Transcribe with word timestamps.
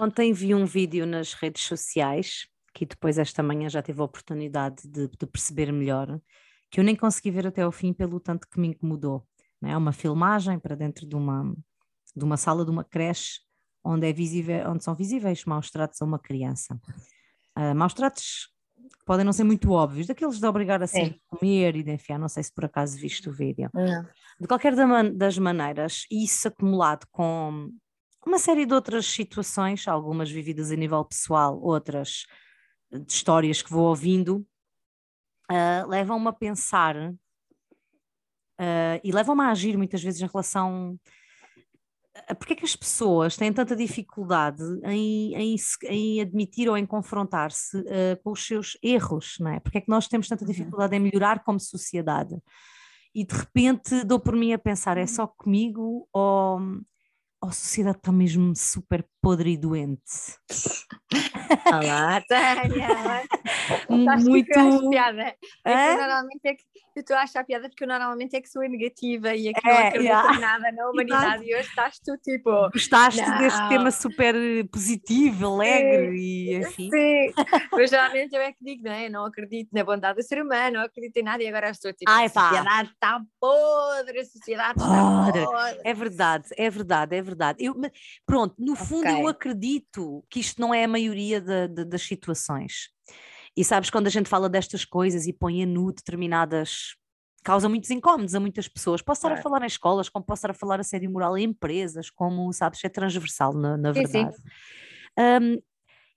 Ontem 0.00 0.32
vi 0.32 0.54
um 0.54 0.64
vídeo 0.64 1.04
nas 1.04 1.34
redes 1.34 1.62
sociais, 1.64 2.46
que 2.72 2.86
depois 2.86 3.18
esta 3.18 3.42
manhã 3.42 3.68
já 3.68 3.82
tive 3.82 4.00
a 4.00 4.04
oportunidade 4.04 4.88
de, 4.88 5.06
de 5.08 5.26
perceber 5.26 5.70
melhor, 5.70 6.18
que 6.70 6.80
eu 6.80 6.84
nem 6.84 6.96
consegui 6.96 7.30
ver 7.30 7.46
até 7.46 7.60
ao 7.60 7.70
fim 7.70 7.92
pelo 7.92 8.18
tanto 8.18 8.48
que 8.48 8.58
me 8.58 8.68
incomodou. 8.68 9.26
É 9.62 9.76
uma 9.76 9.92
filmagem 9.92 10.58
para 10.58 10.74
dentro 10.74 11.06
de 11.06 11.14
uma, 11.14 11.54
de 12.16 12.24
uma 12.24 12.38
sala 12.38 12.64
de 12.64 12.70
uma 12.70 12.82
creche 12.82 13.40
onde, 13.84 14.08
é 14.08 14.12
visível, 14.12 14.70
onde 14.70 14.82
são 14.82 14.94
visíveis 14.94 15.44
maus 15.44 15.70
tratos 15.70 16.00
a 16.00 16.06
uma 16.06 16.18
criança. 16.18 16.80
Uh, 17.54 17.74
maus 17.74 17.92
tratos 17.92 18.48
que 18.76 19.04
podem 19.04 19.24
não 19.26 19.34
ser 19.34 19.44
muito 19.44 19.70
óbvios, 19.70 20.06
daqueles 20.06 20.38
de 20.38 20.46
obrigar 20.46 20.80
a 20.80 20.84
assim, 20.84 21.14
comer 21.28 21.76
e 21.76 21.82
de 21.82 21.92
enfiar, 21.92 22.18
não 22.18 22.28
sei 22.28 22.42
se 22.42 22.54
por 22.54 22.64
acaso 22.64 22.96
viste 22.96 23.28
o 23.28 23.32
vídeo. 23.32 23.68
Não. 23.74 24.06
De 24.40 24.48
qualquer 24.48 24.74
das 25.12 25.36
maneiras, 25.36 26.06
isso 26.10 26.48
acumulado 26.48 27.06
com 27.10 27.70
uma 28.26 28.38
série 28.38 28.66
de 28.66 28.74
outras 28.74 29.06
situações, 29.06 29.88
algumas 29.88 30.30
vividas 30.30 30.70
a 30.70 30.76
nível 30.76 31.04
pessoal, 31.04 31.60
outras 31.60 32.26
de 32.92 33.12
histórias 33.12 33.62
que 33.62 33.70
vou 33.70 33.88
ouvindo, 33.88 34.46
uh, 35.50 35.88
levam-me 35.88 36.28
a 36.28 36.32
pensar 36.32 36.96
uh, 36.96 37.16
e 39.02 39.12
levam-me 39.12 39.42
a 39.42 39.50
agir 39.50 39.76
muitas 39.76 40.02
vezes 40.02 40.20
em 40.20 40.26
relação 40.26 40.98
porque 42.38 42.52
é 42.52 42.56
que 42.56 42.64
as 42.64 42.76
pessoas 42.76 43.36
têm 43.36 43.52
tanta 43.52 43.74
dificuldade 43.74 44.62
em, 44.84 45.34
em, 45.34 45.56
em 45.84 46.20
admitir 46.20 46.68
ou 46.68 46.76
em 46.76 46.84
confrontar-se 46.84 47.78
uh, 47.78 48.22
com 48.22 48.32
os 48.32 48.46
seus 48.46 48.76
erros, 48.82 49.36
não 49.40 49.50
é? 49.50 49.60
Porque 49.60 49.78
é 49.78 49.80
que 49.80 49.88
nós 49.88 50.08
temos 50.08 50.28
tanta 50.28 50.44
uhum. 50.44 50.50
dificuldade 50.50 50.96
em 50.96 51.00
melhorar 51.00 51.42
como 51.44 51.60
sociedade? 51.60 52.36
E 53.14 53.24
de 53.24 53.34
repente 53.34 54.04
dou 54.04 54.20
por 54.20 54.36
mim 54.36 54.52
a 54.52 54.58
pensar, 54.58 54.96
é 54.96 55.06
só 55.06 55.26
comigo 55.26 56.08
ou, 56.12 56.60
a 57.42 57.52
sociedade 57.52 57.98
está 57.98 58.12
mesmo 58.12 58.54
super 58.54 59.04
podre 59.20 59.52
e 59.52 59.56
doente. 59.56 60.38
Olá, 61.66 62.22
Tânia! 62.28 62.88
Muito. 63.88 64.90
Piada. 64.90 65.34
É? 65.64 65.94
normalmente 65.96 66.40
é 66.44 66.54
que 66.54 66.62
eu 66.96 67.00
estou 67.00 67.16
a 67.16 67.22
achar 67.22 67.44
piada 67.44 67.68
porque 67.68 67.84
eu 67.84 67.88
normalmente 67.88 68.36
é 68.36 68.40
que 68.40 68.48
sou 68.48 68.62
negativa 68.62 69.34
e 69.34 69.48
aqui 69.48 69.68
é, 69.68 69.72
não 69.72 69.78
acredito 69.78 70.04
yeah. 70.04 70.40
nada 70.40 70.72
na 70.72 70.88
humanidade 70.90 71.44
e 71.44 71.54
hoje 71.54 71.68
estás 71.68 71.98
tu 71.98 72.16
tipo. 72.18 72.50
Gostaste 72.70 73.20
não. 73.20 73.38
deste 73.38 73.68
tema 73.68 73.90
super 73.90 74.34
positivo, 74.72 75.46
alegre 75.46 76.16
sim, 76.16 76.24
e 76.24 76.56
assim. 76.56 76.90
Sim, 76.90 77.32
mas 77.72 77.90
geralmente 77.90 78.34
eu 78.34 78.40
é 78.40 78.52
que 78.52 78.64
digo, 78.64 78.84
não 78.84 78.92
é? 78.92 79.08
Não 79.08 79.24
acredito 79.24 79.70
na 79.72 79.84
bondade 79.84 80.18
do 80.18 80.22
ser 80.22 80.42
humano, 80.42 80.78
não 80.78 80.84
acredito 80.84 81.16
em 81.16 81.22
nada 81.22 81.42
e 81.42 81.48
agora 81.48 81.70
estou 81.70 81.92
tipo. 81.92 82.10
Ai, 82.10 82.26
a 82.26 82.28
sociedade 82.28 82.90
está 82.90 83.20
podre, 83.40 84.20
a 84.20 84.24
sociedade 84.24 84.78
está 84.78 85.24
podre. 85.24 85.80
É 85.84 85.94
verdade, 85.94 86.48
é 86.56 86.70
verdade, 86.70 87.16
é 87.16 87.22
verdade 87.22 87.40
verdade. 87.40 87.64
Eu, 87.64 87.74
pronto, 88.26 88.54
no 88.58 88.76
fundo 88.76 89.08
okay. 89.12 89.22
eu 89.22 89.28
acredito 89.28 90.24
que 90.28 90.40
isto 90.40 90.60
não 90.60 90.72
é 90.72 90.84
a 90.84 90.88
maioria 90.88 91.40
de, 91.40 91.68
de, 91.68 91.84
das 91.84 92.02
situações. 92.02 92.88
E 93.56 93.64
sabes, 93.64 93.90
quando 93.90 94.06
a 94.06 94.10
gente 94.10 94.28
fala 94.28 94.48
destas 94.48 94.84
coisas 94.84 95.26
e 95.26 95.32
põe 95.32 95.62
a 95.62 95.66
nu 95.66 95.92
determinadas 95.92 96.94
causa 97.42 97.68
muitos 97.68 97.90
incómodos 97.90 98.34
a 98.34 98.40
muitas 98.40 98.68
pessoas. 98.68 99.02
Posso 99.02 99.26
estar 99.26 99.32
a 99.32 99.42
falar 99.42 99.62
em 99.62 99.66
escolas, 99.66 100.08
como 100.08 100.24
posso 100.24 100.40
estar 100.40 100.50
a 100.50 100.54
falar 100.54 100.80
a 100.80 100.84
sério 100.84 101.10
moral 101.10 101.36
em 101.36 101.44
empresas, 101.44 102.10
como 102.10 102.52
sabes, 102.52 102.84
é 102.84 102.88
transversal 102.88 103.52
na, 103.54 103.76
na 103.76 103.92
verdade. 103.92 104.34
Sim, 104.34 104.42
sim. 104.42 104.50
Um, 105.18 105.62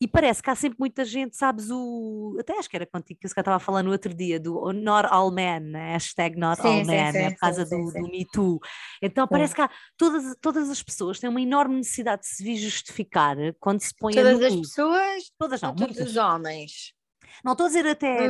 e 0.03 0.07
parece 0.07 0.43
que 0.43 0.49
há 0.49 0.55
sempre 0.55 0.77
muita 0.77 1.05
gente, 1.05 1.37
sabes, 1.37 1.69
o. 1.71 2.35
Até 2.37 2.57
acho 2.59 2.69
que 2.69 2.75
era 2.75 2.85
contigo 2.85 3.21
que 3.21 3.25
eu 3.25 3.29
estava 3.29 3.55
a 3.55 3.59
falar 3.59 3.81
no 3.81 3.89
outro 3.89 4.13
dia, 4.13 4.37
do 4.37 4.73
Not 4.73 5.07
All 5.09 5.31
Men, 5.31 5.61
né? 5.61 5.93
hashtag 5.93 6.37
Not 6.37 6.61
sim, 6.61 6.67
All 6.67 6.83
sim, 6.83 6.91
Men, 6.91 7.11
sim, 7.13 7.17
né? 7.19 7.31
por 7.31 7.37
causa 7.37 7.63
do, 7.63 7.93
do 7.93 8.01
Me 8.11 8.25
Too. 8.25 8.59
Então 9.01 9.25
parece 9.25 9.55
que 9.55 9.61
há, 9.61 9.69
todas, 9.95 10.35
todas 10.41 10.69
as 10.69 10.83
pessoas 10.83 11.21
têm 11.21 11.29
uma 11.29 11.39
enorme 11.39 11.77
necessidade 11.77 12.23
de 12.23 12.27
se 12.27 12.43
vir 12.43 12.57
justificar 12.57 13.37
quando 13.61 13.79
se 13.79 13.95
põe 13.97 14.13
todas 14.13 14.27
a 14.27 14.33
Todas 14.33 14.53
as 14.53 14.59
pessoas? 14.59 15.23
Todas 15.39 15.61
não, 15.61 15.73
todos 15.73 15.97
os 15.97 16.17
homens. 16.17 16.93
Não 17.41 17.53
estou 17.53 17.67
a 17.67 17.69
dizer 17.69 17.87
até. 17.87 18.29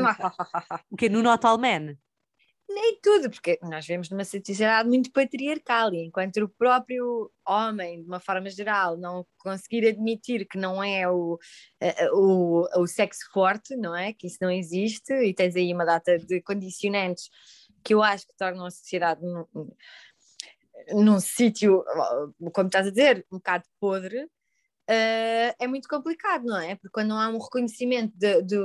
o 0.91 0.95
quê? 0.95 1.09
No 1.09 1.23
Not 1.23 1.44
All 1.44 1.57
Men? 1.57 1.97
Nem 2.73 3.00
tudo, 3.01 3.29
porque 3.29 3.59
nós 3.61 3.85
vemos 3.85 4.09
numa 4.09 4.25
sociedade 4.25 4.88
muito 4.89 5.11
patriarcal 5.11 5.94
e 5.94 6.06
enquanto 6.06 6.38
o 6.38 6.50
próprio 6.50 7.31
homem, 7.47 8.01
de 8.01 8.07
uma 8.07 8.19
forma 8.19 8.50
geral, 8.50 8.97
não 8.97 9.25
conseguir 9.38 9.88
admitir 9.88 10.47
que 10.47 10.57
não 10.57 10.84
é 10.84 11.09
o, 11.09 11.38
o, 12.13 12.81
o 12.81 12.88
sexo 12.88 13.29
forte, 13.31 13.75
não 13.75 13.95
é? 13.95 14.13
Que 14.13 14.28
isso 14.28 14.38
não 14.41 14.51
existe 14.51 15.13
e 15.13 15.34
tens 15.34 15.56
aí 15.56 15.73
uma 15.73 15.85
data 15.85 16.17
de 16.17 16.41
condicionantes 16.41 17.29
que 17.84 17.94
eu 17.94 18.01
acho 18.01 18.25
que 18.28 18.35
tornam 18.38 18.66
a 18.66 18.72
sociedade 18.72 19.22
num, 19.22 19.45
num 20.91 21.19
sítio, 21.19 21.84
como 22.53 22.67
estás 22.67 22.88
a 22.88 22.90
dizer, 22.90 23.25
um 23.31 23.38
bocado 23.38 23.66
podre, 23.79 24.23
uh, 24.23 25.55
é 25.59 25.67
muito 25.67 25.88
complicado, 25.88 26.45
não 26.45 26.59
é? 26.59 26.75
Porque 26.75 26.91
quando 26.91 27.09
não 27.09 27.19
há 27.19 27.28
um 27.28 27.40
reconhecimento 27.40 28.13
de, 28.17 28.41
de 28.41 28.57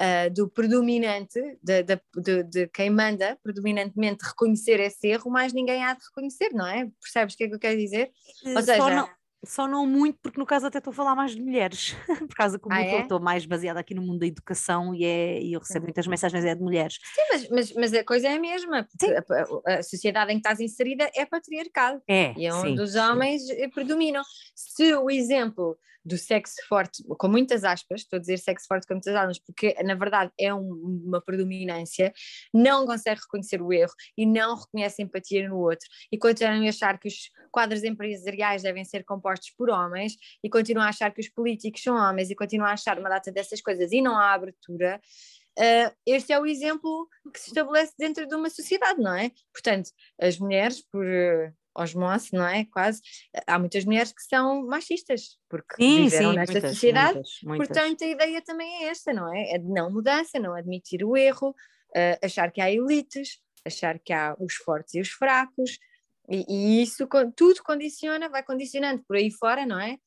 uh, 0.00 0.32
do 0.32 0.48
predominante, 0.48 1.40
de, 1.62 1.82
de, 1.82 2.00
de, 2.16 2.42
de, 2.44 2.68
quem 2.68 2.90
manda 2.90 3.38
predominantemente 3.42 4.24
reconhecer 4.24 4.80
esse 4.80 5.08
erro, 5.08 5.30
mais 5.30 5.52
ninguém 5.52 5.84
há 5.84 5.92
de 5.92 6.04
reconhecer, 6.04 6.50
não 6.52 6.66
é? 6.66 6.88
Percebes 7.00 7.34
o 7.34 7.36
que 7.36 7.44
é 7.44 7.48
que 7.48 7.54
eu 7.54 7.58
quero 7.58 7.78
dizer? 7.78 8.10
Ou 8.44 8.62
seja, 8.62 9.08
só 9.44 9.66
não, 9.66 9.86
muito, 9.86 10.18
porque 10.22 10.38
no 10.38 10.46
caso 10.46 10.66
até 10.66 10.78
estou 10.78 10.90
a 10.90 10.94
falar 10.94 11.14
mais 11.14 11.34
de 11.34 11.40
mulheres, 11.40 11.94
por 12.28 12.34
causa 12.34 12.58
como 12.58 12.74
ah, 12.74 12.82
é? 12.82 13.00
estou 13.00 13.20
mais 13.20 13.46
baseada 13.46 13.80
aqui 13.80 13.94
no 13.94 14.02
mundo 14.02 14.18
da 14.18 14.26
educação 14.26 14.94
e, 14.94 15.04
é, 15.04 15.40
e 15.40 15.52
eu 15.52 15.60
recebo 15.60 15.86
muitas 15.86 16.06
mensagens 16.06 16.44
é 16.44 16.54
de 16.54 16.60
mulheres. 16.60 16.98
Sim, 17.14 17.22
mas, 17.30 17.48
mas, 17.48 17.72
mas 17.74 17.94
a 17.94 18.04
coisa 18.04 18.28
é 18.28 18.34
a 18.34 18.40
mesma, 18.40 18.86
a, 19.66 19.72
a, 19.74 19.82
sociedade 19.82 20.32
em 20.32 20.34
que 20.34 20.40
estás 20.40 20.60
inserida 20.60 21.10
é 21.14 21.24
patriarcal 21.24 22.00
é, 22.08 22.34
e 22.36 22.46
é 22.46 22.54
onde 22.54 22.76
sim, 22.76 22.82
os 22.82 22.94
homens 22.94 23.46
sim. 23.46 23.70
predominam. 23.70 24.22
Se 24.54 24.94
o 24.94 25.10
exemplo 25.10 25.76
do 26.04 26.16
sexo 26.16 26.56
forte, 26.68 27.02
com 27.04 27.28
muitas 27.28 27.64
aspas, 27.64 28.02
estou 28.02 28.16
a 28.16 28.20
dizer 28.20 28.38
sexo 28.38 28.66
forte 28.66 28.86
com 28.86 28.94
muitas 28.94 29.14
aspas, 29.14 29.38
porque 29.38 29.74
na 29.82 29.94
verdade 29.94 30.32
é 30.38 30.52
um, 30.52 31.02
uma 31.04 31.20
predominância, 31.20 32.12
não 32.52 32.86
consegue 32.86 33.20
reconhecer 33.20 33.60
o 33.60 33.72
erro 33.72 33.92
e 34.16 34.24
não 34.24 34.56
reconhece 34.56 35.02
empatia 35.02 35.48
no 35.48 35.58
outro 35.58 35.86
e 36.10 36.18
continuam 36.18 36.64
a 36.64 36.68
achar 36.68 36.98
que 36.98 37.08
os 37.08 37.30
quadros 37.50 37.84
empresariais 37.84 38.62
devem 38.62 38.84
ser 38.84 39.04
compostos 39.30 39.50
por 39.56 39.70
homens 39.70 40.16
e 40.42 40.50
continuam 40.50 40.84
a 40.84 40.88
achar 40.88 41.12
que 41.12 41.20
os 41.20 41.28
políticos 41.28 41.82
são 41.82 41.96
homens 41.96 42.30
e 42.30 42.34
continuam 42.34 42.68
a 42.68 42.72
achar 42.72 42.98
uma 42.98 43.08
data 43.08 43.30
dessas 43.30 43.60
coisas 43.60 43.92
e 43.92 44.00
não 44.00 44.16
há 44.16 44.32
abertura. 44.32 45.00
Uh, 45.58 45.94
este 46.06 46.32
é 46.32 46.38
o 46.38 46.46
exemplo 46.46 47.08
que 47.32 47.40
se 47.40 47.48
estabelece 47.48 47.92
dentro 47.98 48.26
de 48.26 48.34
uma 48.34 48.48
sociedade, 48.48 49.00
não 49.00 49.14
é? 49.14 49.30
Portanto, 49.52 49.90
as 50.20 50.38
mulheres, 50.38 50.80
por 50.80 51.04
osmose, 51.74 52.30
não 52.32 52.46
é? 52.46 52.64
Quase. 52.64 53.00
Há 53.46 53.58
muitas 53.58 53.84
mulheres 53.84 54.12
que 54.12 54.22
são 54.22 54.66
machistas, 54.66 55.38
porque 55.48 55.76
sim, 55.76 56.04
viveram 56.04 56.30
sim, 56.30 56.36
nesta 56.36 56.52
muitas, 56.52 56.70
sociedade. 56.72 57.14
Muitas, 57.14 57.38
muitas. 57.42 57.68
Portanto, 57.68 58.04
a 58.04 58.06
ideia 58.06 58.42
também 58.42 58.84
é 58.84 58.88
esta, 58.88 59.12
não 59.12 59.32
é? 59.32 59.52
É 59.52 59.58
de 59.58 59.68
não 59.68 59.90
mudança, 59.90 60.38
não 60.38 60.54
admitir 60.54 61.04
o 61.04 61.16
erro, 61.16 61.50
uh, 61.50 62.24
achar 62.24 62.50
que 62.50 62.60
há 62.60 62.70
elites, 62.70 63.38
achar 63.66 63.98
que 63.98 64.12
há 64.12 64.34
os 64.40 64.54
fortes 64.54 64.94
e 64.94 65.00
os 65.00 65.10
fracos, 65.10 65.78
e, 66.30 66.44
e, 66.48 66.82
isso 66.82 67.08
tudo 67.34 67.62
condiciona, 67.62 68.28
vai 68.28 68.42
condicionando 68.42 69.02
por 69.02 69.16
aí 69.16 69.30
fora, 69.30 69.66
não 69.66 69.80
é? 69.80 69.98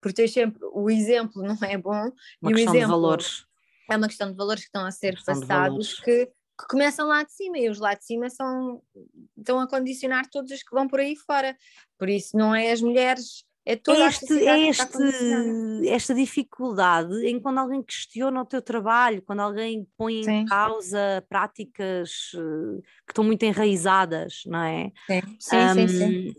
Porque 0.00 0.14
tens 0.14 0.32
sempre 0.32 0.60
o 0.72 0.90
exemplo 0.90 1.42
não 1.42 1.56
é 1.62 1.78
bom 1.78 2.12
uma 2.40 2.50
e 2.50 2.54
o 2.54 2.58
exemplo 2.58 2.80
de 2.80 2.86
valores. 2.86 3.46
é 3.90 3.96
uma 3.96 4.08
questão 4.08 4.30
de 4.30 4.36
valores 4.36 4.62
que 4.62 4.68
estão 4.68 4.84
a 4.84 4.90
ser 4.90 5.16
passados 5.24 6.00
que 6.00 6.30
que 6.58 6.66
começam 6.68 7.06
lá 7.06 7.22
de 7.22 7.32
cima 7.32 7.58
e 7.58 7.68
os 7.68 7.78
lá 7.78 7.94
de 7.94 8.04
cima 8.04 8.30
são, 8.30 8.82
estão 9.36 9.60
a 9.60 9.68
condicionar 9.68 10.28
todos 10.30 10.50
os 10.50 10.62
que 10.62 10.74
vão 10.74 10.86
por 10.86 11.00
aí 11.00 11.16
fora. 11.16 11.56
Por 11.98 12.08
isso, 12.08 12.36
não 12.36 12.54
é 12.54 12.70
as 12.70 12.80
mulheres, 12.80 13.44
é 13.64 13.76
toda 13.76 14.06
este, 14.06 14.32
é 14.46 14.68
este, 14.68 15.88
esta 15.88 16.14
dificuldade 16.14 17.14
em 17.26 17.40
quando 17.40 17.58
alguém 17.58 17.82
questiona 17.82 18.40
o 18.40 18.44
teu 18.44 18.60
trabalho, 18.60 19.22
quando 19.22 19.40
alguém 19.40 19.86
põe 19.96 20.22
Sim. 20.24 20.30
em 20.30 20.44
causa 20.44 21.24
práticas 21.28 22.32
eh, 22.34 22.82
que 23.06 23.12
estão 23.12 23.22
muito 23.22 23.42
enraizadas, 23.44 24.42
não 24.46 24.62
é? 24.62 24.90
Sim, 25.06 25.20
sim, 25.38 25.56
um, 25.56 25.74
sim, 25.74 25.88
sim. 25.88 26.34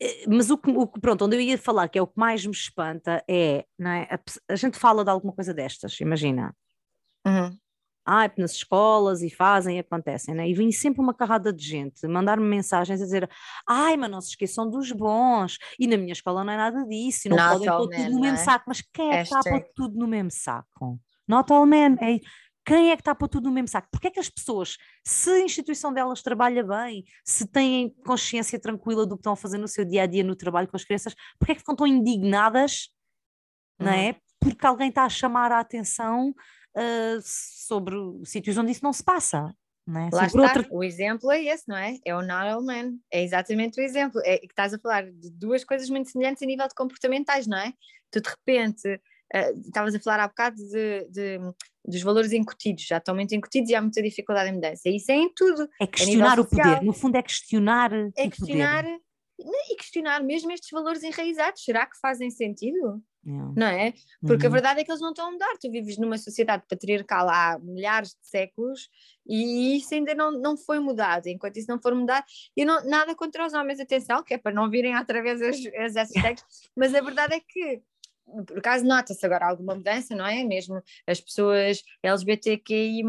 Eh, 0.00 0.24
mas 0.28 0.50
o 0.50 0.56
que, 0.56 0.70
o 0.70 0.86
pronto, 0.86 1.26
onde 1.26 1.36
eu 1.36 1.40
ia 1.40 1.58
falar, 1.58 1.88
que 1.88 1.98
é 1.98 2.02
o 2.02 2.06
que 2.06 2.18
mais 2.18 2.44
me 2.44 2.52
espanta, 2.52 3.22
é, 3.28 3.66
não 3.78 3.90
é? 3.90 4.08
A, 4.10 4.18
a 4.52 4.56
gente 4.56 4.78
fala 4.78 5.04
de 5.04 5.10
alguma 5.10 5.34
coisa 5.34 5.52
destas, 5.52 6.00
imagina. 6.00 6.54
Ah, 8.06 8.30
nas 8.38 8.52
escolas 8.52 9.20
e 9.22 9.28
fazem 9.28 9.76
e 9.76 9.80
acontecem, 9.80 10.34
né? 10.34 10.48
E 10.48 10.54
vem 10.54 10.70
sempre 10.70 11.00
uma 11.00 11.12
carrada 11.12 11.52
de 11.52 11.64
gente 11.64 12.06
mandar-me 12.06 12.46
mensagens 12.46 13.00
a 13.00 13.04
dizer 13.04 13.28
ai, 13.68 13.96
mas 13.96 14.10
não 14.10 14.20
se 14.20 14.30
esqueçam 14.30 14.70
dos 14.70 14.92
bons, 14.92 15.58
e 15.78 15.88
na 15.88 15.96
minha 15.96 16.12
escola 16.12 16.44
não 16.44 16.52
é 16.52 16.56
nada 16.56 16.84
disso, 16.84 17.26
e 17.26 17.30
não 17.30 17.36
Not 17.36 17.50
podem 17.52 17.68
pôr 17.68 17.88
tudo 17.88 18.10
no 18.10 18.20
mesmo 18.20 18.38
é? 18.38 18.44
saco, 18.44 18.64
mas 18.68 18.80
quem 18.80 19.10
é 19.10 19.16
que 19.16 19.22
está 19.22 19.40
a 19.40 19.42
pôr 19.42 19.66
tudo 19.74 19.98
no 19.98 20.06
mesmo 20.06 20.30
saco? 20.30 21.00
Not 21.26 21.52
all 21.52 21.66
men, 21.66 21.96
é, 22.00 22.20
quem 22.66 22.90
é 22.90 22.96
que 22.96 23.00
está 23.00 23.12
a 23.12 23.14
pôr 23.14 23.28
tudo 23.28 23.48
no 23.48 23.52
mesmo 23.52 23.68
saco? 23.68 23.88
Porque 23.92 24.08
é 24.08 24.10
que 24.10 24.18
as 24.18 24.28
pessoas, 24.28 24.76
se 25.04 25.30
a 25.30 25.40
instituição 25.40 25.92
delas 25.92 26.20
trabalha 26.20 26.64
bem, 26.64 27.04
se 27.24 27.46
têm 27.46 27.94
consciência 28.04 28.58
tranquila 28.58 29.06
do 29.06 29.16
que 29.16 29.20
estão 29.20 29.34
a 29.34 29.36
fazer 29.36 29.56
no 29.56 29.68
seu 29.68 29.84
dia 29.84 30.02
a 30.02 30.06
dia 30.06 30.24
no 30.24 30.34
trabalho 30.34 30.66
com 30.66 30.76
as 30.76 30.84
crianças, 30.84 31.14
porque 31.38 31.52
é 31.52 31.54
que 31.54 31.60
ficam 31.60 31.76
tão 31.76 31.86
indignadas, 31.86 32.88
uhum. 33.78 33.86
não 33.86 33.92
é? 33.92 34.16
Porque 34.40 34.66
alguém 34.66 34.88
está 34.88 35.04
a 35.04 35.08
chamar 35.08 35.52
a 35.52 35.60
atenção 35.60 36.34
uh, 36.76 37.20
sobre 37.22 37.94
sítios 38.24 38.56
onde 38.58 38.72
isso 38.72 38.84
não 38.84 38.92
se 38.92 39.02
passa. 39.02 39.54
Não 39.86 40.00
é? 40.00 40.10
Lá 40.12 40.28
Sobre 40.28 40.44
está, 40.46 40.58
outra- 40.60 40.68
o 40.76 40.82
exemplo 40.82 41.30
é 41.30 41.44
esse, 41.44 41.62
não 41.68 41.76
é? 41.76 41.96
É 42.04 42.12
o 42.14 42.20
not 42.20 42.60
men, 42.66 42.98
é 43.08 43.22
exatamente 43.22 43.80
o 43.80 43.84
exemplo. 43.84 44.20
É 44.24 44.38
que 44.38 44.46
estás 44.46 44.74
a 44.74 44.78
falar 44.80 45.04
de 45.10 45.30
duas 45.30 45.64
coisas 45.64 45.88
muito 45.88 46.10
semelhantes 46.10 46.42
a 46.42 46.46
nível 46.46 46.66
de 46.66 46.74
comportamentais, 46.74 47.46
não 47.46 47.56
é? 47.56 47.72
Tu 48.10 48.20
de 48.20 48.28
repente, 48.28 49.00
eh, 49.32 49.52
estavas 49.52 49.94
a 49.94 50.00
falar 50.00 50.20
há 50.24 50.26
bocado 50.28 50.56
de, 50.56 51.04
de- 51.08 51.38
dos 51.84 52.02
valores 52.02 52.32
incutidos, 52.32 52.84
já 52.84 52.96
estão 52.98 53.14
muito 53.14 53.32
incutidos 53.32 53.70
e 53.70 53.76
há 53.76 53.80
muita 53.80 54.02
dificuldade 54.02 54.50
em 54.50 54.54
mudança. 54.54 54.88
Isso 54.88 55.12
é 55.12 55.14
em 55.14 55.32
tudo, 55.32 55.68
É 55.80 55.86
questionar 55.86 56.40
o 56.40 56.42
social. 56.42 56.68
poder, 56.74 56.84
no 56.84 56.92
fundo 56.92 57.14
é 57.16 57.22
questionar 57.22 57.92
é 57.92 57.98
o 58.08 58.10
poder. 58.12 58.30
questionar 58.30 58.84
e 59.38 59.76
questionar 59.76 60.20
mesmo 60.24 60.50
estes 60.50 60.70
valores 60.72 61.04
enraizados. 61.04 61.62
Será 61.62 61.86
que 61.86 61.96
fazem 62.00 62.28
sentido? 62.30 63.00
Yeah. 63.26 63.52
Não 63.56 63.66
é? 63.66 63.92
Porque 64.24 64.46
a 64.46 64.48
Uhum. 64.48 64.52
verdade 64.52 64.80
é 64.80 64.84
que 64.84 64.90
eles 64.90 65.00
não 65.00 65.08
estão 65.10 65.26
a 65.28 65.30
mudar. 65.32 65.56
Tu 65.60 65.68
vives 65.70 65.98
numa 65.98 66.16
sociedade 66.16 66.62
patriarcal 66.68 67.28
há 67.28 67.58
milhares 67.60 68.10
de 68.10 68.18
séculos 68.28 68.88
e 69.26 69.76
isso 69.76 69.92
ainda 69.94 70.14
não, 70.14 70.30
não 70.30 70.56
foi 70.56 70.78
mudado. 70.78 71.26
Enquanto 71.26 71.56
isso 71.56 71.68
não 71.68 71.80
for 71.82 71.92
mudado, 71.94 72.24
e 72.56 72.64
não, 72.64 72.84
nada 72.84 73.14
contra 73.16 73.44
os 73.44 73.52
homens, 73.52 73.80
atenção, 73.80 74.22
que 74.22 74.34
é 74.34 74.38
para 74.38 74.52
não 74.54 74.70
virem 74.70 74.96
outra 74.96 75.20
vez 75.22 75.42
as, 75.42 75.56
as 75.76 75.94
hashtags, 75.96 76.44
mas 76.76 76.94
a 76.94 77.00
verdade 77.00 77.34
é 77.34 77.40
que. 77.40 77.82
Por 78.46 78.58
acaso 78.58 78.84
nota-se 78.84 79.24
agora 79.24 79.46
alguma 79.48 79.76
mudança, 79.76 80.14
não 80.16 80.26
é? 80.26 80.42
Mesmo 80.42 80.82
as 81.06 81.20
pessoas 81.20 81.80
LGBTQI 82.02 83.02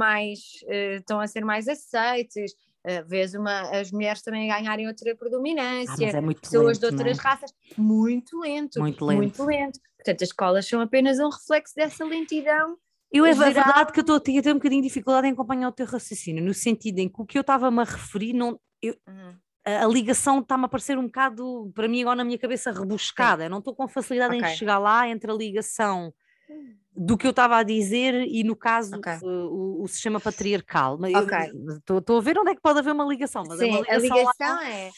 eh, 0.67 0.95
estão 0.97 1.19
a 1.19 1.27
ser 1.27 1.43
mais 1.43 1.67
aceites, 1.67 2.51
uh, 2.85 3.03
vês 3.07 3.33
uma, 3.33 3.61
as 3.79 3.91
mulheres 3.91 4.21
também 4.21 4.51
a 4.51 4.57
ganharem 4.59 4.87
outra 4.87 5.11
Ah, 5.11 5.15
predominância, 5.15 6.05
mas 6.05 6.13
é 6.15 6.21
pessoas 6.39 6.77
de 6.79 6.85
lento, 6.85 6.95
não 6.95 7.05
é? 7.05 7.09
outras 7.09 7.17
raças, 7.17 7.53
muito 7.77 8.39
lento, 8.39 8.79
Muito 8.79 9.05
lento. 9.05 9.17
muito 9.17 9.43
lento. 9.43 9.79
Portanto, 10.07 10.21
as 10.23 10.29
escolas 10.29 10.65
são 10.67 10.79
apenas 10.79 11.19
um 11.19 11.29
reflexo 11.29 11.75
dessa 11.75 12.05
lentidão. 12.05 12.77
Eu 13.11 13.25
é 13.25 13.33
geral- 13.33 13.53
verdade 13.53 13.91
que 13.91 13.99
eu 13.99 14.01
estou 14.01 14.15
a 14.15 14.19
ter, 14.19 14.39
um 14.49 14.53
bocadinho 14.55 14.81
de 14.81 14.87
dificuldade 14.87 15.27
em 15.27 15.31
acompanhar 15.31 15.67
o 15.67 15.71
teu 15.71 15.85
raciocínio, 15.85 16.43
no 16.43 16.53
sentido 16.53 16.99
em 16.99 17.09
que 17.09 17.21
o 17.21 17.25
que 17.25 17.37
eu 17.37 17.41
estava-me 17.41 17.79
a 17.81 17.83
referir, 17.83 18.31
não, 18.33 18.57
a, 19.65 19.83
a 19.85 19.87
ligação 19.87 20.39
está-me 20.39 20.65
a 20.65 20.67
parecer 20.69 20.97
um 20.97 21.05
bocado, 21.07 21.71
para 21.75 21.87
mim, 21.89 22.01
agora 22.01 22.15
na 22.17 22.23
minha 22.23 22.37
cabeça, 22.37 22.71
rebuscada. 22.71 23.43
Eu 23.45 23.49
não 23.49 23.59
estou 23.59 23.75
com 23.75 23.87
facilidade 23.87 24.35
Ok. 24.35 24.47
em 24.49 24.55
chegar 24.55 24.79
lá 24.79 25.07
entre 25.09 25.29
a 25.29 25.33
ligação 25.33 26.13
do 26.95 27.17
que 27.17 27.27
eu 27.27 27.31
estava 27.31 27.57
a 27.57 27.63
dizer 27.63 28.13
e, 28.27 28.43
no 28.43 28.55
caso, 28.55 28.95
Ok. 28.97 29.11
uh, 29.21 29.25
o, 29.27 29.83
o 29.83 29.87
sistema 29.89 30.19
patriarcal. 30.21 30.97
Mas 30.97 31.13
eu- 31.13 31.19
Ok. 31.19 31.37
Estou 31.99 32.17
a 32.17 32.21
ver 32.21 32.37
onde 32.39 32.51
é 32.51 32.55
que 32.55 32.61
pode 32.61 32.79
haver 32.79 32.93
uma 32.93 33.05
ligação, 33.05 33.43
mas 33.47 33.59
é 33.59 33.65
Sim, 33.65 33.71
uma 33.71 33.77
a 33.79 33.97
ligação, 33.97 34.23
lá- 34.23 34.31
ligação 34.39 34.61
é 34.61 34.89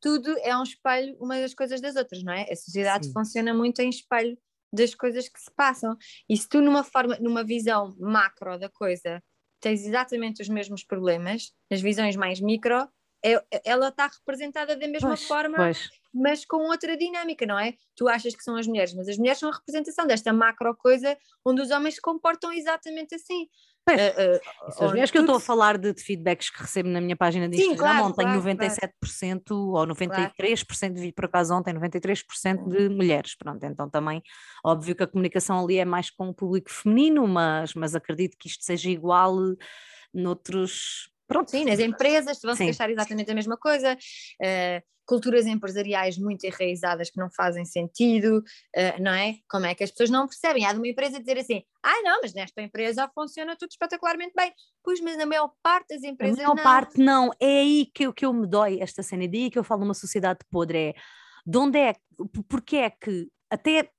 tudo 0.00 0.38
é 0.42 0.56
um 0.56 0.62
espelho 0.62 1.16
uma 1.20 1.40
das 1.40 1.52
coisas 1.54 1.80
das 1.80 1.96
outras, 1.96 2.22
não 2.22 2.32
é? 2.32 2.42
A 2.50 2.54
sociedade 2.56 3.06
Sim. 3.06 3.12
funciona 3.12 3.52
muito 3.52 3.80
em 3.82 3.88
espelho 3.90 4.38
das 4.72 4.94
coisas 4.94 5.28
que 5.28 5.40
se 5.40 5.50
passam. 5.54 5.96
E 6.28 6.36
se 6.36 6.48
tu 6.48 6.60
numa 6.60 6.84
forma, 6.84 7.16
numa 7.20 7.44
visão 7.44 7.94
macro 7.98 8.58
da 8.58 8.68
coisa, 8.68 9.22
tens 9.60 9.84
exatamente 9.84 10.42
os 10.42 10.48
mesmos 10.48 10.84
problemas, 10.84 11.52
nas 11.70 11.80
visões 11.80 12.16
mais 12.16 12.40
micro, 12.40 12.88
é- 13.24 13.44
ela 13.64 13.88
está 13.88 14.06
representada 14.06 14.76
da 14.76 14.86
mesma 14.86 15.08
Pois, 15.10 15.24
forma, 15.24 15.56
pois. 15.56 15.88
mas 16.14 16.44
com 16.44 16.68
outra 16.68 16.96
dinâmica, 16.96 17.44
não 17.44 17.58
é? 17.58 17.74
Tu 17.96 18.06
achas 18.08 18.34
que 18.36 18.44
são 18.44 18.54
as 18.56 18.66
mulheres, 18.66 18.94
mas 18.94 19.08
as 19.08 19.18
mulheres 19.18 19.38
são 19.40 19.50
a 19.50 19.54
representação 19.56 20.06
desta 20.06 20.32
macro 20.32 20.76
coisa 20.76 21.18
onde 21.44 21.60
os 21.60 21.70
homens 21.72 21.96
se 21.96 22.00
comportam 22.00 22.52
exatamente 22.52 23.14
assim. 23.16 23.48
As 24.66 24.80
onde 24.80 24.90
mulheres 24.90 25.10
que 25.10 25.18
eu 25.18 25.22
estou 25.22 25.36
a 25.36 25.40
falar 25.40 25.78
de, 25.78 25.92
de 25.92 26.02
feedbacks 26.02 26.50
que 26.50 26.60
recebo 26.60 26.88
na 26.88 27.00
minha 27.00 27.16
página 27.16 27.48
de 27.48 27.56
Sim, 27.56 27.72
Instagram, 27.72 27.90
claro, 27.90 28.04
ontem 28.06 28.22
claro, 28.22 28.42
97% 28.42 29.50
ou 29.50 29.86
93%, 29.86 30.94
vi 30.94 31.12
por 31.12 31.26
acaso 31.26 31.54
ontem, 31.54 31.74
93% 31.74 32.68
de 32.68 32.88
mulheres. 32.88 33.34
Pronto, 33.36 33.64
então 33.64 33.88
também, 33.88 34.22
óbvio 34.64 34.94
que 34.94 35.02
a 35.02 35.06
comunicação 35.06 35.62
ali 35.62 35.78
é 35.78 35.84
mais 35.84 36.10
com 36.10 36.28
o 36.28 36.34
público 36.34 36.70
feminino, 36.70 37.26
mas, 37.26 37.74
mas 37.74 37.94
acredito 37.94 38.36
que 38.38 38.48
isto 38.48 38.64
seja 38.64 38.90
igual 38.90 39.38
eh, 39.38 39.56
noutros. 40.12 41.10
Pronto, 41.28 41.50
Sim, 41.50 41.66
nas 41.66 41.78
empresas 41.78 42.38
vão 42.42 42.54
se 42.54 42.58
Sim. 42.58 42.64
queixar 42.64 42.90
exatamente 42.90 43.30
a 43.30 43.34
mesma 43.34 43.56
coisa, 43.56 43.96
eh, 44.42 44.82
culturas 45.06 45.46
empresariais 45.46 46.18
muito 46.18 46.44
enraizadas 46.44 47.10
que 47.10 47.18
não 47.18 47.30
fazem 47.30 47.64
sentido, 47.64 48.42
eh, 48.74 48.98
não 48.98 49.12
é? 49.12 49.36
Como 49.48 49.66
é 49.66 49.74
que 49.74 49.84
as 49.84 49.90
pessoas 49.90 50.10
não 50.10 50.26
percebem? 50.26 50.64
Há 50.64 50.72
de 50.72 50.78
uma 50.78 50.88
empresa 50.88 51.20
dizer 51.20 51.38
assim, 51.38 51.62
ah 51.82 52.02
não, 52.02 52.20
mas 52.22 52.34
nesta 52.34 52.62
empresa 52.62 53.10
funciona 53.14 53.56
tudo 53.56 53.70
espetacularmente 53.70 54.32
bem. 54.34 54.52
Pois, 54.82 55.00
mas 55.00 55.18
na 55.18 55.26
maior 55.26 55.50
parte 55.62 55.94
das 55.94 56.02
empresas 56.02 56.36
maior 56.36 56.56
não. 56.56 56.62
parte 56.62 56.98
não, 56.98 57.30
é 57.38 57.60
aí 57.60 57.90
que 57.94 58.06
eu, 58.06 58.12
que 58.12 58.24
eu 58.24 58.32
me 58.32 58.46
dói 58.46 58.80
esta 58.80 59.02
cena, 59.02 59.24
é 59.24 59.28
daí 59.28 59.50
que 59.50 59.58
eu 59.58 59.64
falo 59.64 59.82
numa 59.82 59.94
sociedade 59.94 60.40
podre, 60.50 60.78
é 60.78 60.94
de 61.46 61.58
onde 61.58 61.78
é, 61.78 61.94
porque 62.48 62.76
é 62.76 62.90
que, 62.90 63.28
até 63.50 63.90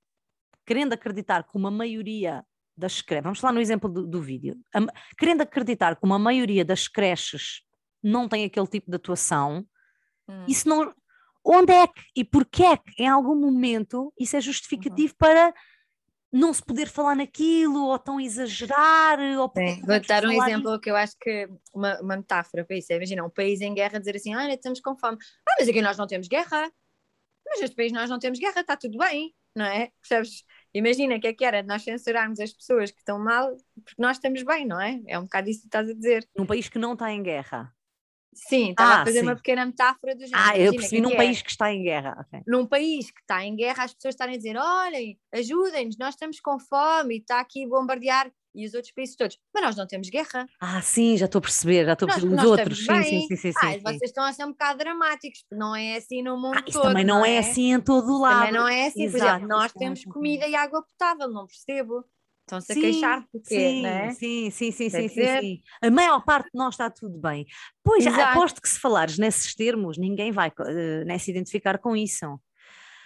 querendo 0.66 0.94
acreditar 0.94 1.44
que 1.44 1.58
uma 1.58 1.72
maioria 1.72 2.44
das 2.80 3.02
creches, 3.02 3.24
vamos 3.24 3.40
falar 3.40 3.54
no 3.54 3.62
exemplo 3.62 3.90
do, 3.90 4.08
do 4.08 4.22
vídeo, 4.22 4.58
a 4.74 4.80
querendo 5.18 5.42
acreditar 5.42 5.96
que 5.96 6.06
uma 6.06 6.18
maioria 6.20 6.64
das 6.66 6.88
creches 6.88 7.62
não 8.02 8.28
tem 8.28 8.46
aquele 8.46 8.68
tipo 8.68 8.90
de 8.90 8.96
atuação, 8.96 9.66
Hum. 10.30 10.46
isso 10.48 10.70
não, 10.70 10.94
onde 11.44 11.74
é 11.74 11.88
que 11.88 12.04
e 12.16 12.24
porquê 12.24 12.64
é 12.64 12.78
que 12.78 13.02
em 13.02 13.08
algum 13.08 13.36
momento 13.36 14.14
isso 14.20 14.38
é 14.38 14.42
justificativo 14.42 15.16
para 15.18 15.52
não 16.32 16.54
se 16.54 16.64
poder 16.64 16.88
falar 16.88 17.16
naquilo, 17.16 17.88
ou 17.88 17.98
tão 17.98 18.20
exagerar, 18.20 19.20
ou 19.40 19.50
porque 19.50 19.68
é 19.68 19.76
Sim, 19.76 19.82
vamos 19.86 20.08
dar 20.08 20.24
um 20.26 20.32
exemplo 20.32 20.80
que 20.80 20.92
eu 20.92 20.96
acho 20.96 21.16
que 21.20 21.50
uma, 21.74 22.00
uma 22.02 22.18
metáfora 22.18 22.64
para 22.64 22.78
isso. 22.78 22.94
é, 22.94 22.98
Imagina, 22.98 23.26
um 23.26 23.30
país 23.30 23.62
em 23.62 23.74
guerra 23.74 23.98
dizer 23.98 24.16
assim, 24.16 24.36
ah, 24.36 24.48
estamos 24.54 24.80
com 24.80 24.96
fome. 24.96 25.18
Ah, 25.50 25.56
mas 25.60 25.68
aqui 25.68 25.82
nós 25.82 25.98
não 25.98 26.06
temos 26.06 26.28
guerra. 26.28 26.72
Mas 27.48 27.62
neste 27.62 27.76
país 27.76 27.92
nós 27.92 28.10
não 28.12 28.20
temos 28.20 28.38
guerra, 28.38 28.62
está 28.62 28.78
tudo 28.78 29.00
bem, 29.00 29.34
não 29.56 29.66
é? 29.66 29.90
Percebes? 30.02 30.44
Imagina 30.74 31.16
o 31.16 31.20
que 31.20 31.28
é 31.28 31.34
que 31.34 31.44
era 31.46 31.64
nós 31.64 31.82
censurarmos 31.84 32.40
as 32.40 32.54
pessoas 32.54 32.92
que 32.92 33.00
estão 33.00 33.18
mal 33.20 33.56
porque 33.84 34.02
nós 34.02 34.18
estamos 34.18 34.44
bem, 34.44 34.66
não 34.66 34.80
é? 34.80 35.02
É 35.08 35.18
um 35.18 35.24
bocado 35.24 35.50
isso 35.50 35.62
que 35.62 35.68
estás 35.68 35.90
a 35.90 35.94
dizer. 35.94 36.28
num 36.38 36.46
país 36.46 36.70
que 36.70 36.78
não 36.80 36.94
está 36.94 37.12
em 37.12 37.24
guerra. 37.24 37.74
Sim, 38.32 38.70
estava 38.70 38.92
Ah, 38.94 39.02
a 39.02 39.06
fazer 39.06 39.20
sim. 39.22 39.26
uma 39.26 39.36
pequena 39.36 39.66
metáfora 39.66 40.16
do 40.16 40.22
género. 40.26 40.38
Ah, 40.50 40.58
eu 40.58 40.72
percebi 40.72 40.90
que 40.92 40.98
é 40.98 41.02
num 41.02 41.10
que 41.10 41.14
é? 41.16 41.18
país 41.18 41.42
que 41.42 41.50
está 41.50 41.74
em 41.74 41.82
guerra. 41.84 42.16
ok. 42.22 42.42
Num 42.48 42.66
país 42.66 43.10
que 43.12 43.20
está 43.22 43.44
em 43.44 43.56
guerra, 43.56 43.84
as 43.84 43.94
pessoas 43.94 44.14
estarem 44.14 44.36
a 44.36 44.38
dizer: 44.38 44.56
olhem, 44.56 45.20
ajudem-nos, 45.34 45.98
nós 45.98 46.14
estamos 46.14 46.40
com 46.40 46.60
fome 46.60 47.16
e 47.16 47.18
está 47.20 47.40
aqui 47.40 47.66
a 47.66 47.68
bombardear. 47.68 48.32
E 48.56 48.66
os 48.66 48.74
outros 48.74 48.92
países 48.94 49.16
todos, 49.16 49.38
mas 49.54 49.64
nós 49.64 49.76
não 49.76 49.86
temos 49.88 50.10
guerra. 50.10 50.48
Ah, 50.60 50.82
sim, 50.82 51.16
já 51.18 51.26
estou 51.26 51.40
a 51.40 51.42
perceber, 51.42 51.86
já 51.86 51.94
estou 51.94 52.08
a 52.08 52.12
Nós- 52.12 52.20
perceber. 52.22 52.36
Os 52.42 52.44
outros, 52.50 52.86
sim, 52.86 53.04
sim, 53.04 53.22
sim, 53.28 53.36
sim, 53.38 53.52
Ah, 53.62 53.72
sim. 53.74 53.80
vocês 53.80 54.02
estão 54.10 54.24
a 54.24 54.34
ser 54.34 54.46
um 54.46 54.50
bocado 54.50 54.80
dramáticos, 54.80 55.44
porque 55.48 55.56
não 55.60 55.76
é 55.76 55.96
assim 55.98 56.24
no 56.24 56.36
mundo 56.36 56.58
Ah, 56.58 56.64
isso 56.68 56.74
todo. 56.80 56.88
também 56.90 57.06
não 57.06 57.24
é 57.24 57.38
assim 57.38 57.74
em 57.74 57.80
todo 57.80 58.08
o 58.12 58.22
lado. 58.22 58.40
Também 58.48 58.52
não 58.54 58.68
é 58.68 58.88
assim. 58.88 59.10
Por 59.10 59.16
Exato, 59.18 59.36
exemplo, 59.36 59.48
nós 59.48 59.72
também 59.72 59.88
temos 59.88 60.00
é. 60.02 60.10
comida 60.10 60.48
e 60.48 60.56
água 60.56 60.84
potável, 60.84 61.30
não 61.30 61.46
percebo. 61.46 62.04
Estão-se 62.42 62.72
a 62.72 62.76
queixar 62.76 63.28
porque, 63.32 63.54
sim, 63.54 63.82
não 63.84 63.90
é? 63.90 64.10
sim, 64.10 64.50
sim, 64.50 64.72
sim, 64.72 64.90
sim, 64.90 65.08
sim. 65.08 65.62
A 65.84 65.92
maior 65.92 66.26
parte 66.26 66.46
de 66.52 66.58
nós 66.58 66.74
está 66.74 66.90
tudo 66.90 67.20
bem. 67.20 67.46
Pois, 67.84 68.08
Exato. 68.08 68.22
aposto 68.22 68.60
que 68.60 68.68
se 68.68 68.80
falares 68.80 69.20
nesses 69.20 69.54
termos, 69.54 70.00
ninguém 70.00 70.32
vai 70.32 70.52
eh, 70.66 71.06
né, 71.06 71.20
se 71.20 71.30
identificar 71.30 71.78
com 71.78 71.96
isso. 71.96 72.26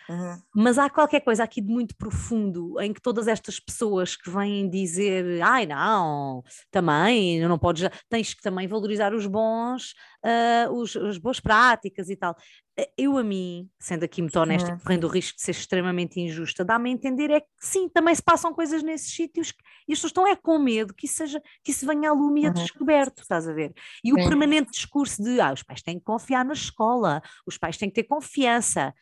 Uhum. 0.10 0.42
Mas 0.56 0.78
há 0.78 0.88
qualquer 0.90 1.22
coisa 1.22 1.44
aqui 1.44 1.62
de 1.62 1.68
muito 1.72 1.96
profundo 1.98 2.80
em 2.80 2.94
que 2.94 3.02
todas 3.02 3.28
estas 3.28 3.60
pessoas 3.60 4.16
que 4.16 4.30
vêm 4.30 4.70
dizer 4.70 5.42
ai 5.42 5.66
não, 5.66 6.44
também 6.70 7.40
não 7.48 7.58
podes, 7.58 7.90
tens 8.08 8.36
que 8.36 8.42
também 8.42 8.68
valorizar 8.68 9.16
os 9.16 9.26
bons, 9.26 9.96
ah, 10.24 10.70
os, 10.72 10.96
as 10.96 11.18
boas 11.18 11.40
práticas 11.40 12.08
e 12.10 12.16
tal. 12.16 12.36
Eh, 12.78 12.90
Eu 12.98 13.18
a 13.18 13.24
mim, 13.24 13.68
sendo 13.80 14.04
aqui 14.04 14.22
muito 14.22 14.40
honesta, 14.40 14.72
Uhum. 14.72 14.78
correndo 14.84 15.06
o 15.06 15.08
risco 15.08 15.38
de 15.38 15.44
ser 15.44 15.52
extremamente 15.52 16.20
injusta, 16.20 16.64
dá-me 16.64 16.90
a 16.90 16.94
entender 16.94 17.32
é 17.32 17.42
que 17.42 17.48
sim, 17.60 17.90
também 17.90 18.14
se 18.14 18.22
passam 18.22 18.54
coisas 18.54 18.84
nesses 18.84 19.12
sítios 19.14 19.52
que- 19.52 19.64
e 19.88 19.94
as 19.94 19.98
pessoas 20.00 20.12
estão 20.12 20.28
é 20.28 20.36
com 20.36 20.60
medo 20.60 20.94
que 20.94 21.06
isso, 21.08 21.16
seja, 21.18 21.42
que 21.64 21.72
isso 21.72 21.86
venha 21.88 22.10
à 22.10 22.14
lume 22.14 22.44
e 22.44 22.46
a 22.48 22.50
Uhum. 22.50 22.54
descoberto, 22.54 23.22
estás 23.24 23.48
a 23.48 23.54
ver? 23.54 23.74
E 24.04 24.14
o 24.14 24.18
Sim. 24.18 24.24
permanente 24.24 24.72
discurso 24.72 25.22
de 25.24 25.40
ah, 25.42 25.52
os 25.54 25.64
pais 25.64 25.82
têm 25.82 25.98
que 25.98 26.06
confiar 26.06 26.46
na 26.46 26.54
escola, 26.54 27.22
os 27.46 27.58
pais 27.58 27.78
têm 27.78 27.90
que 27.90 27.96
ter 27.96 28.04
confiança. 28.04 28.94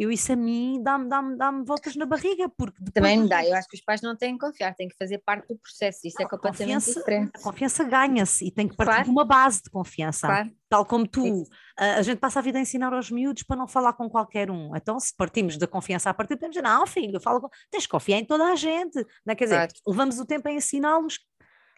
Eu, 0.00 0.10
isso 0.10 0.32
a 0.32 0.36
mim 0.36 0.82
dá-me 0.82 1.10
dá 1.10 1.20
dá 1.20 1.50
voltas 1.62 1.94
na 1.94 2.06
barriga, 2.06 2.48
porque 2.48 2.82
Também 2.94 3.20
me 3.20 3.28
dá. 3.28 3.44
Eu 3.44 3.54
acho 3.54 3.68
que 3.68 3.76
os 3.76 3.82
pais 3.82 4.00
não 4.00 4.16
têm 4.16 4.32
que 4.32 4.46
confiar, 4.46 4.74
têm 4.74 4.88
que 4.88 4.96
fazer 4.96 5.18
parte 5.18 5.46
do 5.48 5.58
processo. 5.58 6.00
Isso 6.08 6.22
é 6.22 6.24
a 6.24 6.28
completamente 6.28 6.72
confiança, 6.72 6.98
diferente. 7.00 7.32
a 7.34 7.42
confiança 7.42 7.84
ganha-se 7.84 8.46
e 8.46 8.50
tem 8.50 8.66
que 8.66 8.74
partir 8.74 8.92
Claro. 8.92 9.04
de 9.04 9.10
uma 9.10 9.26
base 9.26 9.62
de 9.62 9.68
confiança. 9.68 10.26
Claro. 10.26 10.50
Tal 10.70 10.86
como 10.86 11.06
tu, 11.06 11.44
a, 11.76 12.00
gente 12.00 12.16
passa 12.16 12.38
a 12.38 12.42
vida 12.42 12.56
a 12.58 12.62
ensinar 12.62 12.94
aos 12.94 13.10
miúdos 13.10 13.42
para 13.42 13.58
não 13.58 13.68
falar 13.68 13.92
com 13.92 14.08
qualquer 14.08 14.50
um. 14.50 14.74
Então, 14.74 14.98
se 14.98 15.14
partimos 15.14 15.58
da 15.58 15.66
confiança 15.66 16.08
a 16.08 16.14
partir, 16.14 16.36
podemos 16.36 16.54
dizer, 16.56 16.66
não, 16.66 16.86
filho, 16.86 17.20
fala 17.20 17.38
com... 17.38 17.50
tens 17.70 17.82
de 17.82 17.88
confiar 17.90 18.18
em 18.20 18.24
toda 18.24 18.44
a 18.44 18.56
gente. 18.56 18.96
Não 19.26 19.32
é? 19.32 19.34
Quer 19.34 19.44
dizer, 19.44 19.56
Claro. 19.56 19.72
levamos 19.86 20.18
o 20.18 20.24
tempo 20.24 20.48
a 20.48 20.52
ensiná-los. 20.52 21.18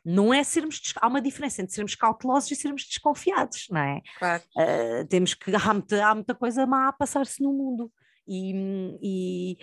Não 0.05 0.33
é 0.33 0.45
sermos. 0.45 0.81
Há 1.01 1.09
uma 1.09 1.21
diferença 1.21 1.61
entre 1.61 1.75
sermos 1.75 1.97
cautelosos 1.97 2.53
e 2.53 2.55
sermos 2.55 2.85
desconfiados, 2.85 3.67
não 3.69 3.81
é? 3.81 4.01
Claro. 4.17 4.43
Uh, 4.57 5.07
temos 5.09 5.35
que 5.35 5.53
há 5.57 5.73
muita, 5.75 6.07
há 6.07 6.15
muita 6.15 6.35
coisa 6.37 6.65
má 6.67 6.87
a 6.87 6.93
passar-se 6.93 7.43
no 7.43 7.53
mundo 7.53 7.91
e, 8.27 8.53
e, 9.03 9.59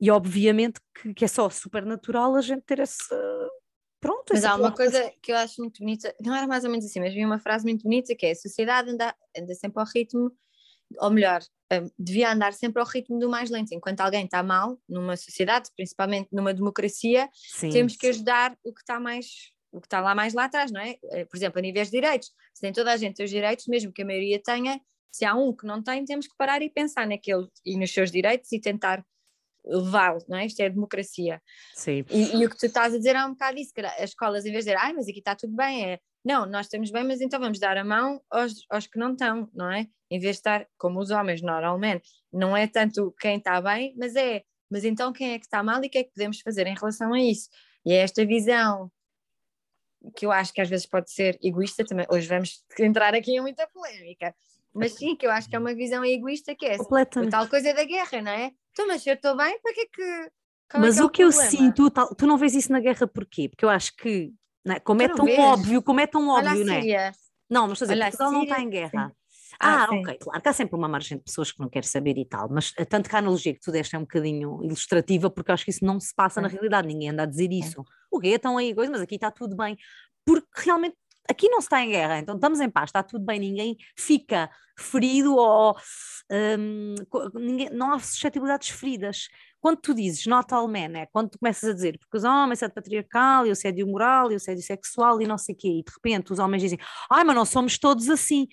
e 0.00 0.10
obviamente 0.10 0.80
que, 0.94 1.14
que 1.14 1.24
é 1.24 1.28
só 1.28 1.48
super 1.50 1.84
natural 1.84 2.34
a 2.34 2.40
gente 2.40 2.62
ter 2.62 2.78
esse 2.80 3.14
pronto, 4.00 4.32
Mas 4.32 4.44
há 4.44 4.56
uma 4.56 4.72
coisa 4.72 5.12
que 5.22 5.30
eu 5.30 5.36
acho 5.36 5.60
muito 5.60 5.78
bonita, 5.80 6.14
não 6.20 6.34
era 6.34 6.46
mais 6.46 6.64
ou 6.64 6.70
menos 6.70 6.86
assim, 6.86 7.00
mas 7.00 7.12
vi 7.12 7.24
uma 7.24 7.38
frase 7.38 7.64
muito 7.64 7.82
bonita 7.82 8.14
que 8.14 8.26
é 8.26 8.30
a 8.30 8.36
sociedade 8.36 8.90
anda, 8.90 9.14
anda 9.36 9.54
sempre 9.54 9.80
ao 9.80 9.86
ritmo, 9.86 10.32
ou 10.98 11.10
melhor, 11.10 11.40
hum, 11.72 11.90
devia 11.98 12.32
andar 12.32 12.52
sempre 12.52 12.80
ao 12.80 12.88
ritmo 12.88 13.18
do 13.18 13.28
mais 13.28 13.50
lento. 13.50 13.72
Enquanto 13.72 14.00
alguém 14.00 14.24
está 14.24 14.42
mal 14.42 14.80
numa 14.88 15.16
sociedade, 15.16 15.70
principalmente 15.76 16.28
numa 16.32 16.52
democracia, 16.52 17.28
Sim, 17.32 17.70
temos 17.70 17.96
que 17.96 18.08
ajudar 18.08 18.56
o 18.64 18.72
que 18.72 18.80
está 18.80 18.98
mais 18.98 19.52
o 19.72 19.80
que 19.80 19.86
está 19.86 20.00
lá 20.00 20.16
mais 20.16 20.34
lá 20.34 20.46
atrás, 20.46 20.72
não 20.72 20.80
é? 20.80 20.96
Eh, 21.12 21.24
por 21.26 21.36
exemplo, 21.36 21.60
a 21.60 21.62
níveis 21.62 21.88
de 21.88 21.92
direitos, 21.92 22.32
se 22.52 22.60
tem 22.60 22.72
toda 22.72 22.90
a 22.90 22.96
gente 22.96 23.22
os 23.22 23.30
direitos, 23.30 23.68
mesmo 23.68 23.92
que 23.92 24.02
a 24.02 24.04
maioria 24.04 24.42
tenha, 24.42 24.80
se 25.12 25.24
há 25.24 25.34
um 25.34 25.54
que 25.54 25.66
não 25.66 25.82
tem, 25.82 26.04
temos 26.04 26.26
que 26.26 26.36
parar 26.36 26.62
e 26.62 26.70
pensar 26.70 27.06
naquele 27.06 27.48
e 27.64 27.76
nos 27.78 27.92
seus 27.92 28.10
direitos 28.10 28.50
e 28.52 28.60
tentar 28.60 29.04
levá-lo, 29.64 30.24
não 30.28 30.38
é? 30.38 30.46
Isto 30.46 30.60
é 30.60 30.70
democracia. 30.70 31.40
Sim. 31.74 32.04
E, 32.10 32.36
e, 32.36 32.46
o 32.46 32.50
que 32.50 32.56
tu 32.56 32.66
estás 32.66 32.94
a 32.94 32.98
dizer 32.98 33.14
é 33.16 33.24
um 33.24 33.30
bocado 33.30 33.58
isso, 33.58 33.72
que 33.74 33.80
as 33.80 34.10
escolas, 34.10 34.44
em 34.46 34.52
vez 34.52 34.64
de 34.64 34.70
dizer, 34.70 34.82
ai, 34.82 34.92
mas 34.92 35.08
aqui 35.08 35.18
está 35.18 35.34
tudo 35.34 35.54
bem, 35.54 35.92
é, 35.92 36.00
não, 36.24 36.46
nós 36.46 36.66
estamos 36.66 36.90
bem, 36.90 37.04
mas 37.04 37.20
então 37.20 37.40
vamos 37.40 37.58
dar 37.58 37.76
a 37.76 37.84
mão 37.84 38.20
aos, 38.30 38.64
aos 38.70 38.86
que 38.86 38.98
não 38.98 39.12
estão, 39.12 39.48
não 39.54 39.70
é? 39.70 39.86
Em 40.10 40.18
vez 40.18 40.36
de 40.36 40.40
estar, 40.40 40.66
como 40.78 41.00
os 41.00 41.10
homens 41.10 41.40
normalmente, 41.40 42.08
não 42.32 42.56
é 42.56 42.66
tanto 42.66 43.14
quem 43.20 43.36
está 43.38 43.60
bem, 43.60 43.94
mas 43.96 44.16
é, 44.16 44.42
mas 44.70 44.84
então 44.84 45.12
quem 45.12 45.32
é 45.32 45.38
que 45.38 45.46
está 45.46 45.62
mal 45.62 45.82
e 45.82 45.86
o 45.86 45.90
que 45.90 45.98
é 45.98 46.04
que 46.04 46.12
podemos 46.12 46.40
fazer 46.40 46.66
em 46.66 46.74
relação 46.74 47.12
a 47.12 47.20
isso? 47.20 47.48
E 47.84 47.92
é 47.92 47.96
esta 47.96 48.24
visão 48.24 48.90
que 50.16 50.26
eu 50.26 50.32
acho 50.32 50.52
que 50.52 50.60
às 50.60 50.68
vezes 50.68 50.86
pode 50.86 51.10
ser 51.10 51.38
egoísta 51.42 51.84
também, 51.84 52.06
hoje 52.10 52.26
vamos 52.26 52.64
entrar 52.78 53.14
aqui 53.14 53.32
em 53.32 53.40
muita 53.40 53.66
polémica, 53.68 54.34
mas 54.74 54.92
sim, 54.92 55.16
que 55.16 55.26
eu 55.26 55.30
acho 55.30 55.48
que 55.48 55.56
é 55.56 55.58
uma 55.58 55.74
visão 55.74 56.04
egoísta 56.04 56.54
que 56.54 56.66
é 56.66 56.76
a 56.76 57.30
tal 57.30 57.48
coisa 57.48 57.74
da 57.74 57.84
guerra, 57.84 58.22
não 58.22 58.30
é? 58.30 58.52
Então, 58.72 58.86
mas 58.86 59.06
eu 59.06 59.14
estou 59.14 59.36
bem, 59.36 59.60
para 59.60 59.72
que 59.74 59.80
é 59.80 59.86
que. 59.86 60.30
mas 60.78 60.98
é 60.98 61.04
o, 61.04 61.10
que, 61.10 61.22
é 61.22 61.26
o 61.26 61.30
que 61.30 61.36
eu 61.36 61.42
sinto, 61.42 61.90
tal, 61.90 62.14
tu 62.14 62.26
não 62.26 62.38
vês 62.38 62.54
isso 62.54 62.72
na 62.72 62.80
guerra 62.80 63.06
porquê? 63.06 63.48
Porque 63.48 63.64
eu 63.64 63.68
acho 63.68 63.94
que, 63.96 64.32
é? 64.66 64.78
como 64.80 65.02
é 65.02 65.08
tão 65.08 65.24
vês? 65.24 65.38
óbvio, 65.38 65.82
como 65.82 66.00
é 66.00 66.06
tão 66.06 66.28
óbvio, 66.28 66.64
não 66.64 66.74
é? 66.74 67.12
Não, 67.48 67.62
mas 67.66 67.80
estou 67.80 67.86
a 67.90 67.94
dizer, 67.94 68.04
Portugal 68.04 68.32
não 68.32 68.42
está 68.44 68.60
em 68.60 68.70
guerra. 68.70 69.12
Ah, 69.58 69.82
ah 69.82 69.88
ok, 69.90 70.18
claro 70.18 70.40
que 70.40 70.48
há 70.48 70.52
sempre 70.52 70.76
uma 70.76 70.88
margem 70.88 71.18
de 71.18 71.24
pessoas 71.24 71.50
que 71.50 71.58
não 71.58 71.68
querem 71.68 71.88
saber 71.88 72.16
e 72.16 72.24
tal, 72.24 72.48
mas 72.48 72.72
eh, 72.78 72.84
tanto 72.84 73.10
que 73.10 73.16
a 73.16 73.18
analogia 73.18 73.52
que 73.52 73.60
tu 73.60 73.72
deste 73.72 73.96
é 73.96 73.98
um 73.98 74.02
bocadinho 74.02 74.62
ilustrativa, 74.62 75.28
porque 75.28 75.50
eu 75.50 75.54
acho 75.54 75.64
que 75.64 75.72
isso 75.72 75.84
não 75.84 75.98
se 75.98 76.14
passa 76.14 76.40
na 76.40 76.46
realidade, 76.46 76.86
ninguém 76.86 77.10
anda 77.10 77.24
a 77.24 77.26
dizer 77.26 77.50
isso. 77.52 77.84
O 78.10 78.20
quê? 78.20 78.28
Estão 78.28 78.56
aí 78.56 78.72
coisas, 78.72 78.92
mas 78.92 79.00
aqui 79.00 79.16
está 79.16 79.30
tudo 79.30 79.56
bem. 79.56 79.76
Porque 80.24 80.46
realmente 80.54 80.96
aqui 81.28 81.48
não 81.48 81.60
se 81.60 81.66
está 81.66 81.82
em 81.82 81.90
guerra, 81.90 82.18
então 82.18 82.34
estamos 82.34 82.60
em 82.60 82.70
paz, 82.70 82.88
está 82.88 83.02
tudo 83.02 83.24
bem, 83.24 83.38
ninguém 83.38 83.76
fica 83.96 84.50
ferido 84.78 85.36
ou 85.36 85.76
um, 86.30 86.94
ninguém, 87.34 87.70
não 87.70 87.92
há 87.92 87.98
suscetibilidades 87.98 88.68
feridas. 88.70 89.28
Quando 89.60 89.78
tu 89.78 89.94
dizes 89.94 90.26
not 90.26 90.52
all 90.54 90.66
men, 90.66 90.96
é 90.96 91.06
quando 91.06 91.30
tu 91.30 91.38
começas 91.38 91.68
a 91.68 91.72
dizer 91.74 91.98
porque 91.98 92.16
os 92.16 92.24
homens 92.24 92.62
é 92.62 92.68
de 92.68 92.74
patriarcal, 92.74 93.46
e 93.46 93.50
o 93.50 93.52
assédio 93.52 93.86
moral, 93.86 94.30
e 94.30 94.34
o 94.34 94.36
assédio 94.36 94.62
sexual 94.62 95.20
e 95.20 95.26
não 95.26 95.36
sei 95.36 95.54
o 95.54 95.58
quê, 95.58 95.68
e 95.68 95.82
de 95.82 95.92
repente 95.92 96.32
os 96.32 96.38
homens 96.38 96.62
dizem, 96.62 96.78
ai, 97.10 97.24
mas 97.24 97.36
não 97.36 97.44
somos 97.44 97.78
todos 97.78 98.08
assim, 98.08 98.46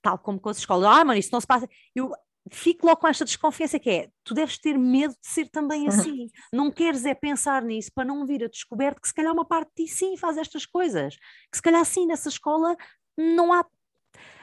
tal 0.00 0.18
como 0.18 0.40
com 0.40 0.48
as 0.48 0.58
escolas, 0.58 0.88
ai, 0.88 1.04
mas 1.04 1.18
isso 1.18 1.30
não 1.32 1.40
se 1.40 1.46
passa. 1.46 1.68
Eu, 1.94 2.10
fico 2.50 2.86
logo 2.86 3.00
com 3.00 3.08
esta 3.08 3.24
desconfiança 3.24 3.78
que 3.78 3.90
é, 3.90 4.10
tu 4.24 4.34
deves 4.34 4.58
ter 4.58 4.78
medo 4.78 5.12
de 5.12 5.26
ser 5.26 5.48
também 5.48 5.82
uhum. 5.82 5.88
assim, 5.88 6.28
não 6.52 6.70
queres 6.70 7.04
é 7.04 7.14
pensar 7.14 7.62
nisso 7.62 7.90
para 7.94 8.04
não 8.04 8.26
vir 8.26 8.44
a 8.44 8.48
descoberto 8.48 9.00
que 9.00 9.08
se 9.08 9.14
calhar 9.14 9.32
uma 9.32 9.44
parte 9.44 9.70
de 9.76 9.84
ti 9.84 9.92
sim 9.92 10.16
faz 10.16 10.36
estas 10.36 10.66
coisas, 10.66 11.16
que 11.50 11.56
se 11.56 11.62
calhar 11.62 11.84
sim 11.84 12.06
nessa 12.06 12.28
escola 12.28 12.76
não 13.16 13.52
há, 13.52 13.64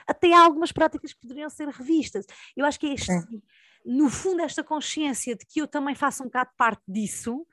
até 0.08 0.34
há 0.34 0.42
algumas 0.42 0.72
práticas 0.72 1.14
que 1.14 1.20
poderiam 1.22 1.50
ser 1.50 1.68
revistas, 1.70 2.26
eu 2.56 2.66
acho 2.66 2.80
que 2.80 2.88
é 2.88 2.94
este, 2.94 3.12
no 3.86 4.10
fundo 4.10 4.42
esta 4.42 4.64
consciência 4.64 5.36
de 5.36 5.46
que 5.46 5.62
eu 5.62 5.68
também 5.68 5.96
faço 5.96 6.24
um 6.24 6.28
bocado 6.28 6.52
parte 6.58 6.84
disso, 6.88 7.46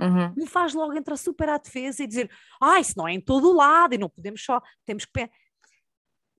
Uhum. 0.00 0.34
me 0.34 0.46
faz 0.46 0.72
logo 0.72 0.94
entrar 0.94 1.16
super 1.16 1.48
à 1.50 1.58
defesa 1.58 2.02
e 2.02 2.06
dizer, 2.06 2.28
ah, 2.60 2.80
isso 2.80 2.94
não 2.96 3.06
é 3.06 3.12
em 3.12 3.20
todo 3.20 3.50
o 3.50 3.52
lado 3.52 3.94
e 3.94 3.98
não 3.98 4.08
podemos 4.08 4.42
só, 4.42 4.60
temos 4.84 5.04
que 5.04 5.12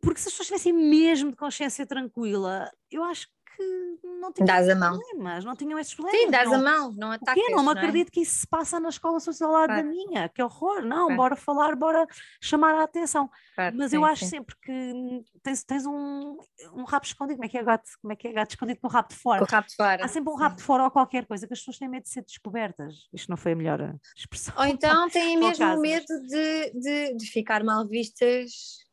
porque 0.04 0.20
se 0.20 0.28
as 0.28 0.34
pessoas 0.34 0.48
tivessem 0.48 0.74
mesmo 0.74 1.32
de 1.32 1.38
consciência 1.38 1.88
tranquila, 1.88 2.70
eu 2.92 3.04
acho 3.06 3.26
que 3.28 3.34
não 3.60 4.32
tinham 4.32 4.46
dás 4.46 4.68
problemas, 4.68 5.46
não 5.46 5.56
tinham 5.56 5.80
esses 5.80 5.94
problemas. 5.94 6.22
Sim, 6.22 6.32
dás 6.32 6.50
não. 6.50 6.56
a 6.56 6.62
mão, 6.62 6.94
não 6.94 7.12
atacas. 7.12 7.44
Não 7.52 7.64
me 7.64 7.72
acredito 7.72 8.08
é? 8.08 8.12
que 8.12 8.22
isso 8.22 8.40
se 8.40 8.48
passa 8.48 8.80
na 8.80 8.90
escola 8.90 9.20
social 9.20 9.52
claro. 9.52 9.76
da 9.76 9.84
minha, 9.84 10.30
que 10.30 10.42
horror, 10.42 10.82
não, 10.82 11.08
claro. 11.08 11.16
bora 11.16 11.36
falar, 11.36 11.76
bora 11.76 12.08
chamar 12.42 12.76
a 12.76 12.84
atenção. 12.84 13.30
Claro, 13.56 13.76
Mas 13.78 13.92
sim, 13.92 13.98
eu 13.98 14.06
acho 14.06 14.24
sim. 14.26 14.32
sempre 14.32 14.56
que 14.62 15.24
tens, 15.42 15.64
tens 15.64 15.86
um, 15.86 16.38
um 16.74 16.84
rabo 16.84 17.06
escondido, 17.06 17.38
como 17.38 17.46
é 17.46 17.50
que 17.50 17.58
é 17.58 17.64
gato, 17.64 17.90
como 18.02 18.14
é 18.14 18.16
que 18.16 18.28
é 18.28 18.34
gato 18.34 18.52
escondido 18.52 18.80
com 18.80 18.88
o 18.88 18.90
rabo 18.90 19.10
de 19.10 19.16
fora? 19.16 19.40
Com 19.40 19.46
o 19.46 19.52
rabo 19.52 19.68
de 19.68 19.76
fora. 19.76 20.06
Há 20.06 20.08
sempre 20.08 20.32
um 20.32 20.36
rabo 20.36 20.56
de 20.56 20.64
fora 20.64 20.84
ou 20.84 20.92
qualquer 20.92 21.26
coisa 21.26 21.46
que 21.46 21.54
as 21.54 21.60
pessoas 21.60 21.78
têm 21.78 21.90
medo 21.90 22.04
de 22.04 22.10
ser 22.10 22.24
descobertas. 22.24 22.96
Isto 23.14 23.30
não 23.30 23.38
foi 23.38 23.52
a 23.52 23.56
melhor 23.56 23.96
expressão. 24.16 24.54
Ou 24.58 24.66
então 24.66 25.08
têm 25.12 25.38
mesmo 25.38 25.80
medo 25.80 26.06
de, 26.28 26.72
de, 26.72 27.18
de 27.18 27.26
ficar 27.28 27.64
mal 27.64 27.88
vistas 27.88 28.84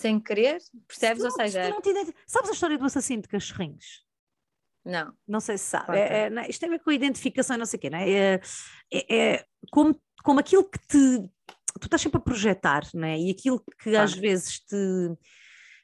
sem 0.00 0.18
querer, 0.18 0.58
percebes? 0.88 1.22
Ou 1.22 1.30
seja. 1.30 1.62
Sabes 2.26 2.50
a 2.50 2.52
história 2.52 2.78
do 2.78 2.84
assassino 2.84 3.22
de 3.22 3.28
cachorrinhos? 3.28 4.04
Não. 4.84 5.12
Não 5.28 5.40
sei 5.40 5.58
se 5.58 5.64
sabe. 5.64 5.96
É, 5.96 6.28
é, 6.28 6.48
isto 6.48 6.60
tem 6.60 6.68
a 6.70 6.72
ver 6.72 6.78
com 6.82 6.90
a 6.90 6.94
identificação 6.94 7.56
e 7.56 7.58
não 7.58 7.66
sei 7.66 7.76
o 7.76 7.80
quê, 7.80 7.90
não 7.90 7.98
é? 7.98 8.10
É, 8.10 8.40
é, 8.92 9.16
é 9.16 9.44
como, 9.70 10.00
como 10.24 10.40
aquilo 10.40 10.64
que 10.64 10.78
te. 10.78 11.28
Tu 11.78 11.84
estás 11.84 12.02
sempre 12.02 12.18
a 12.18 12.24
projetar, 12.24 12.82
não 12.94 13.06
é? 13.06 13.18
E 13.18 13.30
aquilo 13.30 13.60
que 13.60 13.90
claro. 13.90 14.04
às 14.04 14.14
vezes 14.14 14.60
te. 14.60 14.76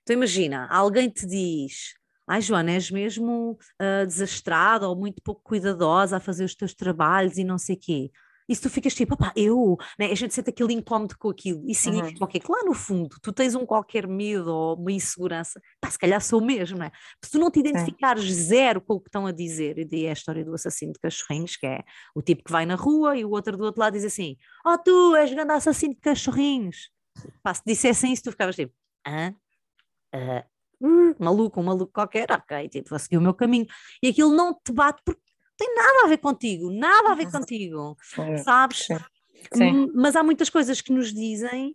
Tu 0.05 0.13
imagina, 0.13 0.67
alguém 0.71 1.11
te 1.11 1.27
diz. 1.27 1.95
Ai, 2.29 2.41
Joana, 2.41 2.73
és 2.73 2.91
mesmo 2.91 3.57
uh, 3.81 4.07
desastrada 4.07 4.89
ou 4.89 4.97
muito 4.97 5.23
pouco 5.23 5.43
cuidadosa 5.43 6.17
a 6.17 6.21
fazer 6.21 6.45
os 6.45 6.55
teus 6.57 6.75
trabalhos 6.75 7.39
e 7.39 7.45
não 7.45 7.59
sei 7.59 7.77
o 7.77 7.79
quê. 7.79 8.11
E 8.49 8.55
se 8.55 8.63
tu 8.63 8.71
ficas 8.71 8.95
tipo, 8.95 9.15
opá, 9.15 9.33
eu, 9.35 9.77
né? 9.99 10.07
a 10.07 10.15
gente 10.15 10.33
sente 10.33 10.51
aquele 10.51 10.73
incómodo 10.73 11.17
com 11.19 11.31
aquilo, 11.31 11.63
e 11.67 11.75
significa 11.75 12.19
uhum. 12.21 12.25
o 12.25 12.29
quê? 12.29 12.39
Que 12.39 12.51
lá 12.51 12.63
no 12.65 12.75
fundo 12.75 13.17
tu 13.21 13.33
tens 13.33 13.55
um 13.55 13.67
qualquer 13.67 14.07
medo 14.07 14.55
ou 14.55 14.77
uma 14.77 14.93
insegurança, 14.93 15.61
pá, 15.81 15.91
se 15.91 15.99
calhar 15.99 16.21
sou 16.21 16.41
mesmo, 16.41 16.79
não 16.79 16.87
é? 16.87 16.93
Se 17.25 17.31
tu 17.31 17.39
não 17.39 17.51
te 17.51 17.61
identificares 17.61 18.25
zero 18.25 18.81
com 18.81 18.95
o 18.95 19.01
que 19.01 19.09
estão 19.09 19.27
a 19.27 19.33
dizer, 19.33 19.79
e 19.79 19.85
daí 19.85 20.07
é 20.07 20.11
a 20.11 20.13
história 20.13 20.45
do 20.45 20.55
assassino 20.55 20.93
de 20.93 20.99
cachorrinhos, 21.01 21.57
que 21.57 21.67
é 21.67 21.83
o 22.15 22.23
tipo 22.23 22.45
que 22.45 22.53
vai 22.53 22.65
na 22.65 22.75
rua 22.75 23.17
e 23.17 23.25
o 23.25 23.31
outro 23.31 23.57
do 23.57 23.65
outro 23.65 23.81
lado 23.81 23.95
diz 23.95 24.05
assim: 24.05 24.37
Oh, 24.65 24.79
tu 24.79 25.17
és 25.17 25.33
grande 25.33 25.53
assassino 25.53 25.95
de 25.95 26.01
cachorrinhos. 26.01 26.91
Pá, 27.43 27.55
se 27.55 27.63
dissessem 27.67 28.13
isso, 28.13 28.25
tu 28.25 28.31
ficavas 28.31 28.55
tipo, 28.55 28.75
hã? 29.07 29.35
Uh, 30.15 31.15
maluco, 31.19 31.61
um 31.61 31.65
maluco 31.65 31.93
qualquer, 31.93 32.31
ok, 32.31 32.69
tipo, 32.69 32.91
vou 32.91 32.99
seguir 32.99 33.17
o 33.17 33.21
meu 33.21 33.35
caminho. 33.35 33.67
E 34.03 34.09
aquilo 34.09 34.35
não 34.35 34.55
te 34.55 34.73
bate 34.73 35.03
porque 35.05 35.21
tem 35.57 35.75
nada 35.75 36.05
a 36.05 36.09
ver 36.09 36.19
contigo, 36.19 36.71
nada 36.71 37.13
a 37.13 37.15
ver 37.15 37.31
contigo, 37.31 37.97
sabes? 38.45 38.87
Sim. 38.87 38.97
Sim. 39.53 39.91
Mas 39.95 40.17
há 40.17 40.23
muitas 40.23 40.51
coisas 40.51 40.81
que 40.81 40.93
nos 40.93 41.13
dizem 41.13 41.75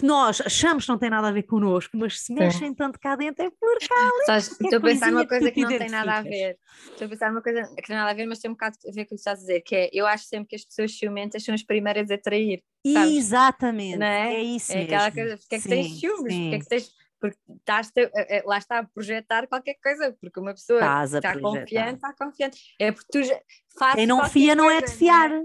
que 0.00 0.06
nós 0.06 0.40
achamos 0.40 0.86
que 0.86 0.90
não 0.90 0.98
tem 0.98 1.10
nada 1.10 1.28
a 1.28 1.32
ver 1.32 1.42
connosco, 1.42 1.94
mas 1.94 2.20
se 2.20 2.32
mexem 2.32 2.68
Sim. 2.68 2.74
tanto 2.74 2.98
cá 2.98 3.14
dentro 3.16 3.44
é 3.44 3.50
por 3.50 3.78
cá. 3.86 4.36
Estou 4.38 4.78
a 4.78 4.80
pensar 4.80 5.12
numa 5.12 5.26
coisa 5.26 5.46
que, 5.50 5.52
que 5.52 5.60
não 5.60 5.68
tem 5.68 5.90
nada 5.90 6.12
a 6.12 6.22
ver. 6.22 6.56
Estou 6.90 7.06
a 7.06 7.08
pensar 7.10 7.28
numa 7.28 7.42
coisa 7.42 7.62
que 7.64 7.68
não 7.68 7.86
tem 7.86 7.96
nada 7.96 8.10
a 8.10 8.14
ver, 8.14 8.26
mas 8.26 8.38
tem 8.38 8.50
um 8.50 8.54
bocado 8.54 8.76
a 8.88 8.92
ver 8.92 9.04
com 9.04 9.14
o 9.14 9.16
que 9.16 9.20
estás 9.20 9.38
a 9.38 9.42
dizer, 9.42 9.60
que 9.60 9.76
é 9.76 9.90
eu 9.92 10.06
acho 10.06 10.24
sempre 10.24 10.48
que 10.48 10.56
as 10.56 10.64
pessoas 10.64 10.96
ciumentas 10.96 11.44
são 11.44 11.54
as 11.54 11.62
primeiras 11.62 12.10
a 12.10 12.16
trair. 12.16 12.62
Sabes? 12.86 13.16
Exatamente, 13.18 14.02
é? 14.02 14.34
é? 14.36 14.42
isso. 14.42 14.72
É 14.72 14.84
aquela 14.84 15.10
coisa, 15.10 15.36
porque 15.36 15.54
é 15.54 15.60
que 15.60 15.68
tens 15.68 16.00
ciúmes, 16.00 16.34
porque 16.34 16.54
é 16.54 16.58
que 16.58 16.66
tens 16.66 16.92
porque 17.20 17.38
estás 17.58 17.92
eh, 17.96 18.10
eh, 18.14 18.42
lá 18.46 18.58
está 18.58 18.78
a 18.78 18.84
projetar 18.84 19.46
qualquer 19.46 19.74
coisa, 19.82 20.16
porque 20.20 20.40
uma 20.40 20.54
pessoa 20.54 20.80
está 21.04 21.38
confiante, 21.38 21.94
está 21.94 22.14
confiante. 22.14 22.58
É 22.78 22.90
porque 22.90 23.08
tu 23.12 23.22
já 23.22 23.38
fazes. 23.78 23.96
Quem 23.96 24.06
não 24.06 24.24
fia 24.28 24.54
não 24.54 24.70
é 24.70 24.80
de 24.80 24.90
fiar. 24.90 25.28
Né? 25.28 25.44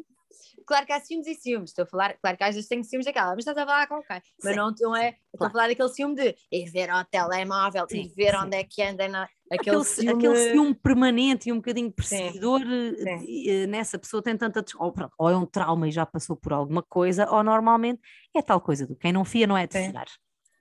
Claro 0.65 0.85
que 0.85 0.93
há 0.93 0.99
ciúmes 0.99 1.27
e 1.27 1.35
ciúmes, 1.35 1.69
estou 1.69 1.83
a 1.83 1.85
falar, 1.85 2.17
claro 2.19 2.37
que 2.37 2.43
às 2.43 2.55
vezes 2.55 2.67
tenho 2.67 2.83
ciúmes 2.83 3.05
daquela, 3.05 3.29
mas 3.29 3.39
estás 3.39 3.57
a 3.57 3.65
falar 3.65 3.87
com 3.87 4.01
quem? 4.01 4.21
Mas 4.43 4.55
não, 4.55 4.73
não 4.79 4.95
é, 4.95 5.09
estou 5.09 5.37
claro. 5.37 5.51
a 5.51 5.53
falar 5.53 5.67
daquele 5.67 5.89
ciúme 5.89 6.15
de 6.15 6.35
ir 6.51 6.71
ver 6.71 6.89
ao 6.89 7.05
telemóvel 7.05 7.85
sim, 7.87 8.01
e 8.01 8.07
ver 8.07 8.31
sim. 8.31 8.37
onde 8.37 8.57
é 8.57 8.63
que 8.63 8.81
anda. 8.81 9.07
Na, 9.07 9.23
aquele, 9.51 9.77
aquele, 9.77 9.83
ciúme... 9.83 10.27
aquele 10.27 10.51
ciúme 10.51 10.73
permanente 10.73 11.49
e 11.49 11.51
um 11.51 11.57
bocadinho 11.57 11.91
perseguidor 11.91 12.61
eh, 12.63 13.67
nessa 13.67 13.99
pessoa 13.99 14.23
tem 14.23 14.35
tanta. 14.35 14.65
Ou, 14.79 14.93
ou, 15.19 15.29
é 15.29 15.37
um 15.37 15.45
trauma 15.45 15.87
e 15.87 15.91
já 15.91 16.05
passou 16.05 16.35
por 16.35 16.51
alguma 16.51 16.81
coisa, 16.81 17.29
ou 17.29 17.43
normalmente 17.43 18.01
é 18.35 18.41
tal 18.41 18.59
coisa 18.59 18.87
do 18.87 18.95
quem 18.95 19.13
não 19.13 19.23
fia 19.23 19.45
não 19.45 19.57
é 19.57 19.67
de 19.67 19.77
fiar. 19.77 20.07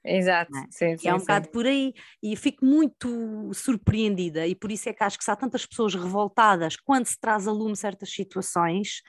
Exato, 0.05 0.55
é? 0.55 0.67
sim, 0.71 0.99
sim, 0.99 1.09
é 1.09 1.15
um 1.15 1.19
sim. 1.19 1.25
bocado 1.25 1.49
por 1.49 1.67
aí 1.67 1.95
e 2.23 2.37
fico 2.37 2.65
muito 2.65 3.51
surpreendida 3.55 4.47
e 4.47 4.55
por 4.55 4.71
isso 4.71 4.89
é 4.89 4.93
que 4.93 5.03
acho 5.03 5.17
que 5.17 5.25
se 5.25 5.31
há 5.31 5.37
tantas 5.37 5.65
pessoas 5.65 5.95
revoltadas 5.95 6.77
quando 6.77 7.07
se 7.07 7.19
traz 7.19 7.49
a 7.49 7.53
lume 7.53 7.75
certas 7.75 8.13
situações 8.13 9.03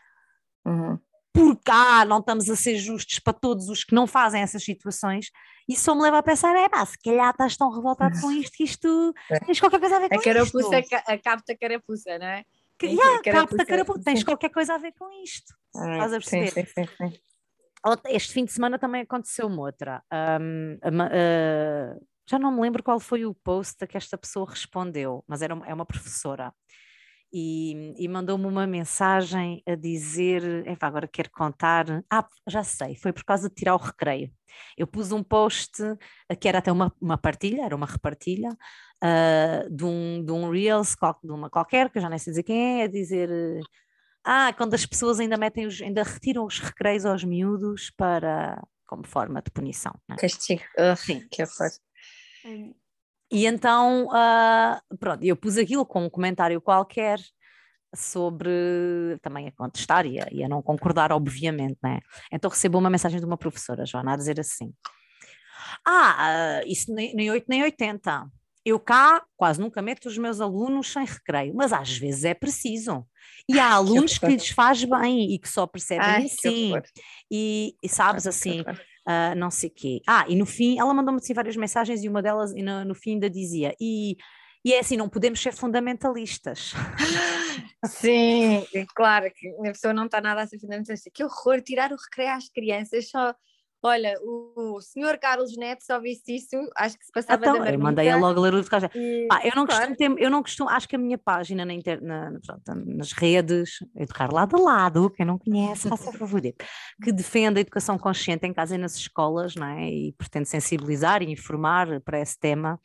uhum. 0.66 0.98
porque 1.34 1.70
ah, 1.70 2.06
não 2.06 2.20
estamos 2.20 2.50
a 2.50 2.56
ser 2.56 2.78
justos 2.78 3.20
para 3.20 3.34
todos 3.34 3.68
os 3.68 3.84
que 3.84 3.94
não 3.94 4.08
fazem 4.08 4.42
essas 4.42 4.64
situações 4.64 5.32
isso 5.68 5.84
só 5.84 5.96
me 5.96 6.02
leva 6.02 6.20
a 6.20 6.24
pensar, 6.24 6.56
é 6.56 6.70
pá, 6.70 6.86
se 6.86 6.98
calhar 7.00 7.32
estás 7.32 7.58
tão 7.58 7.70
revoltado 7.70 8.20
com 8.22 8.32
isto 8.32 8.56
que 8.56 8.64
isto 8.64 9.14
é. 9.30 9.40
tens 9.40 9.60
qualquer 9.60 9.80
coisa 9.82 9.98
a 9.98 10.00
ver 10.00 10.10
com 10.10 10.16
a 10.16 10.24
carapuça, 10.24 10.80
isto. 10.80 10.96
A 10.96 11.18
capta 11.18 11.54
a 11.54 11.58
carapuça, 11.58 12.20
não 12.20 12.28
é? 12.28 12.44
Que, 12.78 12.88
yeah, 12.88 13.22
capta 13.22 13.66
carapuça, 13.66 14.02
tens 14.04 14.24
qualquer 14.24 14.50
coisa 14.50 14.76
a 14.76 14.78
ver 14.78 14.94
com 14.98 15.10
isto, 15.24 15.54
ah, 15.76 15.92
estás 15.94 16.14
a 16.14 16.18
perceber? 16.18 16.52
Sim, 16.52 16.66
sim, 16.66 17.10
sim 17.12 17.20
este 18.08 18.34
fim 18.34 18.46
de 18.46 18.52
semana 18.52 18.80
também 18.80 19.02
aconteceu 19.02 19.48
uma 19.48 19.62
outra. 19.62 20.04
Um, 20.12 20.76
uh, 20.76 22.06
já 22.28 22.40
não 22.40 22.52
me 22.52 22.62
lembro 22.62 22.82
qual 22.82 23.00
foi 23.00 23.26
o 23.26 23.36
post 23.36 23.84
a 23.84 23.88
que 23.88 23.98
esta 23.98 24.18
pessoa 24.18 24.50
respondeu, 24.50 25.24
mas 25.28 25.42
era 25.42 25.54
uma, 25.54 25.68
é 25.68 25.74
uma 25.74 25.86
professora. 25.86 26.54
E, 27.32 27.94
e 27.98 28.08
mandou-me 28.08 28.46
uma 28.46 28.66
mensagem 28.66 29.62
a 29.68 29.76
dizer: 29.76 30.42
agora 30.80 31.08
quero 31.08 31.30
contar. 31.32 31.86
Ah, 32.10 32.28
já 32.48 32.64
sei, 32.64 32.96
foi 32.96 33.12
por 33.14 33.24
causa 33.24 33.50
de 33.50 33.56
tirar 33.56 33.76
o 33.76 33.78
recreio. 33.78 34.32
Eu 34.78 34.88
pus 34.88 35.12
um 35.12 35.22
post 35.22 35.84
que 36.40 36.48
era 36.48 36.60
até 36.60 36.72
uma, 36.72 36.94
uma 37.02 37.18
partilha, 37.18 37.64
era 37.66 37.76
uma 37.76 37.86
repartilha, 37.86 38.50
uh, 39.04 39.70
de, 39.70 39.84
um, 39.84 40.24
de 40.24 40.32
um 40.32 40.50
Reels, 40.50 40.96
de 41.24 41.32
uma 41.32 41.50
qualquer, 41.50 41.90
que 41.90 41.98
eu 41.98 42.02
já 42.02 42.10
nem 42.10 42.18
sei 42.18 42.32
dizer 42.32 42.44
quem 42.44 42.82
é, 42.82 42.84
a 42.86 42.88
dizer 42.88 43.30
ah, 44.26 44.52
quando 44.54 44.74
as 44.74 44.86
pessoas 44.86 45.20
ainda 45.20 45.38
metem 45.38 45.68
os, 45.68 45.80
ainda 45.82 46.02
retiram 46.02 46.46
os 46.46 46.60
recreios 46.60 47.06
aos 47.06 47.24
miúdos 47.24 47.92
para, 47.96 48.62
como 48.88 49.06
forma 49.06 49.40
de 49.40 49.52
punição. 49.52 49.94
Né? 50.10 50.16
Castigo, 50.20 50.64
oh, 50.78 50.96
Sim. 50.96 51.28
que 51.30 51.44
horror. 51.44 51.70
E 53.32 53.46
então, 53.46 54.08
uh, 54.08 54.98
pronto, 54.98 55.24
eu 55.24 55.36
pus 55.36 55.58
aquilo 55.58 55.86
com 55.86 56.06
um 56.06 56.10
comentário 56.10 56.60
qualquer 56.60 57.20
sobre 57.96 59.18
também 59.22 59.48
a 59.48 59.52
contestar 59.52 60.06
e 60.06 60.20
a, 60.20 60.28
e 60.32 60.44
a 60.44 60.50
não 60.50 60.62
concordar, 60.62 61.12
obviamente, 61.12 61.78
né? 61.84 62.00
Então 62.32 62.50
recebo 62.50 62.78
uma 62.78 62.90
mensagem 62.90 63.20
de 63.20 63.26
uma 63.26 63.38
professora, 63.38 63.86
Joana, 63.86 64.14
a 64.14 64.18
dizer 64.18 64.40
assim: 64.40 64.74
Ah, 65.86 66.62
uh, 66.64 66.68
isso 66.68 66.94
nem, 66.94 67.16
nem 67.16 67.32
8 67.32 67.46
nem 67.48 67.64
80. 67.64 68.28
Eu 68.66 68.80
cá 68.80 69.24
quase 69.38 69.62
nunca 69.62 69.82
meto 69.82 70.08
os 70.08 70.18
meus 70.18 70.42
alunos 70.42 70.92
sem 70.92 71.06
recreio, 71.06 71.54
mas 71.54 71.72
às 71.72 71.96
vezes 71.98 72.26
é 72.26 72.34
preciso. 72.34 73.06
E 73.48 73.60
há 73.60 73.72
alunos 73.76 74.18
que, 74.18 74.26
que 74.26 74.34
lhes 74.34 74.50
faz 74.50 74.84
bem 74.84 75.34
e 75.34 75.40
que 75.40 75.48
só 75.48 75.68
percebem 75.68 76.06
Ai, 76.06 76.26
assim. 76.26 76.74
E, 77.32 77.76
e, 77.82 77.88
sabes 77.88 78.26
assim, 78.26 78.62
uh, 78.62 79.36
não 79.38 79.52
sei 79.52 79.70
o 79.70 79.74
quê. 79.74 80.02
Ah, 80.08 80.26
e 80.28 80.36
no 80.36 80.46
fim, 80.46 80.80
ela 80.80 80.94
mandou-me 80.94 81.20
assim 81.20 81.34
várias 81.34 81.56
mensagens 81.56 82.04
e 82.04 82.10
uma 82.10 82.22
delas 82.22 82.52
e 82.54 82.64
no, 82.64 82.84
no 82.84 82.96
fim 82.96 83.12
ainda 83.12 83.30
dizia: 83.30 83.76
e, 83.80 84.18
e 84.66 84.74
é 84.74 84.80
assim, 84.80 84.98
não 84.98 85.08
podemos 85.08 85.40
ser 85.40 85.54
fundamentalistas. 85.54 86.74
Sim, 87.86 88.66
claro 88.96 89.32
que 89.32 89.48
a 89.48 89.72
pessoa 89.72 89.94
não 89.94 90.06
está 90.06 90.20
nada 90.20 90.42
a 90.42 90.48
ser 90.48 90.60
fundamentalista. 90.60 91.12
Que 91.14 91.24
horror, 91.24 91.62
tirar 91.62 91.92
o 91.92 91.96
recreio 91.96 92.32
às 92.32 92.50
crianças 92.50 93.10
só 93.10 93.36
Olha, 93.88 94.16
o, 94.20 94.78
o 94.78 94.82
senhor 94.82 95.16
Carlos 95.20 95.56
Neto 95.56 95.84
só 95.84 96.00
visse 96.00 96.38
isso, 96.38 96.56
acho 96.76 96.98
que 96.98 97.06
se 97.06 97.12
passava 97.12 97.40
então, 97.40 97.54
da 97.54 97.60
marmita. 97.60 97.78
Eu 97.78 97.84
mandei 97.84 98.10
a 98.10 98.18
logo 98.18 98.42
ler 98.42 98.56
o 98.56 98.64
de 98.64 98.68
casa. 98.68 98.90
Ah, 99.32 99.46
eu 99.46 99.52
não 99.56 99.68
claro. 99.68 99.90
costumo 99.90 99.96
ter, 99.96 100.24
eu 100.24 100.32
não 100.32 100.42
costumo, 100.42 100.70
acho 100.72 100.90
que 100.90 100.96
a 100.96 101.00
minha 101.00 101.20
página 101.20 101.64
na 101.64 101.72
inter, 101.72 102.02
na, 102.02 102.32
nas 102.84 103.12
redes, 103.12 103.78
educar 103.96 104.34
lado 104.34 104.56
a 104.56 104.60
lado, 104.60 105.08
quem 105.12 105.24
não 105.24 105.38
conhece, 105.38 105.88
faça 105.88 106.12
favor, 106.12 106.42
que 106.42 107.12
defende 107.12 107.60
a 107.60 107.62
educação 107.62 107.96
consciente 107.96 108.48
em 108.48 108.54
casa 108.54 108.74
e 108.74 108.80
nas 108.80 108.96
escolas, 108.96 109.54
não 109.54 109.68
é? 109.68 109.88
E 109.88 110.14
pretende 110.14 110.50
sensibilizar 110.50 111.22
e 111.22 111.32
informar 111.32 112.02
para 112.02 112.20
esse 112.20 112.40
tema 112.40 112.80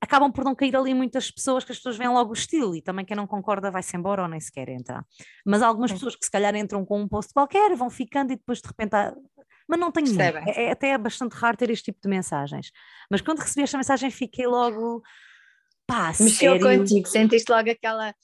acabam 0.00 0.32
por 0.32 0.44
não 0.44 0.54
cair 0.54 0.76
ali 0.76 0.92
muitas 0.92 1.30
pessoas 1.30 1.64
que 1.64 1.72
as 1.72 1.78
pessoas 1.78 1.96
veem 1.96 2.10
logo 2.10 2.30
o 2.30 2.34
estilo 2.34 2.74
e 2.74 2.82
também 2.82 3.04
quem 3.04 3.16
não 3.16 3.26
concorda 3.26 3.70
vai-se 3.70 3.96
embora 3.96 4.22
ou 4.22 4.28
nem 4.28 4.40
sequer 4.40 4.68
entra. 4.68 5.06
Mas 5.44 5.62
há 5.62 5.68
algumas 5.68 5.92
pessoas 5.92 6.16
que 6.16 6.24
se 6.24 6.30
calhar 6.30 6.54
entram 6.56 6.84
com 6.84 7.00
um 7.00 7.08
post 7.08 7.32
qualquer, 7.32 7.74
vão 7.76 7.88
ficando 7.88 8.32
e 8.32 8.36
depois 8.36 8.60
de 8.60 8.68
repente 8.68 8.94
mas 9.68 9.78
não 9.78 9.90
tenho 9.90 10.20
é, 10.20 10.64
é, 10.64 10.70
até 10.70 10.90
é 10.90 10.98
bastante 10.98 11.32
raro 11.32 11.56
ter 11.56 11.70
este 11.70 11.86
tipo 11.86 12.00
de 12.00 12.08
mensagens. 12.08 12.70
Mas 13.10 13.20
quando 13.20 13.40
recebi 13.40 13.62
esta 13.62 13.76
mensagem 13.76 14.10
fiquei 14.10 14.46
logo 14.46 15.02
pá, 15.86 16.08
Mexeu 16.08 16.58
sério? 16.58 16.60
contigo, 16.60 17.08
sentiste 17.08 17.50
logo 17.50 17.70
aquela 17.70 18.14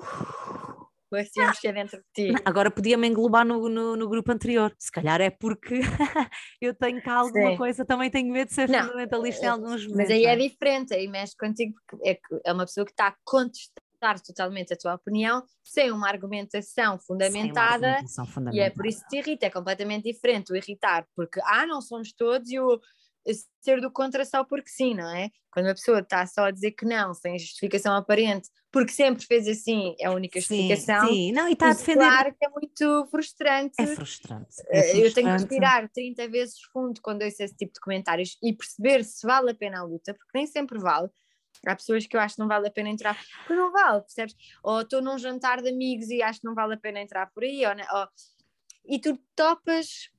assim 1.12 1.40
mexer 1.40 1.72
dentro 1.72 1.98
de 1.98 2.32
ti. 2.32 2.42
Agora 2.44 2.70
podia-me 2.70 3.06
englobar 3.06 3.44
no, 3.44 3.68
no, 3.68 3.96
no, 3.96 4.08
grupo 4.08 4.32
anterior. 4.32 4.74
Se 4.78 4.90
calhar 4.90 5.20
é 5.20 5.30
porque 5.30 5.80
eu 6.60 6.74
tenho 6.74 7.02
cá 7.02 7.16
alguma 7.16 7.50
Sim. 7.50 7.56
coisa, 7.56 7.84
também 7.84 8.10
tenho 8.10 8.32
medo 8.32 8.48
de 8.48 8.54
ser 8.54 8.68
não, 8.68 8.86
fundamentalista 8.86 9.44
em 9.44 9.48
alguns 9.48 9.86
momentos. 9.86 9.96
Mas 9.96 10.10
aí 10.10 10.24
é 10.24 10.36
diferente, 10.36 10.94
aí 10.94 11.06
mexe 11.08 11.36
contigo 11.36 11.74
porque 11.74 12.08
é, 12.08 12.18
é 12.44 12.52
uma 12.52 12.64
pessoa 12.64 12.86
que 12.86 12.92
está 12.92 13.08
a 13.08 13.14
contestar 13.24 13.82
totalmente 14.22 14.72
a 14.72 14.76
tua 14.76 14.94
opinião 14.94 15.42
sem 15.62 15.90
uma 15.92 16.08
argumentação 16.08 16.98
fundamentada, 16.98 17.78
uma 17.78 17.88
argumentação 17.88 18.26
fundamentada. 18.26 18.56
e 18.56 18.60
é 18.60 18.70
por 18.70 18.86
isso 18.86 19.02
que 19.02 19.08
te 19.08 19.16
irrita, 19.18 19.46
é 19.46 19.50
completamente 19.50 20.12
diferente 20.12 20.52
o 20.52 20.56
irritar, 20.56 21.06
porque 21.14 21.40
ah, 21.44 21.66
não 21.66 21.80
somos 21.80 22.12
todos 22.12 22.50
e 22.50 22.58
o 22.58 22.80
ser 23.60 23.80
do 23.80 23.90
contra 23.90 24.24
só 24.24 24.44
porque 24.44 24.68
sim, 24.68 24.94
não 24.94 25.08
é? 25.08 25.30
Quando 25.50 25.66
a 25.66 25.74
pessoa 25.74 26.00
está 26.00 26.26
só 26.26 26.46
a 26.46 26.50
dizer 26.50 26.72
que 26.72 26.84
não, 26.84 27.12
sem 27.14 27.38
justificação 27.38 27.94
aparente, 27.94 28.48
porque 28.72 28.92
sempre 28.92 29.24
fez 29.24 29.46
assim, 29.46 29.94
é 30.00 30.06
a 30.06 30.12
única 30.12 30.40
justificação. 30.40 31.06
Sim, 31.06 31.12
sim. 31.12 31.32
não, 31.32 31.48
e 31.48 31.52
está 31.52 31.70
a 31.70 31.74
defender. 31.74 32.08
Claro 32.08 32.34
que 32.34 32.46
é 32.46 32.48
muito 32.48 33.06
frustrante. 33.10 33.74
É 33.78 33.86
frustrante. 33.86 34.48
É 34.70 34.82
frustrante. 34.82 35.06
Eu 35.06 35.14
tenho 35.14 35.26
que 35.26 35.32
respirar 35.32 35.90
30 35.92 36.28
vezes 36.28 36.54
fundo 36.72 37.00
quando 37.02 37.22
ouço 37.22 37.42
esse 37.42 37.54
tipo 37.54 37.74
de 37.74 37.80
comentários 37.80 38.36
e 38.42 38.52
perceber 38.52 39.04
se 39.04 39.26
vale 39.26 39.50
a 39.50 39.54
pena 39.54 39.80
a 39.80 39.84
luta, 39.84 40.14
porque 40.14 40.30
nem 40.34 40.46
sempre 40.46 40.78
vale. 40.78 41.08
Há 41.66 41.76
pessoas 41.76 42.06
que 42.06 42.16
eu 42.16 42.20
acho 42.20 42.34
que 42.34 42.40
não 42.40 42.48
vale 42.48 42.68
a 42.68 42.70
pena 42.70 42.88
entrar, 42.88 43.16
porque 43.38 43.54
não 43.54 43.70
vale, 43.72 44.00
percebes? 44.00 44.34
Ou 44.62 44.80
estou 44.80 45.00
num 45.00 45.18
jantar 45.18 45.62
de 45.62 45.68
amigos 45.68 46.08
e 46.10 46.22
acho 46.22 46.40
que 46.40 46.46
não 46.46 46.54
vale 46.54 46.74
a 46.74 46.78
pena 46.78 47.00
entrar 47.00 47.30
por 47.32 47.44
aí, 47.44 47.64
ou, 47.64 47.72
ou... 47.72 48.08
e 48.86 48.98
tu 48.98 49.18
topas 49.36 50.10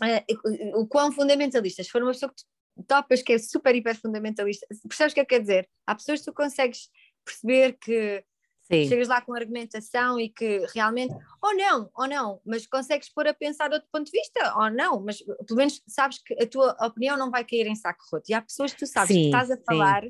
uh, 0.00 0.80
o 0.80 0.86
quão 0.86 1.10
fundamentalistas. 1.12 1.88
For 1.88 2.02
uma 2.02 2.12
pessoa 2.12 2.30
que 2.30 2.36
tu 2.36 2.84
topas 2.86 3.22
que 3.22 3.32
é 3.32 3.38
super, 3.38 3.74
hiper 3.74 3.96
fundamentalista, 4.00 4.66
percebes 4.88 5.12
o 5.12 5.14
que 5.14 5.20
é 5.20 5.24
que 5.24 5.34
quer 5.34 5.40
dizer? 5.40 5.68
Há 5.86 5.94
pessoas 5.94 6.20
que 6.20 6.26
tu 6.26 6.32
consegues 6.32 6.88
perceber 7.24 7.76
que 7.80 8.24
Sim. 8.70 8.86
chegas 8.86 9.08
lá 9.08 9.20
com 9.20 9.34
argumentação 9.34 10.20
e 10.20 10.28
que 10.28 10.64
realmente, 10.74 11.14
ou 11.42 11.56
não, 11.56 11.90
ou 11.94 12.06
não, 12.06 12.40
mas 12.44 12.66
consegues 12.66 13.12
pôr 13.12 13.26
a 13.26 13.34
pensar 13.34 13.68
de 13.68 13.74
outro 13.74 13.88
ponto 13.90 14.04
de 14.04 14.12
vista, 14.12 14.54
ou 14.56 14.70
não, 14.70 15.00
mas 15.00 15.22
pelo 15.46 15.56
menos 15.56 15.82
sabes 15.88 16.18
que 16.18 16.34
a 16.34 16.46
tua 16.46 16.76
opinião 16.86 17.16
não 17.16 17.30
vai 17.30 17.44
cair 17.44 17.66
em 17.66 17.74
saco 17.74 18.04
roto. 18.12 18.30
E 18.30 18.34
há 18.34 18.42
pessoas 18.42 18.72
que 18.72 18.78
tu 18.78 18.86
sabes 18.86 19.08
sim, 19.08 19.22
que 19.22 19.26
estás 19.26 19.50
a 19.50 19.56
falar 19.56 20.04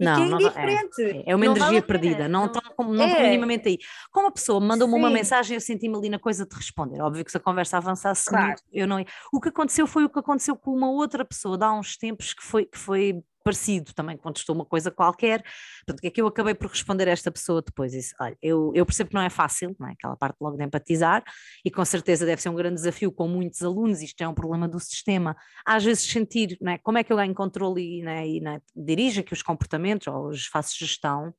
Não, 0.00 0.16
que 0.16 0.22
é 0.22 0.24
indiferente. 0.24 1.02
é, 1.02 1.30
é 1.30 1.36
uma 1.36 1.44
não 1.44 1.52
energia 1.52 1.66
vale 1.66 1.82
perdida, 1.82 2.28
não 2.28 2.46
estão 2.46 2.62
não, 2.78 2.94
não 2.94 3.04
é. 3.04 3.22
minimamente 3.22 3.68
aí. 3.68 3.78
Como 4.10 4.28
a 4.28 4.32
pessoa 4.32 4.58
mandou-me 4.58 4.94
uma 4.94 5.10
mensagem, 5.10 5.54
eu 5.54 5.60
senti-me 5.60 5.96
ali 5.96 6.08
na 6.08 6.18
coisa 6.18 6.46
de 6.46 6.56
responder. 6.56 7.00
Óbvio 7.02 7.24
que 7.24 7.30
se 7.30 7.36
a 7.36 7.40
conversa 7.40 7.76
avançasse 7.76 8.28
claro. 8.28 8.46
muito, 8.46 8.62
eu 8.72 8.86
não. 8.86 9.04
O 9.32 9.40
que 9.40 9.50
aconteceu 9.50 9.86
foi 9.86 10.04
o 10.04 10.08
que 10.08 10.18
aconteceu 10.18 10.56
com 10.56 10.70
uma 10.70 10.90
outra 10.90 11.24
pessoa, 11.24 11.58
há 11.60 11.72
uns 11.72 11.96
tempos, 11.96 12.32
que 12.32 12.42
foi, 12.42 12.64
que 12.64 12.78
foi 12.78 13.22
parecido, 13.42 13.92
também 13.94 14.16
contestou 14.16 14.54
uma 14.54 14.64
coisa 14.64 14.90
qualquer, 14.90 15.42
portanto, 15.80 16.00
que 16.00 16.06
é 16.06 16.10
que 16.10 16.20
eu 16.20 16.26
acabei 16.26 16.54
por 16.54 16.68
responder 16.68 17.08
a 17.08 17.12
esta 17.12 17.30
pessoa 17.30 17.62
depois, 17.62 17.92
disse, 17.92 18.14
olha, 18.20 18.36
eu, 18.42 18.72
eu 18.74 18.84
percebo 18.84 19.10
que 19.10 19.14
não 19.14 19.22
é 19.22 19.30
fácil, 19.30 19.74
não 19.78 19.88
é? 19.88 19.92
aquela 19.92 20.16
parte 20.16 20.36
logo 20.40 20.56
de 20.56 20.64
empatizar, 20.64 21.22
e 21.64 21.70
com 21.70 21.84
certeza 21.84 22.26
deve 22.26 22.40
ser 22.40 22.48
um 22.48 22.54
grande 22.54 22.76
desafio 22.76 23.10
com 23.12 23.28
muitos 23.28 23.62
alunos, 23.62 24.02
isto 24.02 24.20
é 24.22 24.28
um 24.28 24.34
problema 24.34 24.68
do 24.68 24.78
sistema, 24.78 25.36
às 25.64 25.84
vezes 25.84 26.02
sentir, 26.02 26.56
não 26.60 26.72
é? 26.72 26.78
como 26.78 26.98
é 26.98 27.04
que 27.04 27.12
eu 27.12 27.16
ganho 27.16 27.34
controle 27.34 27.82
e, 27.82 28.06
é? 28.06 28.26
e 28.26 28.46
é? 28.46 28.60
dirijo 28.74 29.20
aqui 29.20 29.32
os 29.32 29.42
comportamentos, 29.42 30.06
ou 30.06 30.28
os 30.28 30.46
faço 30.46 30.76
gestão, 30.78 31.34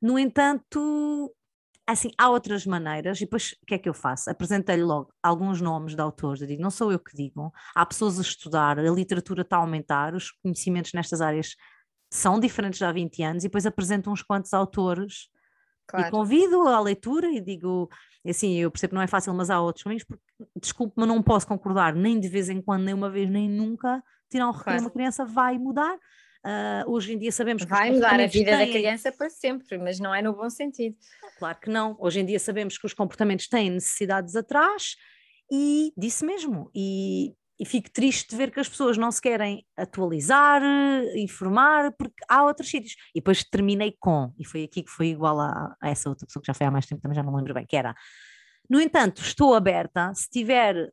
no 0.00 0.18
entanto, 0.18 1.32
Assim, 1.86 2.10
há 2.16 2.30
outras 2.30 2.64
maneiras, 2.64 3.18
e 3.20 3.24
depois 3.24 3.56
o 3.60 3.66
que 3.66 3.74
é 3.74 3.78
que 3.78 3.88
eu 3.88 3.94
faço? 3.94 4.30
Apresentei-lhe 4.30 4.84
logo 4.84 5.12
alguns 5.22 5.60
nomes 5.60 5.94
de 5.94 6.00
autores, 6.00 6.40
eu 6.40 6.46
digo, 6.46 6.62
não 6.62 6.70
sou 6.70 6.92
eu 6.92 6.98
que 6.98 7.14
digo, 7.14 7.52
há 7.74 7.84
pessoas 7.84 8.18
a 8.18 8.22
estudar, 8.22 8.78
a 8.78 8.90
literatura 8.90 9.42
está 9.42 9.56
a 9.56 9.60
aumentar, 9.60 10.14
os 10.14 10.30
conhecimentos 10.30 10.92
nestas 10.92 11.20
áreas 11.20 11.56
são 12.10 12.38
diferentes 12.38 12.80
há 12.82 12.92
20 12.92 13.22
anos, 13.22 13.44
e 13.44 13.48
depois 13.48 13.66
apresento 13.66 14.10
uns 14.10 14.22
quantos 14.22 14.52
autores 14.54 15.28
claro. 15.86 16.06
e 16.06 16.10
convido 16.10 16.68
à 16.68 16.80
leitura 16.80 17.26
e 17.28 17.40
digo, 17.40 17.88
assim, 18.26 18.54
eu 18.54 18.70
percebo 18.70 18.90
que 18.90 18.94
não 18.94 19.02
é 19.02 19.06
fácil, 19.06 19.34
mas 19.34 19.50
há 19.50 19.60
outros 19.60 19.82
caminhos, 19.82 20.04
porque, 20.04 20.22
desculpe, 20.60 20.94
mas 20.96 21.08
não 21.08 21.22
posso 21.22 21.46
concordar 21.46 21.94
nem 21.94 22.20
de 22.20 22.28
vez 22.28 22.48
em 22.48 22.60
quando, 22.60 22.84
nem 22.84 22.94
uma 22.94 23.10
vez, 23.10 23.28
nem 23.28 23.48
nunca, 23.48 24.02
tirar 24.30 24.48
um 24.48 24.52
recreio 24.52 24.78
claro. 24.78 24.84
uma 24.84 24.90
criança 24.90 25.24
vai 25.24 25.58
mudar, 25.58 25.98
Uh, 26.44 26.90
hoje 26.90 27.12
em 27.12 27.18
dia 27.18 27.30
sabemos 27.30 27.62
que 27.62 27.70
vai 27.70 27.92
mudar 27.92 28.20
a 28.20 28.26
vida 28.26 28.56
têm... 28.56 28.66
da 28.66 28.72
criança 28.72 29.12
para 29.12 29.30
sempre, 29.30 29.78
mas 29.78 30.00
não 30.00 30.12
é 30.12 30.20
no 30.20 30.34
bom 30.34 30.50
sentido. 30.50 30.96
Claro 31.38 31.58
que 31.60 31.70
não. 31.70 31.96
Hoje 32.00 32.20
em 32.20 32.26
dia 32.26 32.38
sabemos 32.38 32.76
que 32.76 32.86
os 32.86 32.94
comportamentos 32.94 33.48
têm 33.48 33.70
necessidades 33.70 34.34
atrás 34.34 34.96
e 35.50 35.92
disse 35.96 36.24
mesmo. 36.24 36.68
E, 36.74 37.34
e 37.60 37.64
fico 37.64 37.88
triste 37.90 38.30
de 38.30 38.36
ver 38.36 38.50
que 38.50 38.58
as 38.58 38.68
pessoas 38.68 38.98
não 38.98 39.12
se 39.12 39.20
querem 39.20 39.64
atualizar, 39.76 40.62
informar, 41.14 41.92
porque 41.92 42.24
há 42.28 42.42
outros 42.44 42.68
sítios. 42.68 42.96
E 43.14 43.20
depois 43.20 43.44
terminei 43.44 43.94
com, 44.00 44.32
e 44.36 44.44
foi 44.44 44.64
aqui 44.64 44.82
que 44.82 44.90
foi 44.90 45.08
igual 45.08 45.38
a, 45.38 45.76
a 45.80 45.90
essa 45.90 46.08
outra 46.08 46.26
pessoa 46.26 46.42
que 46.42 46.48
já 46.48 46.54
foi 46.54 46.66
há 46.66 46.70
mais 46.72 46.86
tempo, 46.86 47.00
também 47.00 47.14
já 47.14 47.22
não 47.22 47.36
lembro 47.36 47.54
bem, 47.54 47.64
que 47.64 47.76
era. 47.76 47.94
No 48.68 48.80
entanto, 48.80 49.22
estou 49.22 49.54
aberta, 49.54 50.12
se 50.14 50.28
tiver 50.28 50.92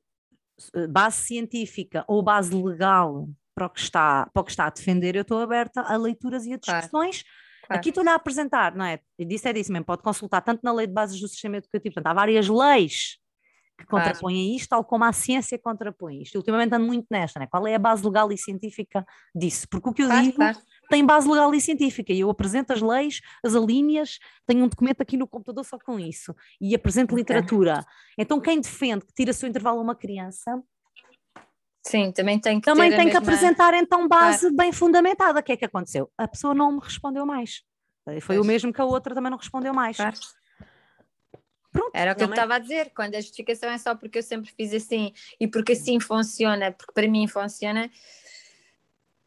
eh, 0.75 0.88
base 0.88 1.17
científica 1.23 2.05
ou 2.07 2.21
base 2.21 2.53
legal 2.53 3.27
para 3.60 3.65
o 3.65 3.69
que 3.69 3.82
está, 3.82 4.30
para 4.34 4.41
o 4.41 4.43
que 4.45 4.52
está 4.52 4.67
a 4.67 4.69
defender, 4.69 5.15
eu 5.17 5.24
estou 5.24 5.41
aberta 5.41 5.82
a 5.82 5.98
leituras 5.98 6.45
e 6.45 6.54
a 6.54 6.58
discussões. 6.58 7.24
Claro. 7.24 7.39
Claro. 7.67 7.80
Aqui 7.80 7.89
estou-lhe 7.89 8.10
a 8.10 8.15
apresentar, 8.15 8.74
não 8.74 8.86
é? 8.86 9.00
E 9.17 9.26
disse 9.26 9.48
é 9.48 9.54
disso 9.54 9.72
mesmo, 9.72 9.86
pode 9.86 10.02
consultar 10.02 10.41
tanto 10.41 10.62
na 10.63 10.72
lei 10.72 10.88
de 10.88 10.93
bases 10.93 11.19
do 11.19 11.28
sistema 11.28 11.58
educativo, 11.58 11.93
portanto, 11.93 12.12
há 12.12 12.13
várias 12.15 12.48
leis 12.48 13.17
que 13.78 13.86
contrapõem 13.86 14.36
claro. 14.36 14.56
isto, 14.56 14.69
tal 14.69 14.84
como 14.84 15.04
a 15.04 15.13
ciência 15.13 15.58
contrapõe 15.60 16.22
isto. 16.22 16.36
ultimamente 16.36 16.74
ando 16.74 16.86
muito 16.86 17.06
nesta, 17.12 17.39
né? 17.39 17.48
qual 17.48 17.67
é 17.67 17.76
a 17.76 17.80
base 17.80 18.04
legal 18.04 18.32
e 18.32 18.38
científica 18.38 19.06
disso? 19.36 19.67
Porque 19.69 19.88
o 19.88 19.93
que 19.93 20.02
eu 20.02 20.08
claro, 20.08 20.24
digo 20.24 20.36
claro. 20.38 20.58
tem 20.89 21.06
base 21.06 21.30
legal 21.30 21.54
e 21.54 21.62
científica, 21.62 22.12
e 22.12 22.22
eu 22.22 22.30
apresento 22.30 22.74
as 22.74 22.82
leis, 22.82 23.22
as 23.45 23.56
alíneas, 23.56 24.19
tenho 24.48 24.63
um 24.63 24.67
documento 24.67 25.02
aqui 25.02 25.15
no 25.15 25.28
computador 25.28 25.63
só 25.63 25.78
com 25.78 26.00
isso, 26.00 26.34
e 26.60 26.74
apresento 26.74 27.15
literatura. 27.15 27.86
Então 28.17 28.41
quem 28.41 28.60
defende 28.60 29.06
que 29.06 29.13
tira 29.13 29.32
seu 29.32 29.48
intervalo 29.48 29.80
a 29.80 29.84
uma 29.84 29.95
criança 29.95 30.60
Sim, 31.82 32.12
também 32.12 32.39
tem 32.39 32.60
que 32.60 32.65
Também 32.65 32.89
tem 32.89 33.00
que 33.00 33.06
mesma... 33.06 33.20
apresentar 33.20 33.74
então 33.74 34.08
base 34.08 34.42
claro. 34.42 34.56
bem 34.56 34.72
fundamentada. 34.72 35.39
O 35.39 35.44
que 35.44 35.54
é 35.54 35.58
que 35.58 35.65
aconteceu? 35.65 36.12
A 36.18 36.28
pessoa 36.28 36.54
não 36.54 36.74
me 36.74 36.80
respondeu 36.82 37.26
mais. 37.26 37.63
Foi 38.06 38.20
pois. 38.36 38.39
o 38.39 38.44
mesmo 38.44 38.74
que 38.74 38.82
a 38.82 38.86
outra 38.86 39.13
também 39.13 39.30
não 39.30 39.38
respondeu 39.38 39.74
mais. 39.74 39.98
Claro. 39.98 40.18
Pronto, 41.72 41.92
Era 41.94 42.13
o 42.13 42.15
que 42.15 42.24
eu 42.24 42.30
estava 42.30 42.56
a 42.56 42.60
dizer, 42.60 42.92
quando 42.96 43.13
a 43.13 43.22
justificação 43.22 43.70
é 43.70 43.78
só 43.78 43.94
porque 43.94 44.18
eu 44.18 44.24
sempre 44.24 44.52
fiz 44.52 44.74
assim 44.74 45.13
e 45.39 45.48
porque 45.48 45.74
assim 45.74 46.00
funciona, 46.00 46.72
porque 46.72 46.92
para 46.92 47.08
mim 47.08 47.28
funciona, 47.28 47.89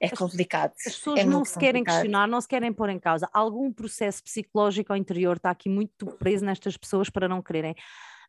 é 0.01 0.09
complicado. 0.09 0.73
As 0.85 0.95
pessoas 0.95 1.21
é 1.21 1.25
não 1.25 1.45
se 1.45 1.57
querem 1.57 1.85
questionar, 1.85 2.27
não 2.27 2.41
se 2.41 2.49
querem 2.49 2.73
pôr 2.73 2.89
em 2.89 2.99
causa. 2.99 3.29
Algum 3.33 3.73
processo 3.73 4.21
psicológico 4.25 4.93
ao 4.93 4.97
interior 4.97 5.37
está 5.37 5.51
aqui 5.51 5.69
muito 5.69 6.07
preso 6.19 6.45
nestas 6.45 6.77
pessoas 6.77 7.09
para 7.09 7.29
não 7.29 7.41
quererem 7.41 7.77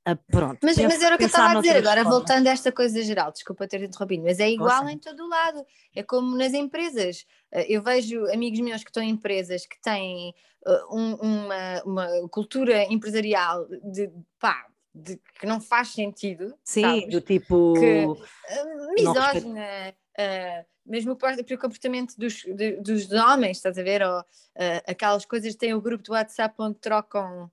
Uh, 0.08 0.18
pronto. 0.30 0.60
Mas, 0.62 0.78
mas 0.78 1.02
era 1.02 1.16
o 1.16 1.18
que 1.18 1.24
eu 1.24 1.28
estava 1.28 1.58
a 1.58 1.62
dizer, 1.62 1.78
agora 1.78 2.04
voltando 2.04 2.48
a 2.48 2.52
esta 2.52 2.72
coisa 2.72 3.02
geral, 3.02 3.32
desculpa 3.32 3.68
ter 3.68 3.82
interrompido, 3.82 4.24
mas 4.24 4.40
é 4.40 4.50
igual 4.50 4.88
em 4.90 4.98
todo 4.98 5.24
o 5.24 5.30
lado, 5.30 5.66
é 5.96 6.04
como 6.04 6.36
nas 6.38 6.54
empresas. 6.54 7.26
Uh, 7.54 7.66
eu 7.70 7.82
vejo 7.82 8.26
amigos 8.32 8.60
meus 8.60 8.84
que 8.84 8.90
estão 8.90 9.02
em 9.02 9.12
empresas 9.12 9.66
que 9.66 9.80
têm 9.82 10.34
uh, 10.66 10.96
um, 10.98 11.16
uma, 11.16 11.84
uma 11.86 12.30
cultura 12.30 12.84
empresarial 12.92 13.66
de 13.84 14.12
pá, 14.40 14.68
de, 14.94 15.20
que 15.40 15.46
não 15.46 15.60
faz 15.60 15.90
sentido. 15.90 16.54
Sim, 16.64 16.82
sabes? 16.82 17.10
do 17.10 17.22
tipo. 17.22 17.74
Que, 17.74 18.06
uh, 18.06 18.94
misógina, 18.94 19.96
uh, 20.20 20.66
mesmo 20.86 21.14
o 21.14 21.58
comportamento 21.58 22.16
dos, 22.18 22.44
de, 22.44 22.74
dos 22.82 23.12
homens, 23.12 23.58
estás 23.58 23.78
a 23.78 23.84
ver? 23.84 24.04
Ou 24.04 24.20
uh, 24.20 24.24
aquelas 24.86 25.26
coisas 25.26 25.54
que 25.54 25.60
têm 25.60 25.74
o 25.74 25.82
grupo 25.82 26.04
do 26.04 26.12
WhatsApp 26.12 26.54
onde 26.60 26.78
trocam 26.80 27.50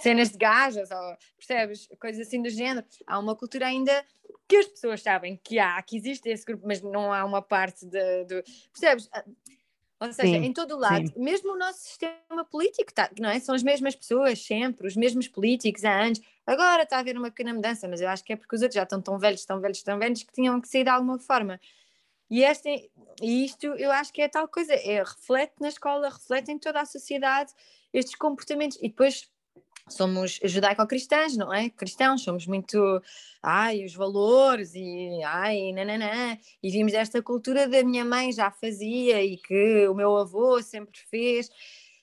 cenas 0.00 0.30
de 0.30 0.38
gajas, 0.38 0.90
ou 0.90 1.16
percebes? 1.36 1.88
Coisas 2.00 2.26
assim 2.26 2.42
do 2.42 2.50
género. 2.50 2.86
Há 3.06 3.18
uma 3.18 3.36
cultura 3.36 3.66
ainda 3.66 4.04
que 4.48 4.56
as 4.56 4.66
pessoas 4.66 5.02
sabem 5.02 5.40
que 5.42 5.58
há, 5.58 5.80
que 5.82 5.96
existe 5.96 6.28
esse 6.28 6.44
grupo, 6.44 6.66
mas 6.66 6.80
não 6.80 7.12
há 7.12 7.24
uma 7.24 7.42
parte 7.42 7.86
de. 7.86 8.24
de 8.24 8.42
percebes? 8.72 9.08
Ou 10.00 10.12
seja, 10.14 10.38
sim, 10.38 10.46
em 10.46 10.52
todo 10.52 10.74
o 10.76 10.78
lado, 10.78 11.08
sim. 11.08 11.12
mesmo 11.18 11.52
o 11.52 11.58
nosso 11.58 11.80
sistema 11.80 12.42
político, 12.50 12.92
tá, 12.92 13.10
não 13.20 13.28
é? 13.28 13.38
São 13.38 13.54
as 13.54 13.62
mesmas 13.62 13.94
pessoas 13.94 14.42
sempre, 14.42 14.86
os 14.86 14.96
mesmos 14.96 15.28
políticos 15.28 15.84
há 15.84 16.04
anos. 16.04 16.20
Agora 16.46 16.84
está 16.84 16.96
a 16.96 17.00
haver 17.00 17.18
uma 17.18 17.30
pequena 17.30 17.52
mudança, 17.52 17.86
mas 17.86 18.00
eu 18.00 18.08
acho 18.08 18.24
que 18.24 18.32
é 18.32 18.36
porque 18.36 18.56
os 18.56 18.62
outros 18.62 18.76
já 18.76 18.84
estão 18.84 19.02
tão 19.02 19.18
velhos, 19.18 19.44
tão 19.44 19.60
velhos, 19.60 19.82
tão 19.82 19.98
velhos 19.98 20.22
que 20.22 20.32
tinham 20.32 20.58
que 20.58 20.68
sair 20.68 20.84
de 20.84 20.90
alguma 20.90 21.18
forma. 21.18 21.60
E, 22.30 22.42
este, 22.42 22.90
e 23.20 23.44
isto 23.44 23.66
eu 23.66 23.90
acho 23.90 24.10
que 24.10 24.22
é 24.22 24.28
tal 24.28 24.48
coisa, 24.48 24.72
é, 24.72 25.02
reflete 25.02 25.52
na 25.60 25.68
escola, 25.68 26.08
reflete 26.08 26.50
em 26.50 26.58
toda 26.58 26.80
a 26.80 26.86
sociedade 26.86 27.52
estes 27.92 28.14
comportamentos. 28.14 28.78
E 28.80 28.88
depois 28.88 29.30
somos 29.90 30.40
judaico-cristãs, 30.42 31.36
não 31.36 31.52
é? 31.52 31.70
Cristãos, 31.70 32.22
somos 32.22 32.46
muito, 32.46 33.02
ai, 33.42 33.84
os 33.84 33.94
valores 33.94 34.72
e 34.74 35.22
ai, 35.24 35.72
nananã, 35.72 36.38
e 36.62 36.70
vimos 36.70 36.92
esta 36.92 37.22
cultura 37.22 37.68
da 37.68 37.82
minha 37.82 38.04
mãe 38.04 38.32
já 38.32 38.50
fazia 38.50 39.22
e 39.22 39.36
que 39.36 39.88
o 39.88 39.94
meu 39.94 40.16
avô 40.16 40.62
sempre 40.62 40.98
fez, 41.10 41.50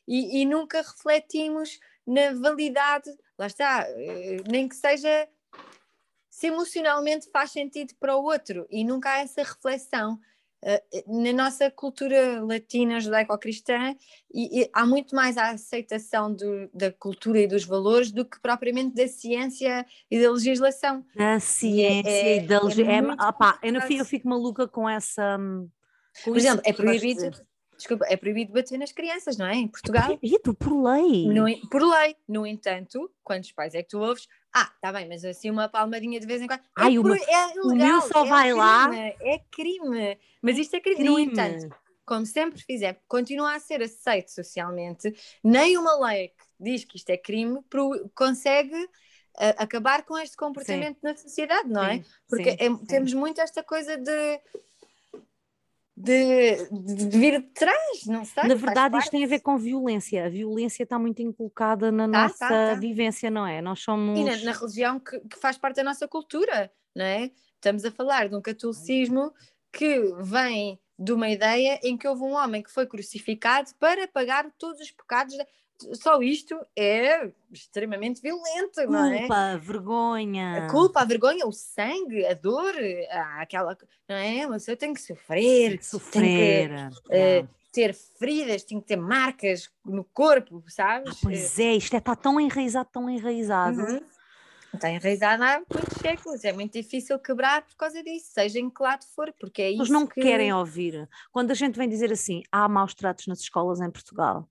e, 0.08 0.42
e 0.42 0.46
nunca 0.46 0.82
refletimos 0.82 1.80
na 2.06 2.34
validade, 2.34 3.10
lá 3.38 3.48
está, 3.48 3.86
eh, 3.90 4.38
nem 4.50 4.68
que 4.68 4.76
seja 4.76 5.28
se 6.30 6.48
emocionalmente 6.48 7.30
faz 7.32 7.52
sentido 7.52 7.96
para 8.00 8.16
o 8.16 8.24
outro, 8.24 8.68
e 8.70 8.84
nunca 8.84 9.12
há 9.12 9.20
essa 9.20 9.42
reflexão. 9.42 10.20
Eh, 10.70 10.84
na 11.08 11.32
nossa 11.32 11.72
cultura 11.72 12.44
latina 12.44 13.00
judaico-cristã 13.00 13.96
há 14.74 14.86
muito 14.86 15.16
mais 15.16 15.38
a 15.38 15.52
aceitação 15.52 16.34
do, 16.34 16.70
da 16.74 16.92
cultura 16.92 17.40
e 17.40 17.48
dos 17.48 17.64
valores 17.64 18.12
do 18.12 18.26
que 18.26 18.38
propriamente 18.42 18.94
da 18.94 19.08
ciência 19.08 19.86
e 20.12 20.22
da 20.22 20.30
legislação. 20.30 21.06
Da 21.16 21.40
ciência 21.40 22.10
é, 22.10 22.38
e 22.38 22.42
da 22.42 22.62
legislação. 22.62 23.12
É, 23.64 23.68
é, 23.70 23.72
eu, 23.72 23.98
eu 23.98 24.06
fico 24.06 24.28
maluca 24.28 24.68
com 24.68 24.90
essa. 24.90 25.38
Com 25.38 26.32
Por 26.32 26.38
exemplo, 26.38 26.62
é 26.66 26.74
proibido. 26.74 27.32
Desculpa, 27.78 28.06
é 28.10 28.18
proibido 28.18 28.52
bater 28.52 28.78
nas 28.78 28.92
crianças, 28.92 29.38
não 29.38 29.46
é? 29.46 29.56
Em 29.56 29.68
Portugal. 29.70 30.12
É 30.12 30.18
proibido, 30.18 30.54
por 30.54 30.84
lei. 30.84 31.28
No, 31.30 31.70
por 31.70 31.82
lei. 31.82 32.16
No 32.28 32.46
entanto, 32.46 33.10
quantos 33.24 33.54
pais 33.54 33.74
é 33.74 33.84
que 33.84 33.90
tu 33.90 34.00
ouves? 34.00 34.28
Ah, 34.60 34.72
tá 34.82 34.92
bem, 34.92 35.08
mas 35.08 35.24
assim 35.24 35.52
uma 35.52 35.70
palmadinha 35.70 36.20
de 36.20 36.26
vez 36.26 36.42
em 36.42 36.48
quando. 36.48 36.62
Ai, 36.76 36.96
é, 36.96 37.00
uma, 37.00 37.16
é 37.16 37.20
ilegal, 37.20 37.64
o 37.64 37.76
meu 37.76 38.02
só 38.02 38.26
é 38.26 38.30
vai 38.30 38.44
crime, 38.46 38.58
lá. 38.58 38.96
É 38.96 39.40
crime. 39.52 40.20
Mas 40.42 40.58
isto 40.58 40.76
é 40.76 40.80
crime. 40.80 40.96
crime. 40.96 41.10
No 41.12 41.20
entanto, 41.20 41.76
como 42.04 42.26
sempre 42.26 42.60
fizer, 42.60 43.00
continua 43.08 43.54
a 43.54 43.60
ser 43.60 43.84
aceito 43.84 44.32
socialmente, 44.32 45.14
nem 45.44 45.78
uma 45.78 46.08
lei 46.08 46.30
que 46.30 46.44
diz 46.60 46.84
que 46.84 46.98
isto 46.98 47.12
é 47.12 47.18
crime 47.18 47.62
pro, 47.70 48.10
consegue 48.16 48.76
uh, 48.76 49.54
acabar 49.58 50.04
com 50.04 50.18
este 50.18 50.36
comportamento 50.36 50.96
sim. 50.96 51.04
na 51.04 51.16
sociedade, 51.16 51.70
não 51.70 51.84
é? 51.84 51.96
sim, 51.96 52.00
é? 52.00 52.06
Porque 52.28 52.52
sim, 52.52 52.58
é, 52.60 52.86
temos 52.88 53.14
muito 53.14 53.40
esta 53.40 53.62
coisa 53.62 53.96
de 53.96 54.42
de, 56.00 56.70
de, 56.70 57.18
vir 57.18 57.42
de 57.42 57.48
trás, 57.48 58.06
não 58.06 58.24
sei. 58.24 58.44
Na 58.44 58.54
verdade, 58.54 58.96
isto 59.00 59.10
tem 59.10 59.24
a 59.24 59.28
ver 59.28 59.40
com 59.40 59.58
violência. 59.58 60.28
A 60.28 60.30
violência 60.30 60.84
está 60.84 61.00
muito 61.00 61.24
inculcada 61.24 61.92
na 61.92 62.06
tá, 62.06 62.12
tá 62.12 62.22
nossa 62.22 62.38
tá, 62.38 62.50
tá. 62.50 62.74
vivência, 62.76 63.32
não 63.32 63.48
é? 63.48 63.64
Nós 63.64 63.80
somos. 63.80 64.20
E 64.20 64.24
na, 64.24 64.38
na 64.38 64.52
religião 64.52 65.00
que, 65.00 65.20
que, 65.22 65.40
faz 65.40 65.58
parte 65.58 65.78
da 65.78 65.84
nossa 65.84 66.08
cultura, 66.08 66.72
não 66.96 67.04
é? 67.04 67.32
Estamos 67.56 67.84
a 67.84 67.92
falar 67.92 68.30
de 68.30 68.36
um 68.36 68.42
catolicismo 68.42 69.34
que 69.74 70.00
vem 70.22 70.80
de 71.00 71.12
uma 71.12 71.30
ideia 71.30 71.80
em 71.84 71.98
que 71.98 72.08
houve 72.08 72.22
um 72.22 72.36
homem 72.36 72.62
que 72.62 72.72
foi 72.72 72.86
crucificado 72.86 73.72
para 73.80 74.08
pagar 74.08 74.48
todos 74.60 74.80
os 74.80 74.92
pecados 74.92 75.36
só 75.94 76.22
isto 76.22 76.60
é 76.76 77.32
extremamente 77.52 78.22
violento, 78.22 78.76
culpa, 78.76 78.92
não 78.92 79.06
é? 79.06 79.20
Culpa, 79.20 79.58
vergonha. 79.58 80.66
A 80.66 80.70
culpa, 80.70 81.02
a 81.02 81.06
vergonha, 81.06 81.46
o 81.46 81.52
sangue, 81.52 82.26
a 82.26 82.34
dor, 82.34 82.74
aquela, 83.38 83.78
não 84.08 84.16
é? 84.16 84.48
Mas 84.48 84.68
eu 84.68 84.76
tenho 84.76 84.94
que 84.94 85.02
sofrer, 85.02 85.70
tem 85.70 85.78
que 85.78 85.86
sofrer, 85.86 86.70
que, 86.70 87.44
uh, 87.44 87.50
ter 87.72 87.94
feridas, 87.94 88.64
tenho 88.64 88.82
que 88.82 88.88
ter 88.88 88.96
marcas 88.96 89.70
no 89.86 90.04
corpo, 90.04 90.64
sabes? 90.68 91.12
Ah, 91.12 91.20
pois 91.22 91.60
é, 91.60 91.76
isto 91.76 91.94
é, 91.94 91.98
está 91.98 92.16
tão 92.16 92.40
enraizado, 92.40 92.90
tão 92.92 93.10
enraizado. 93.10 93.80
Uhum. 93.80 94.02
Está 94.74 94.92
enraizado 94.92 95.44
há 95.44 95.58
muitos 95.58 96.02
séculos, 96.02 96.44
é 96.44 96.52
muito 96.52 96.74
difícil 96.74 97.18
quebrar 97.20 97.64
por 97.64 97.76
causa 97.76 98.04
disso, 98.04 98.32
seja 98.32 98.60
em 98.60 98.70
que 98.70 98.82
lado 98.82 99.06
for, 99.16 99.34
porque 99.40 99.62
é 99.62 99.72
isso. 99.72 99.82
Eles 99.82 99.90
não 99.90 100.06
que... 100.06 100.22
querem 100.22 100.54
ouvir. 100.54 101.08
Quando 101.32 101.52
a 101.52 101.54
gente 101.54 101.78
vem 101.78 101.88
dizer 101.88 102.12
assim, 102.12 102.44
há 102.52 102.68
maus 102.68 102.94
tratos 102.94 103.28
nas 103.28 103.40
escolas 103.40 103.80
em 103.80 103.90
Portugal, 103.90 104.48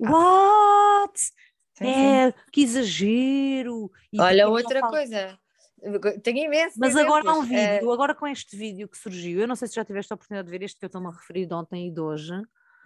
What? 0.00 1.18
Sim, 1.74 1.86
é, 1.86 2.30
sim. 2.30 2.36
que 2.52 2.62
exagero. 2.62 3.90
E 4.12 4.20
Olha, 4.20 4.48
outra 4.48 4.80
coisa. 4.80 5.38
Tenho 6.22 6.38
imenso. 6.38 6.76
Mas 6.78 6.96
agora 6.96 7.28
há 7.28 7.34
um 7.34 7.42
vídeo, 7.42 7.90
é... 7.90 7.92
agora 7.92 8.14
com 8.14 8.26
este 8.26 8.56
vídeo 8.56 8.88
que 8.88 8.96
surgiu, 8.96 9.40
eu 9.40 9.48
não 9.48 9.54
sei 9.54 9.68
se 9.68 9.74
já 9.74 9.84
tiveste 9.84 10.12
a 10.12 10.14
oportunidade 10.14 10.46
de 10.46 10.50
ver 10.50 10.64
este 10.64 10.78
que 10.78 10.84
eu 10.84 10.88
estou-me 10.88 11.08
a 11.08 11.10
referir 11.10 11.46
de 11.46 11.54
ontem 11.54 11.88
e 11.88 11.90
de 11.90 12.00
hoje. 12.00 12.32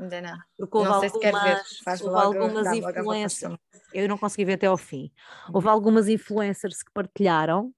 Ainda 0.01 0.21
não. 0.21 0.39
Porque 0.57 0.77
houve 0.77 0.91
não 0.91 1.01
sei 1.01 1.09
algumas, 1.09 1.69
se 1.69 1.85
ver. 1.85 2.05
houve 2.05 2.39
algumas 2.39 2.77
influencers. 2.77 3.59
Eu 3.93 4.09
não 4.09 4.19
consegui 4.19 4.45
ver 4.45 4.55
até 4.55 4.67
ao 4.67 4.77
fim. 4.77 5.11
Houve 5.53 5.69
algumas 5.69 6.09
influencers 6.09 6.83
que 6.83 6.93
partilharam. 6.93 7.73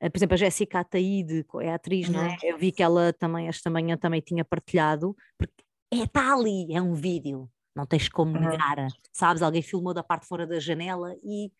Eh, 0.00 0.08
por 0.08 0.18
exemplo, 0.18 0.34
a 0.34 0.36
Jéssica 0.36 0.80
Ataíde, 0.80 1.44
é 1.60 1.72
atriz, 1.72 2.08
não 2.08 2.22
é? 2.22 2.28
Uhum. 2.28 2.36
Eu 2.42 2.58
vi 2.58 2.70
que 2.70 2.82
ela 2.82 3.12
também, 3.12 3.48
esta 3.48 3.70
manhã, 3.70 3.96
também 3.96 4.20
tinha 4.20 4.44
partilhado, 4.44 5.16
porque 5.38 5.64
é, 5.92 6.04
está 6.04 6.34
ali, 6.34 6.72
é 6.72 6.80
um 6.80 6.92
vídeo 6.92 7.50
não 7.76 7.84
tens 7.84 8.08
como 8.08 8.32
negar, 8.32 8.78
uhum. 8.78 8.88
sabes? 9.12 9.42
Alguém 9.42 9.60
filmou 9.60 9.92
da 9.92 10.02
parte 10.02 10.26
fora 10.26 10.46
da 10.46 10.58
janela 10.58 11.14
e 11.22 11.52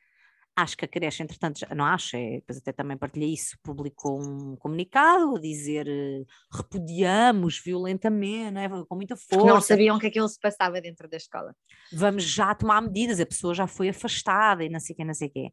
acho 0.56 0.76
que 0.76 0.86
a 0.86 0.88
creche, 0.88 1.22
entretanto, 1.22 1.60
não 1.74 1.84
acho, 1.84 2.16
é, 2.16 2.36
depois 2.36 2.58
até 2.58 2.72
também 2.72 2.96
partilhei 2.96 3.34
isso, 3.34 3.58
publicou 3.62 4.22
um 4.22 4.56
comunicado 4.56 5.36
a 5.36 5.40
dizer 5.40 5.86
eh, 5.86 6.24
repudiamos 6.50 7.60
violentamente, 7.62 8.58
é? 8.58 8.68
com 8.68 8.94
muita 8.94 9.14
força. 9.16 9.36
Porque 9.36 9.46
não 9.46 9.60
sabiam 9.60 9.98
que 9.98 10.06
aquilo 10.06 10.26
se 10.28 10.40
passava 10.40 10.80
dentro 10.80 11.08
da 11.08 11.18
escola. 11.18 11.54
Vamos 11.92 12.24
já 12.24 12.54
tomar 12.54 12.80
medidas, 12.80 13.20
a 13.20 13.26
pessoa 13.26 13.54
já 13.54 13.66
foi 13.66 13.90
afastada 13.90 14.64
e 14.64 14.70
não 14.70 14.80
sei 14.80 14.94
o 14.94 14.96
quê, 14.96 15.04
não 15.04 15.14
sei 15.14 15.28
o 15.28 15.30
quê. 15.30 15.52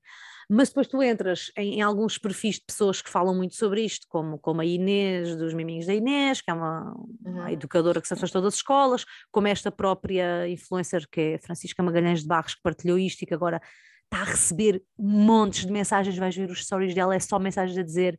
Mas 0.50 0.70
depois 0.70 0.88
tu 0.88 1.04
entras 1.04 1.52
em, 1.58 1.76
em, 1.76 1.82
alguns 1.82 2.18
perfis 2.18 2.56
de 2.56 2.66
pessoas 2.66 3.02
que 3.02 3.10
falam 3.10 3.36
muito 3.36 3.56
sobre 3.56 3.84
isto, 3.84 4.08
como, 4.10 4.38
como 4.40 4.62
a 4.62 4.66
Inês, 4.66 5.36
dos 5.36 5.54
Miminhos 5.54 5.86
da 5.86 5.94
Inês, 5.94 6.42
que 6.42 6.50
é 6.50 6.54
uma, 6.54 6.94
uma 7.26 7.44
uhum. 7.44 7.50
educadora 7.50 8.02
que 8.02 8.08
se 8.08 8.14
afastou 8.14 8.42
das 8.42 8.56
escolas, 8.56 9.06
como 9.32 9.48
esta 9.48 9.72
própria 9.72 10.48
influencer 10.48 11.08
que 11.10 11.22
é 11.22 11.38
Francisca 11.40 11.84
Magalhães 11.84 12.22
de 12.22 12.28
Barros, 12.28 12.56
que 12.56 12.62
partilhou 12.62 12.98
isto 12.98 13.22
e 13.22 13.26
que 13.26 13.34
agora 13.34 13.62
está 14.06 14.22
a 14.22 14.32
receber 14.32 14.84
montes 14.98 15.66
de 15.66 15.72
mensagens, 15.72 16.18
vais 16.18 16.36
ver 16.36 16.50
os 16.50 16.64
stories 16.64 16.94
dela, 16.94 17.16
é 17.16 17.20
só 17.20 17.40
mensagens 17.40 17.78
a 17.78 17.84
dizer 17.84 18.18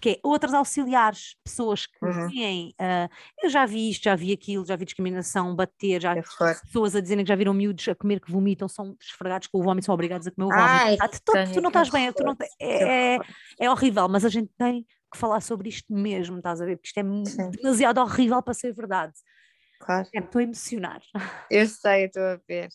porque 0.00 0.10
é 0.10 0.20
outras 0.22 0.54
auxiliares, 0.54 1.36
pessoas 1.44 1.84
que 1.84 2.02
uhum. 2.02 2.28
uh, 2.28 3.08
eu 3.42 3.50
já 3.50 3.66
vi 3.66 3.90
isto, 3.90 4.04
já 4.04 4.16
vi 4.16 4.32
aquilo, 4.32 4.64
já 4.64 4.74
vi 4.74 4.86
discriminação, 4.86 5.54
bater, 5.54 6.00
já 6.00 6.16
é 6.16 6.22
pessoas 6.22 6.96
a 6.96 7.00
dizerem 7.00 7.22
que 7.22 7.28
já 7.28 7.36
viram 7.36 7.52
miúdos 7.52 7.86
a 7.86 7.94
comer 7.94 8.18
que 8.18 8.32
vomitam, 8.32 8.66
são 8.66 8.96
esfregados 8.98 9.48
com 9.48 9.58
o 9.58 9.62
vómito, 9.62 9.84
são 9.84 9.94
obrigados 9.94 10.26
a 10.26 10.30
comer 10.30 10.46
o 10.46 10.56
vómito. 10.56 11.02
Ah, 11.02 11.08
tu, 11.08 11.52
tu, 11.52 11.60
não 11.60 11.68
estás 11.68 11.90
bem, 11.90 12.10
tu 12.14 12.22
não, 12.22 12.34
é, 12.58 13.14
é, 13.14 13.18
é, 13.58 13.70
horrível, 13.70 14.08
mas 14.08 14.24
a 14.24 14.30
gente 14.30 14.50
tem 14.56 14.86
que 15.12 15.18
falar 15.18 15.42
sobre 15.42 15.68
isto 15.68 15.92
mesmo, 15.92 16.38
estás 16.38 16.62
a 16.62 16.64
ver? 16.64 16.76
Porque 16.76 16.88
isto 16.88 16.98
é 16.98 17.24
Sim. 17.26 17.50
demasiado 17.50 18.00
horrível 18.00 18.40
para 18.42 18.54
ser 18.54 18.72
verdade. 18.72 19.12
Claro. 19.80 20.08
Estou 20.14 20.38
a 20.38 20.42
emocionar. 20.42 21.02
Eu 21.50 21.66
sei, 21.66 22.04
estou 22.04 22.22
a 22.22 22.40
ver. 22.48 22.68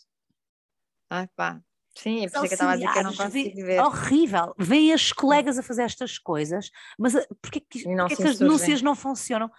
Ai 1.15 1.30
pá. 1.36 1.62
Sim, 1.97 2.25
é 2.25 2.30
por 2.30 2.39
isso 2.39 2.41
que 2.41 2.47
eu 2.47 2.54
estava 2.54 2.71
a 2.73 2.75
dizer 2.75 2.91
que 2.91 2.99
eu 2.99 3.04
não 3.04 3.15
consigo 3.15 3.56
ver. 3.56 3.80
Horrível. 3.80 4.54
Vêem 4.58 4.91
as 4.91 5.13
colegas 5.13 5.58
a 5.58 5.63
fazer 5.63 5.84
estas 5.84 6.17
coisas, 6.17 6.69
mas 6.99 7.15
eh, 7.15 7.25
porquê 7.41 7.62
que, 7.62 7.84
porquê 7.84 8.15
que 8.17 8.23
as 8.23 8.38
denúncias 8.38 8.82
não 8.82 8.95
funcionam? 8.95 9.49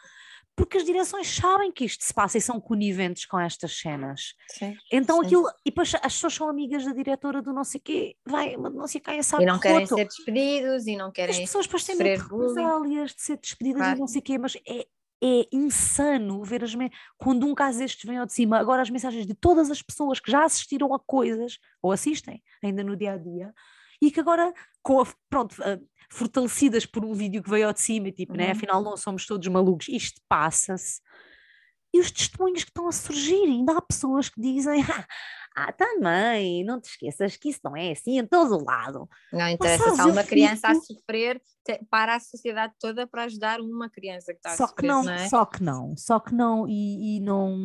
Porque 0.55 0.79
as 0.79 0.85
direções 0.85 1.35
sabem 1.35 1.71
que 1.71 1.85
isto 1.85 2.03
se 2.03 2.13
passa 2.13 2.39
e 2.39 2.41
são 2.41 2.61
coniventes 2.61 3.27
com 3.27 3.39
estas 3.39 3.79
cenas. 3.79 4.35
Sim, 4.49 4.77
então 4.91 5.21
sim. 5.21 5.27
aquilo, 5.27 5.49
e 5.65 5.71
depois 5.71 5.95
as 5.95 6.15
pessoas 6.15 6.35
são 6.35 6.49
amigas 6.49 6.85
da 6.85 6.93
diretora 6.93 7.43
do 7.43 7.53
não 7.53 7.65
sei 7.65 7.81
quê, 7.81 8.17
vai, 8.25 8.57
não 8.57 8.87
sei 8.87 9.01
quem 9.01 9.23
sabe. 9.23 9.43
E 9.43 9.47
não 9.47 9.59
querem 9.59 9.87
ser 9.87 10.07
despedidos 10.07 10.87
e 10.87 10.97
não 10.97 11.11
querem. 11.11 11.35
As 11.35 11.41
pessoas 11.41 11.67
depois 11.67 11.85
têm 11.85 11.97
represálias 11.97 13.15
de 13.15 13.23
ser 13.23 13.39
despedidas 13.39 13.81
claro. 13.81 13.97
e 13.97 14.01
não 14.01 14.07
sei 14.07 14.23
quê, 14.23 14.39
mas 14.39 14.57
é, 14.67 14.87
é 15.23 15.47
insano 15.53 16.43
ver 16.45 16.63
as 16.63 16.73
quando 17.17 17.47
um 17.47 17.55
caso 17.55 17.79
destes 17.79 18.05
vem 18.05 18.19
ao 18.19 18.27
de 18.27 18.33
cima, 18.33 18.59
agora 18.59 18.83
as 18.83 18.91
mensagens 18.91 19.27
de 19.27 19.35
todas 19.35 19.71
as 19.71 19.81
pessoas 19.81 20.21
que 20.21 20.31
já 20.31 20.45
assistiram 20.45 20.93
a 20.95 20.99
coisas, 20.99 21.59
ou 21.83 21.93
assistem 21.93 22.43
ainda 22.63 22.85
no 22.85 22.97
dia 22.97 23.13
a 23.13 23.17
dia, 23.17 23.53
e 24.01 24.11
que 24.11 24.21
agora, 24.21 24.53
com 24.83 25.01
a, 25.01 25.07
pronto, 25.29 25.57
fortalecidas 26.11 26.85
por 26.85 27.05
um 27.05 27.15
vídeo 27.15 27.43
que 27.43 27.51
veio 27.51 27.67
ao 27.67 27.73
de 27.73 27.81
cima, 27.81 28.11
tipo, 28.11 28.35
né, 28.35 28.45
uhum. 28.45 28.49
né? 28.49 28.53
afinal 28.53 28.83
não 28.83 28.97
somos 28.97 29.27
todos 29.27 29.47
malucos, 29.49 29.89
isto 29.89 30.21
passa-se. 30.29 31.01
E 31.95 32.01
os 32.01 32.11
testemunhos 32.11 32.63
que 32.63 32.71
estão 32.71 32.87
a 32.87 32.93
surgir, 32.93 33.45
ainda 33.45 33.77
há 33.77 33.81
pessoas 33.81 34.29
que 34.29 34.41
dizem: 34.41 34.85
Ah, 34.93 35.07
também, 35.77 36.63
não 36.65 36.79
te 36.79 36.91
esqueças 36.91 37.37
que 37.37 37.49
isso 37.49 37.61
não 37.65 37.75
é 37.75 37.93
assim 37.93 38.19
em 38.19 38.27
todo 38.27 38.57
o 38.57 38.65
lado. 38.65 39.09
Não 39.33 39.49
interessa, 39.49 39.95
se 39.95 40.01
há 40.01 40.07
uma 40.07 40.23
criança 40.23 40.69
fico... 40.69 40.81
a 40.81 40.81
sofrer, 40.83 41.43
para 41.89 42.15
a 42.17 42.21
sociedade 42.21 42.75
toda 42.79 43.07
para 43.07 43.25
ajudar 43.25 43.61
uma 43.61 43.89
criança 43.89 44.33
que 44.33 44.39
está 44.39 44.51
só 44.55 44.65
a 44.65 44.69
sofrer. 44.69 44.83
Que 44.83 44.87
não, 44.87 45.03
não 45.03 45.13
é? 45.13 45.29
Só 45.29 45.45
que 45.47 45.63
não, 45.63 45.97
só 45.97 46.21
que 46.21 46.35
não, 46.35 46.69
e, 46.69 47.17
e 47.17 47.21
não. 47.21 47.57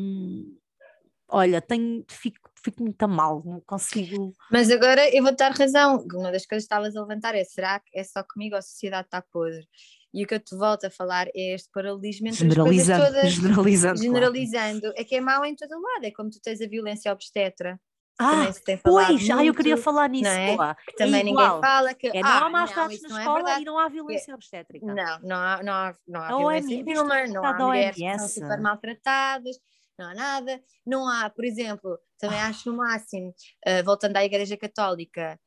Olha, 1.27 1.61
tenho, 1.61 2.03
fico, 2.09 2.49
fico 2.63 2.81
muito 2.81 3.07
mal, 3.07 3.43
não 3.45 3.59
consigo. 3.61 4.33
Mas 4.49 4.71
agora 4.71 5.13
eu 5.13 5.21
vou 5.23 5.35
dar 5.35 5.51
razão. 5.51 6.05
Uma 6.13 6.31
das 6.31 6.45
coisas 6.45 6.63
que 6.63 6.73
estavas 6.73 6.95
a 6.95 7.01
levantar 7.01 7.35
é: 7.35 7.43
será 7.43 7.79
que 7.79 7.97
é 7.97 8.03
só 8.03 8.23
comigo 8.23 8.55
ou 8.55 8.59
a 8.59 8.61
sociedade 8.61 9.07
está 9.07 9.21
podre? 9.21 9.67
E 10.13 10.23
o 10.23 10.27
que 10.27 10.35
eu 10.35 10.39
te 10.39 10.55
volto 10.55 10.85
a 10.85 10.89
falar 10.89 11.27
é 11.27 11.55
este 11.55 11.69
paralelismo 11.73 12.27
entre 12.27 12.39
generalizando, 12.39 13.03
as 13.03 13.13
todas. 13.13 13.31
Generalizando. 13.31 14.01
Generalizando. 14.01 14.81
Claro. 14.81 14.95
É 14.97 15.03
que 15.03 15.15
é 15.15 15.21
mau 15.21 15.45
em 15.45 15.55
todo 15.55 15.81
lado. 15.81 16.05
É 16.05 16.11
como 16.11 16.29
tu 16.29 16.39
tens 16.41 16.61
a 16.61 16.67
violência 16.67 17.11
obstétrica. 17.11 17.79
Ah, 18.19 18.47
pois, 18.83 19.29
ah, 19.31 19.43
eu 19.43 19.53
queria 19.53 19.77
falar 19.77 20.07
nisso. 20.07 20.27
É? 20.29 20.55
Que 20.85 20.95
também 20.95 21.21
é 21.21 21.23
ninguém 21.23 21.47
fala. 21.59 21.93
Que, 21.93 22.07
é, 22.07 22.21
não 22.21 22.29
ah, 22.29 22.45
há 22.45 22.49
maus 22.49 22.71
tratos 22.71 23.01
na 23.01 23.17
é 23.17 23.21
escola 23.21 23.51
é 23.51 23.61
e 23.61 23.65
não 23.65 23.79
há 23.79 23.89
violência 23.89 24.35
obstétrica. 24.35 24.85
Não, 24.85 25.19
não 25.23 25.35
há, 25.35 25.63
não 25.63 25.73
há, 25.73 25.95
não 26.07 26.21
há 26.21 26.27
violência 26.27 26.77
OMS, 26.77 27.33
não 27.33 27.45
há 27.45 27.53
mulheres 27.57 27.95
que 27.95 28.19
são 28.19 28.27
super 28.27 28.61
maltratadas, 28.61 29.57
não 29.97 30.09
há 30.09 30.13
nada. 30.13 30.61
Não 30.85 31.07
há, 31.07 31.29
por 31.31 31.43
exemplo, 31.43 31.97
também 32.19 32.39
ah. 32.39 32.47
acho 32.47 32.69
no 32.69 32.77
máximo, 32.77 33.29
uh, 33.29 33.83
voltando 33.83 34.17
à 34.17 34.23
Igreja 34.23 34.55
Católica, 34.55 35.39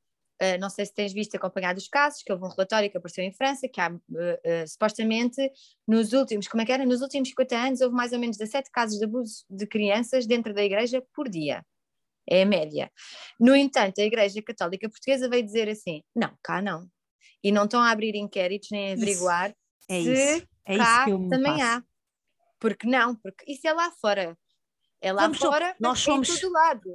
Uh, 0.44 0.58
não 0.60 0.68
sei 0.68 0.84
se 0.84 0.92
tens 0.92 1.12
visto 1.12 1.34
acompanhado 1.36 1.78
os 1.78 1.88
casos, 1.88 2.22
que 2.22 2.30
houve 2.30 2.44
um 2.44 2.48
relatório 2.48 2.90
que 2.90 2.96
apareceu 2.98 3.24
em 3.24 3.32
França, 3.32 3.68
que 3.68 3.80
há 3.80 3.90
uh, 3.90 3.94
uh, 3.96 4.68
supostamente 4.68 5.40
nos 5.86 6.12
últimos, 6.12 6.48
como 6.48 6.60
é 6.60 6.66
que 6.66 6.72
era? 6.72 6.84
Nos 6.84 7.00
últimos 7.00 7.28
50 7.30 7.56
anos 7.56 7.80
houve 7.80 7.94
mais 7.94 8.12
ou 8.12 8.18
menos 8.18 8.36
17 8.36 8.70
casos 8.70 8.98
de 8.98 9.04
abuso 9.04 9.44
de 9.48 9.66
crianças 9.66 10.26
dentro 10.26 10.52
da 10.52 10.62
igreja 10.62 11.02
por 11.14 11.28
dia. 11.28 11.64
É 12.28 12.42
a 12.42 12.46
média. 12.46 12.90
No 13.38 13.54
entanto, 13.54 14.00
a 14.00 14.04
Igreja 14.04 14.42
Católica 14.42 14.88
Portuguesa 14.88 15.28
veio 15.28 15.44
dizer 15.44 15.68
assim: 15.68 16.02
não, 16.16 16.34
cá 16.42 16.62
não. 16.62 16.88
E 17.42 17.52
não 17.52 17.64
estão 17.64 17.82
a 17.82 17.90
abrir 17.90 18.14
inquéritos 18.16 18.70
nem 18.72 18.90
a 18.90 18.92
averiguar 18.94 19.54
é 19.88 20.00
se 20.02 20.12
isso. 20.12 20.48
É 20.64 20.78
cá 20.78 21.06
isso 21.06 21.28
também 21.28 21.62
há. 21.62 21.84
Porque 22.58 22.86
não, 22.86 23.14
porque 23.16 23.52
isso 23.52 23.68
é 23.68 23.72
lá 23.74 23.90
fora. 24.00 24.36
É 25.02 25.12
lá 25.12 25.22
Vamos 25.22 25.36
fora, 25.36 25.76
nós 25.78 25.98
somos... 26.00 26.30
em 26.30 26.40
todo 26.40 26.52
lado 26.52 26.94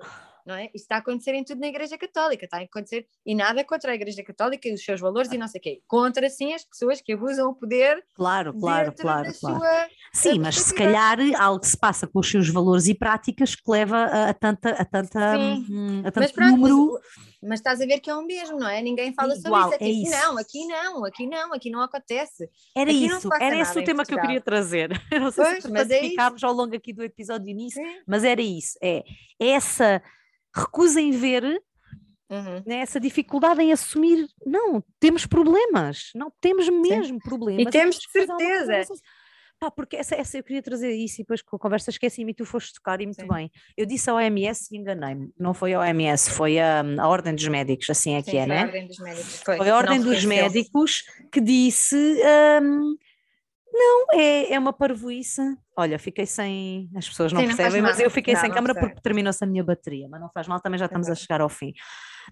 não 0.50 0.56
é? 0.56 0.66
Isso 0.74 0.84
está 0.86 0.96
a 0.96 1.00
acontecer 1.00 1.34
em 1.36 1.44
tudo 1.44 1.62
na 1.62 1.68
Igreja 1.68 1.98
Católica, 1.98 2.46
está 2.46 2.58
a 2.58 2.62
acontecer, 2.62 3.06
e 3.26 3.36
nada 3.36 3.64
contra 3.64 3.92
a 3.92 3.96
Igreja 3.96 4.24
Católica 4.24 4.68
e 4.68 4.74
os 4.74 4.84
seus 4.84 5.00
valores 5.00 5.32
e 5.32 5.38
não 5.38 5.48
sei 5.48 5.60
o 5.60 5.62
quê, 5.62 5.82
contra 5.88 6.28
sim 6.30 6.54
as 6.54 6.66
pessoas 6.66 7.02
que 7.02 7.14
abusam 7.14 7.50
o 7.50 7.56
poder. 7.56 8.04
Claro, 8.16 8.54
claro, 8.60 8.92
claro, 8.94 9.32
claro. 9.40 9.90
Sim, 10.12 10.40
mas 10.40 10.56
se 10.56 10.74
calhar 10.74 11.20
algo 11.40 11.64
se 11.64 11.78
passa 11.78 12.08
com 12.08 12.20
os 12.20 12.30
seus 12.30 12.50
valores 12.50 12.88
e 12.88 12.96
práticas 12.96 13.54
que 13.56 13.72
leva 13.72 13.98
a, 13.98 14.30
a 14.30 14.34
tanta, 14.34 14.70
a 14.72 14.86
tanta, 14.86 15.38
hum, 15.38 16.02
a 16.04 16.12
tanto 16.12 16.24
mas 16.24 16.32
pronto, 16.32 16.58
número. 16.58 16.94
Mas, 16.94 17.50
mas, 17.50 17.60
estás 17.60 17.80
a 17.80 17.86
ver 17.86 18.00
que 18.00 18.10
é 18.10 18.16
o 18.16 18.26
mesmo, 18.26 18.58
não 18.58 18.68
é? 18.68 18.82
Ninguém 18.82 19.14
fala 19.14 19.36
Igual, 19.36 19.72
sobre 19.72 19.78
isso. 19.78 19.84
É, 19.84 19.88
é 19.88 19.94
tipo, 19.94 20.08
isso. 20.08 20.28
não, 20.28 20.38
aqui 20.38 20.68
não, 20.68 21.06
aqui 21.06 21.28
não, 21.28 21.54
aqui 21.54 21.70
não 21.70 21.82
acontece. 21.82 22.50
Era 22.76 22.90
aqui 22.90 23.06
isso, 23.06 23.30
era 23.40 23.58
esse 23.58 23.80
o 23.80 23.84
tema 23.84 24.04
que 24.04 24.14
eu 24.14 24.20
queria 24.20 24.42
trazer. 24.42 24.92
Eu 25.12 25.20
não 25.22 25.32
sei 25.32 25.46
pois, 25.46 25.64
se 25.64 25.72
mas 25.72 25.90
é 25.92 26.00
ficámos 26.00 26.44
ao 26.44 26.54
longo 26.54 26.76
aqui 26.76 26.92
do 26.92 27.04
episódio 27.04 27.48
início, 27.50 27.82
sim. 27.82 28.02
mas 28.08 28.24
era 28.24 28.42
isso, 28.42 28.78
é 28.82 29.04
essa 29.40 30.02
recusa 30.56 31.00
em 31.00 31.12
ver 31.12 31.44
uhum. 32.30 32.64
né, 32.66 32.78
essa 32.78 33.00
dificuldade 33.00 33.62
em 33.62 33.72
assumir, 33.72 34.28
não, 34.46 34.84
temos 35.00 35.26
problemas, 35.26 36.12
não 36.16 36.32
temos 36.40 36.70
mesmo 36.70 37.16
Sim. 37.16 37.20
problemas. 37.20 37.66
E 37.66 37.70
temos 37.70 37.98
de 37.98 38.12
certeza. 38.12 38.94
Pá, 39.60 39.70
porque 39.70 39.98
essa, 39.98 40.16
essa 40.16 40.38
eu 40.38 40.44
queria 40.44 40.62
trazer 40.62 40.96
isso 40.96 41.16
e 41.16 41.24
depois 41.24 41.42
com 41.42 41.58
a 41.58 41.60
conversa 41.60 41.90
esqueci-me 41.90 42.32
e 42.32 42.34
tu 42.34 42.46
foste 42.46 42.74
tocar 42.76 43.02
e 43.02 43.06
muito 43.06 43.22
Sim. 43.22 43.28
bem. 43.28 43.52
Eu 43.76 43.86
disse 43.86 44.10
a 44.10 44.14
OMS 44.14 44.74
e 44.74 44.78
enganei-me. 44.78 45.34
Não 45.38 45.54
foi 45.54 45.74
a 45.74 45.82
OMS, 45.82 46.32
foi 46.32 46.58
a, 46.58 46.82
a 46.98 47.08
Ordem 47.10 47.36
dos 47.36 47.46
Médicos, 47.50 47.90
assim 47.90 48.16
é 48.16 48.22
Sim, 48.22 48.32
que 48.32 48.38
é, 48.38 48.48
né? 48.48 48.62
A 48.62 48.66
Ordem 48.66 48.88
dos 48.88 49.00
Médicos. 49.00 49.42
Foi, 49.44 49.58
foi 49.58 49.70
a 49.70 49.76
Ordem 49.76 50.00
dos 50.00 50.24
Médicos 50.24 51.04
que 51.30 51.42
disse. 51.42 51.96
Um, 52.64 52.96
não, 53.72 54.08
é, 54.14 54.54
é 54.54 54.60
uma 54.60 54.74
parvoíça. 54.74 55.58
Olha, 55.78 55.98
fiquei 55.98 56.26
sem. 56.26 56.90
As 56.96 57.08
pessoas 57.08 57.32
não 57.32 57.42
Sim, 57.42 57.48
percebem, 57.48 57.82
não 57.82 57.90
mas 57.90 58.00
eu 58.00 58.10
fiquei 58.10 58.34
não, 58.34 58.42
sem 58.42 58.52
câmara 58.52 58.76
porque 58.76 59.02
terminou-se 59.02 59.44
a 59.44 59.48
minha 59.48 59.64
bateria, 59.64 60.08
mas 60.10 60.20
não 60.20 60.30
faz 60.30 60.48
mal, 60.48 60.60
também 60.60 60.78
já 60.78 60.86
estamos 60.86 61.10
a 61.10 61.16
chegar 61.16 61.42
ao 61.42 61.50
fim. 61.50 61.74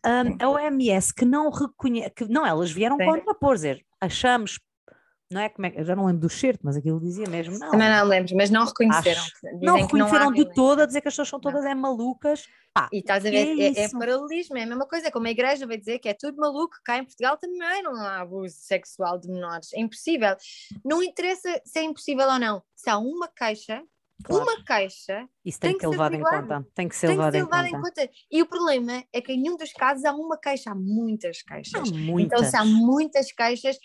Um, 0.06 0.44
a 0.44 0.50
OMS 0.50 1.14
que 1.14 1.26
não 1.26 1.50
reconhece, 1.50 2.12
que 2.12 2.26
não, 2.26 2.46
elas 2.46 2.72
vieram 2.72 2.98
contrapor, 2.98 3.56
dizer, 3.56 3.86
achamos 4.02 4.60
não 5.30 5.42
é 5.42 5.50
como 5.50 5.68
é, 5.68 5.74
eu 5.76 5.84
já 5.84 5.96
não 5.96 6.06
lembro 6.06 6.22
do 6.22 6.30
certo, 6.30 6.62
mas 6.64 6.78
aquilo 6.78 7.02
dizia 7.02 7.28
mesmo, 7.28 7.60
não. 7.60 7.72
Também 7.72 7.90
não 7.90 8.06
lembro, 8.06 8.36
mas 8.36 8.50
não 8.50 8.66
reconheceram. 8.66 9.22
não 9.62 9.76
reconheceram 9.76 10.26
não 10.26 10.32
de 10.32 10.54
todo 10.54 10.82
a 10.82 10.86
dizer 10.86 11.02
que 11.02 11.10
as 11.10 11.14
pessoas 11.14 11.28
são 11.28 11.40
todas 11.40 11.64
não. 11.64 11.72
é 11.72 11.76
malucas. 11.76 12.48
Pá, 12.74 12.88
e 12.94 13.00
estás 13.00 13.26
a 13.26 13.30
ver, 13.30 13.60
é, 13.60 13.68
é, 13.68 13.86
é, 13.86 13.90
paralelismo, 13.90 14.58
é 14.58 14.64
a 14.64 14.68
mesma 14.68 14.88
coisa, 14.88 15.12
como 15.12 15.28
a 15.28 15.32
igreja 15.32 15.68
vai 15.68 15.78
dizer 15.78 16.00
que 16.00 16.08
é 16.08 16.14
tudo 16.14 16.38
maluco, 16.38 16.76
cá 16.86 16.98
em 16.98 17.04
Portugal 17.04 17.38
também 17.38 17.84
não 17.84 17.96
há 17.96 18.22
abuso 18.22 18.56
sexual 18.58 19.20
de 19.20 19.28
menores, 19.28 19.74
é 19.74 19.82
impossível. 19.82 20.36
Não 20.86 21.04
interessa 21.04 21.62
se 21.66 21.80
é 21.80 21.84
impossível 21.84 22.28
ou 22.28 22.40
não, 22.40 22.64
se 22.76 22.90
há 22.90 22.98
uma 22.98 23.28
queixa, 23.28 23.84
Claro. 24.24 24.44
Uma 24.44 24.64
caixa. 24.64 25.28
Isso 25.46 25.60
tem, 25.60 25.72
tem 25.72 25.78
que 25.78 25.86
ser 25.86 25.90
levado 25.90 26.16
em 26.16 26.22
conta. 26.22 26.68
Tem 26.74 26.90
que 26.90 26.96
ser, 26.96 27.08
tem 27.08 27.18
levado, 27.18 27.34
que 27.34 27.38
ser 27.38 27.44
levado 27.44 27.66
em, 27.68 27.72
conta. 27.72 28.02
em, 28.02 28.08
conta. 28.08 28.14
E 28.32 28.42
o 28.42 28.48
problema 28.48 29.04
é 29.14 29.22
que 29.22 29.32
em 29.32 29.42
nenhum 29.42 29.56
dos 29.56 29.72
casos 29.72 30.04
há 30.06 30.14
uma 30.14 30.38
caixa, 30.38 30.72
há 30.72 30.76
muitas 30.76 31.44
caixas. 31.44 31.76
Há 31.76 31.96
muitas. 31.96 32.40
Então, 32.40 32.50
se 32.50 32.58
há 32.58 32.66
muitas 32.66 33.32
caixas, 33.32 33.78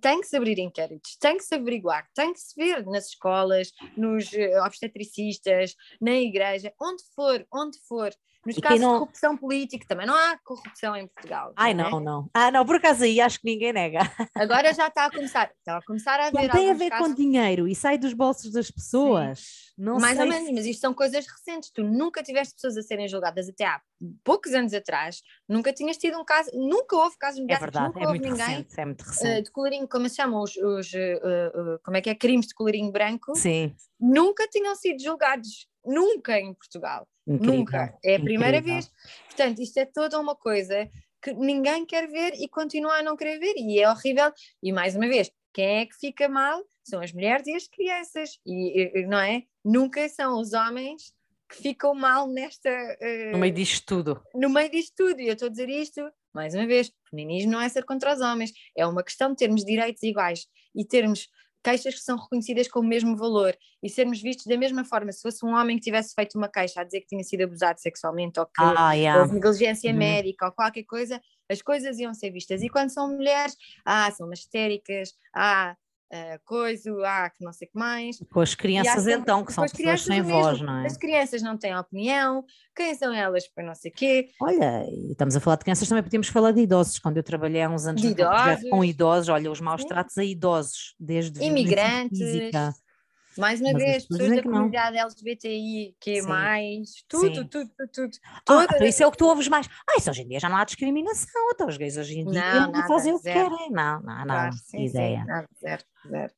tem 0.00 0.20
que 0.20 0.26
se 0.26 0.36
abrir 0.36 0.58
inquéritos, 0.58 1.16
tem 1.20 1.36
que 1.36 1.44
se 1.44 1.54
averiguar, 1.54 2.06
tem 2.14 2.32
que 2.32 2.40
se 2.40 2.54
ver 2.56 2.84
nas 2.86 3.08
escolas, 3.08 3.72
nos 3.96 4.32
eh, 4.32 4.60
obstetricistas, 4.62 5.74
na 6.00 6.12
igreja, 6.12 6.72
onde 6.80 7.02
for, 7.14 7.46
onde 7.52 7.78
for. 7.88 8.10
Nos 8.46 8.58
casos 8.58 8.80
não... 8.80 8.92
de 8.92 8.98
corrupção 9.00 9.36
política, 9.36 9.84
também 9.88 10.06
não 10.06 10.14
há 10.14 10.38
corrupção 10.44 10.94
em 10.94 11.08
Portugal. 11.08 11.52
Ai, 11.56 11.74
não, 11.74 11.86
é? 11.86 11.90
não, 11.90 12.00
não. 12.00 12.30
Ah, 12.32 12.50
não, 12.52 12.64
por 12.64 12.76
acaso 12.76 13.02
aí 13.02 13.20
acho 13.20 13.40
que 13.40 13.46
ninguém 13.50 13.72
nega. 13.72 13.98
Agora 14.36 14.72
já 14.72 14.86
está 14.86 15.06
a 15.06 15.10
começar, 15.10 15.50
está 15.58 15.78
a 15.78 15.82
começar 15.82 16.20
a 16.20 16.28
haver. 16.28 16.42
Não 16.42 16.50
tem 16.50 16.70
a 16.70 16.74
ver 16.74 16.90
casos... 16.90 17.08
com 17.08 17.14
dinheiro 17.14 17.66
e 17.66 17.74
sai 17.74 17.98
dos 17.98 18.12
bolsos 18.12 18.52
das 18.52 18.70
pessoas. 18.70 19.40
Sim. 19.40 19.66
Não 19.78 19.98
Mais 19.98 20.18
ou 20.18 20.26
menos, 20.26 20.50
mas 20.52 20.64
isto 20.64 20.80
são 20.80 20.94
coisas 20.94 21.26
recentes. 21.26 21.70
Tu 21.70 21.82
nunca 21.82 22.22
tiveste 22.22 22.54
pessoas 22.54 22.76
a 22.78 22.82
serem 22.82 23.08
julgadas 23.08 23.48
até 23.48 23.64
há 23.64 23.80
poucos 24.22 24.52
anos 24.54 24.72
atrás, 24.74 25.22
nunca 25.48 25.72
tinhas 25.72 25.96
tido 25.96 26.18
um 26.18 26.24
caso, 26.24 26.50
nunca 26.54 26.96
houve 26.96 27.16
casos 27.18 27.40
mediáticos, 27.40 27.68
é 27.68 27.80
verdade, 27.80 27.86
nunca 27.86 28.00
é 28.00 28.06
houve 28.06 28.18
muito 28.18 28.30
ninguém 28.30 28.56
recente, 28.56 28.80
é 28.80 28.84
muito 28.84 29.02
recente. 29.02 29.40
Uh, 29.40 29.42
de 29.42 29.50
como 29.84 30.08
se 30.08 30.14
chamam 30.14 30.40
os, 30.40 30.56
os 30.56 30.92
uh, 30.92 31.74
uh, 31.74 31.78
como 31.82 31.96
é 31.96 32.00
que 32.00 32.10
é, 32.10 32.14
crimes 32.14 32.46
de 32.46 32.54
colorinho 32.54 32.92
branco, 32.92 33.34
Sim. 33.34 33.74
nunca 33.98 34.46
tinham 34.46 34.76
sido 34.76 35.02
julgados, 35.02 35.66
nunca 35.84 36.38
em 36.38 36.54
Portugal, 36.54 37.08
Incrível. 37.26 37.56
nunca, 37.56 37.98
é 38.04 38.14
a 38.14 38.20
primeira 38.20 38.58
Incrível. 38.58 38.80
vez. 38.80 38.92
Portanto, 39.26 39.60
isto 39.60 39.78
é 39.78 39.84
toda 39.84 40.20
uma 40.20 40.36
coisa 40.36 40.88
que 41.20 41.32
ninguém 41.34 41.84
quer 41.84 42.06
ver 42.06 42.34
e 42.34 42.48
continua 42.48 42.98
a 42.98 43.02
não 43.02 43.16
querer 43.16 43.40
ver, 43.40 43.54
e 43.56 43.80
é 43.80 43.90
horrível, 43.90 44.32
e 44.62 44.72
mais 44.72 44.94
uma 44.94 45.08
vez, 45.08 45.28
quem 45.52 45.80
é 45.80 45.86
que 45.86 45.96
fica 45.96 46.28
mal 46.28 46.62
são 46.84 47.00
as 47.00 47.12
mulheres 47.12 47.46
e 47.46 47.54
as 47.54 47.66
crianças, 47.66 48.38
e, 48.46 49.04
não 49.08 49.18
é? 49.18 49.42
Nunca 49.64 50.08
são 50.08 50.38
os 50.40 50.52
homens 50.52 51.16
que 51.48 51.56
ficam 51.56 51.94
mal 51.94 52.26
nesta. 52.28 52.70
Uh, 52.70 53.32
no 53.32 53.38
meio 53.38 53.54
disto 53.54 53.86
tudo. 53.86 54.22
No 54.34 54.50
meio 54.50 54.70
disto 54.70 54.92
tudo, 54.96 55.20
e 55.20 55.28
eu 55.28 55.32
estou 55.32 55.46
a 55.46 55.50
dizer 55.50 55.68
isto, 55.68 56.00
mais 56.36 56.54
uma 56.54 56.66
vez, 56.66 56.92
feminismo 57.10 57.50
não 57.50 57.60
é 57.60 57.68
ser 57.68 57.84
contra 57.84 58.14
os 58.14 58.20
homens, 58.20 58.52
é 58.76 58.86
uma 58.86 59.02
questão 59.02 59.30
de 59.30 59.36
termos 59.36 59.64
direitos 59.64 60.02
iguais 60.02 60.46
e 60.74 60.84
termos 60.84 61.28
queixas 61.64 61.94
que 61.94 62.00
são 62.00 62.16
reconhecidas 62.16 62.68
com 62.68 62.78
o 62.78 62.84
mesmo 62.84 63.16
valor 63.16 63.56
e 63.82 63.90
sermos 63.90 64.22
vistos 64.22 64.46
da 64.46 64.56
mesma 64.56 64.84
forma. 64.84 65.10
Se 65.10 65.20
fosse 65.20 65.44
um 65.44 65.52
homem 65.52 65.76
que 65.76 65.82
tivesse 65.82 66.14
feito 66.14 66.38
uma 66.38 66.48
queixa 66.48 66.80
a 66.80 66.84
dizer 66.84 67.00
que 67.00 67.08
tinha 67.08 67.24
sido 67.24 67.42
abusado 67.42 67.80
sexualmente 67.80 68.38
ou 68.38 68.46
que 68.46 68.52
ah, 68.58 68.92
yeah. 68.92 69.20
houve 69.20 69.34
negligência 69.34 69.90
uhum. 69.90 69.98
médica 69.98 70.46
ou 70.46 70.52
qualquer 70.52 70.84
coisa, 70.84 71.20
as 71.50 71.60
coisas 71.60 71.98
iam 71.98 72.14
ser 72.14 72.30
vistas. 72.30 72.62
E 72.62 72.68
quando 72.68 72.90
são 72.90 73.08
mulheres, 73.08 73.56
ah, 73.84 74.08
são 74.12 74.32
histéricas, 74.32 75.12
ah, 75.34 75.74
uh, 76.12 76.40
coisa, 76.44 76.90
ah, 77.04 77.30
que 77.30 77.44
não 77.44 77.52
sei 77.52 77.68
o 77.68 77.70
que 77.70 77.78
mais. 77.78 78.18
Com 78.32 78.40
as 78.40 78.54
crianças 78.54 79.02
sempre, 79.02 79.20
então, 79.20 79.44
que 79.44 79.52
são 79.52 79.64
pessoas 79.64 80.02
sem 80.02 80.22
voz, 80.22 80.60
não 80.60 80.80
é? 80.80 80.86
As 80.86 80.96
crianças 80.96 81.42
não 81.42 81.56
têm 81.56 81.76
opinião, 81.76 82.44
quem 82.74 82.94
são 82.94 83.12
elas 83.12 83.46
para 83.48 83.64
não 83.64 83.74
sei 83.74 83.90
o 83.90 83.94
quê. 83.94 84.28
Olha, 84.40 84.84
estamos 85.10 85.36
a 85.36 85.40
falar 85.40 85.56
de 85.56 85.64
crianças, 85.64 85.88
também 85.88 86.02
podíamos 86.02 86.28
falar 86.28 86.52
de 86.52 86.60
idosos, 86.60 86.98
quando 86.98 87.16
eu 87.16 87.22
trabalhei 87.22 87.62
há 87.62 87.68
uns 87.68 87.86
anos 87.86 88.02
idosos. 88.02 88.68
com 88.70 88.84
idosos, 88.84 89.28
olha, 89.28 89.50
os 89.50 89.60
maus 89.60 89.84
tratos 89.84 90.16
a 90.18 90.24
idosos, 90.24 90.94
desde 90.98 91.42
imigrantes, 91.42 92.18
física, 92.18 92.74
mais 93.38 93.60
uma 93.60 93.72
Mas 93.72 93.82
vez, 93.82 94.06
pessoas 94.06 94.36
da 94.36 94.42
comunidade 94.42 94.96
LGBTI, 94.96 95.96
que 96.00 96.22
mais, 96.22 97.04
tudo, 97.08 97.48
tudo, 97.48 97.70
tudo, 97.76 97.90
tudo. 97.92 98.16
Ah, 98.48 98.64
então 98.64 98.86
isso 98.86 99.02
é 99.02 99.06
o 99.06 99.10
que 99.10 99.18
tu 99.18 99.26
ouves 99.26 99.48
mais. 99.48 99.68
Ah, 99.88 99.94
isso 99.98 100.10
hoje 100.10 100.22
em 100.22 100.28
dia 100.28 100.40
já 100.40 100.48
não 100.48 100.56
há 100.56 100.64
discriminação, 100.64 101.50
então 101.52 101.68
os 101.68 101.76
gays 101.76 101.96
hoje 101.96 102.20
em 102.20 102.24
dia 102.24 102.60
não, 102.60 102.72
não 102.72 102.86
fazem 102.86 103.12
o 103.12 103.18
que 103.18 103.24
querem. 103.32 103.70
Não, 103.70 104.00
não, 104.02 104.18
não, 104.18 104.24
claro, 104.24 104.54
sim, 104.54 104.86
ideia. 104.86 105.20
Sim, 105.20 105.26
nada, 105.26 105.48
zero, 105.60 105.84
zero. 106.08 106.32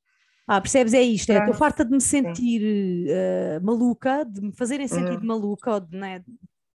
Ah, 0.46 0.60
percebes? 0.62 0.94
É 0.94 1.02
isto, 1.02 1.30
é, 1.30 1.38
estou 1.38 1.52
farta 1.54 1.84
de 1.84 1.90
me 1.90 2.00
sentir 2.00 2.62
uh, 2.62 3.64
maluca, 3.64 4.24
de 4.24 4.40
me 4.40 4.52
fazerem 4.56 4.88
sentir 4.88 5.18
uhum. 5.18 5.26
maluca, 5.26 5.74
ou 5.74 5.80
de, 5.80 5.94
né, 5.94 6.24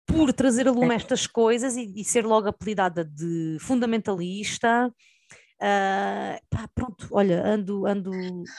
por 0.05 0.33
trazer 0.33 0.67
a 0.67 0.71
lume 0.71 0.93
estas 0.93 1.25
coisas 1.25 1.77
e, 1.77 1.93
e, 1.95 2.03
ser 2.03 2.25
logo 2.25 2.49
apelidada 2.49 3.05
de 3.05 3.57
fundamentalista. 3.61 4.93
Uh, 5.61 6.41
pá, 6.49 6.67
pronto, 6.73 7.07
olha, 7.11 7.45
ando, 7.45 7.85
ando, 7.85 8.11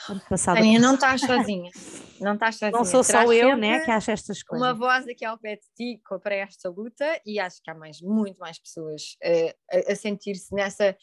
ando 0.09 0.21
passada. 0.29 0.61
Tânia, 0.61 0.79
não 0.79 0.93
estás 0.93 1.19
sozinha. 1.27 1.69
Não 2.21 2.35
estás 2.35 2.55
sozinha. 2.55 2.71
Não 2.71 2.85
sou 2.85 3.03
só 3.03 3.23
eu, 3.33 3.57
né, 3.57 3.81
que 3.81 3.91
acho 3.91 4.09
estas 4.09 4.41
coisas. 4.41 4.65
Uma 4.65 4.73
voz 4.73 5.05
aqui 5.05 5.25
ao 5.25 5.37
pé 5.37 5.57
de 5.57 5.65
ti 5.75 6.01
para 6.23 6.35
esta 6.35 6.69
luta 6.69 7.05
e 7.25 7.41
acho 7.41 7.61
que 7.61 7.69
há 7.69 7.75
mais, 7.75 8.01
muito 8.01 8.39
mais 8.39 8.57
pessoas 8.57 9.17
uh, 9.21 9.53
a, 9.69 9.91
a 9.91 9.95
sentir-se 9.97 10.55
nessa, 10.55 10.95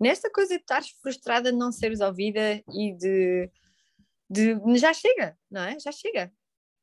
nesta 0.00 0.30
coisa 0.30 0.54
de 0.54 0.60
estar 0.60 0.80
frustrada 1.02 1.50
de 1.50 1.58
não 1.58 1.72
seres 1.72 1.98
ouvida 1.98 2.62
e 2.72 2.96
de, 2.96 3.50
de 4.30 4.78
já 4.78 4.92
chega, 4.92 5.36
não 5.50 5.62
é? 5.62 5.76
Já 5.80 5.90
chega. 5.90 6.32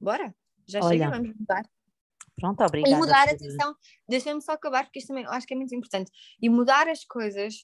Bora, 0.02 0.36
já 0.68 0.82
olha, 0.82 0.98
chega, 0.98 1.12
vamos 1.12 1.34
mudar. 1.34 1.64
Pronto, 2.36 2.62
obrigada. 2.62 2.94
E 2.94 3.00
mudar, 3.00 3.30
atenção, 3.30 3.74
deixa-me 4.06 4.42
só 4.42 4.52
acabar, 4.52 4.84
porque 4.84 5.00
isto 5.00 5.08
também 5.08 5.26
acho 5.28 5.48
que 5.48 5.54
é 5.54 5.58
muito 5.58 5.74
importante. 5.74 6.12
E 6.42 6.50
mudar 6.50 6.90
as 6.90 7.06
coisas 7.06 7.64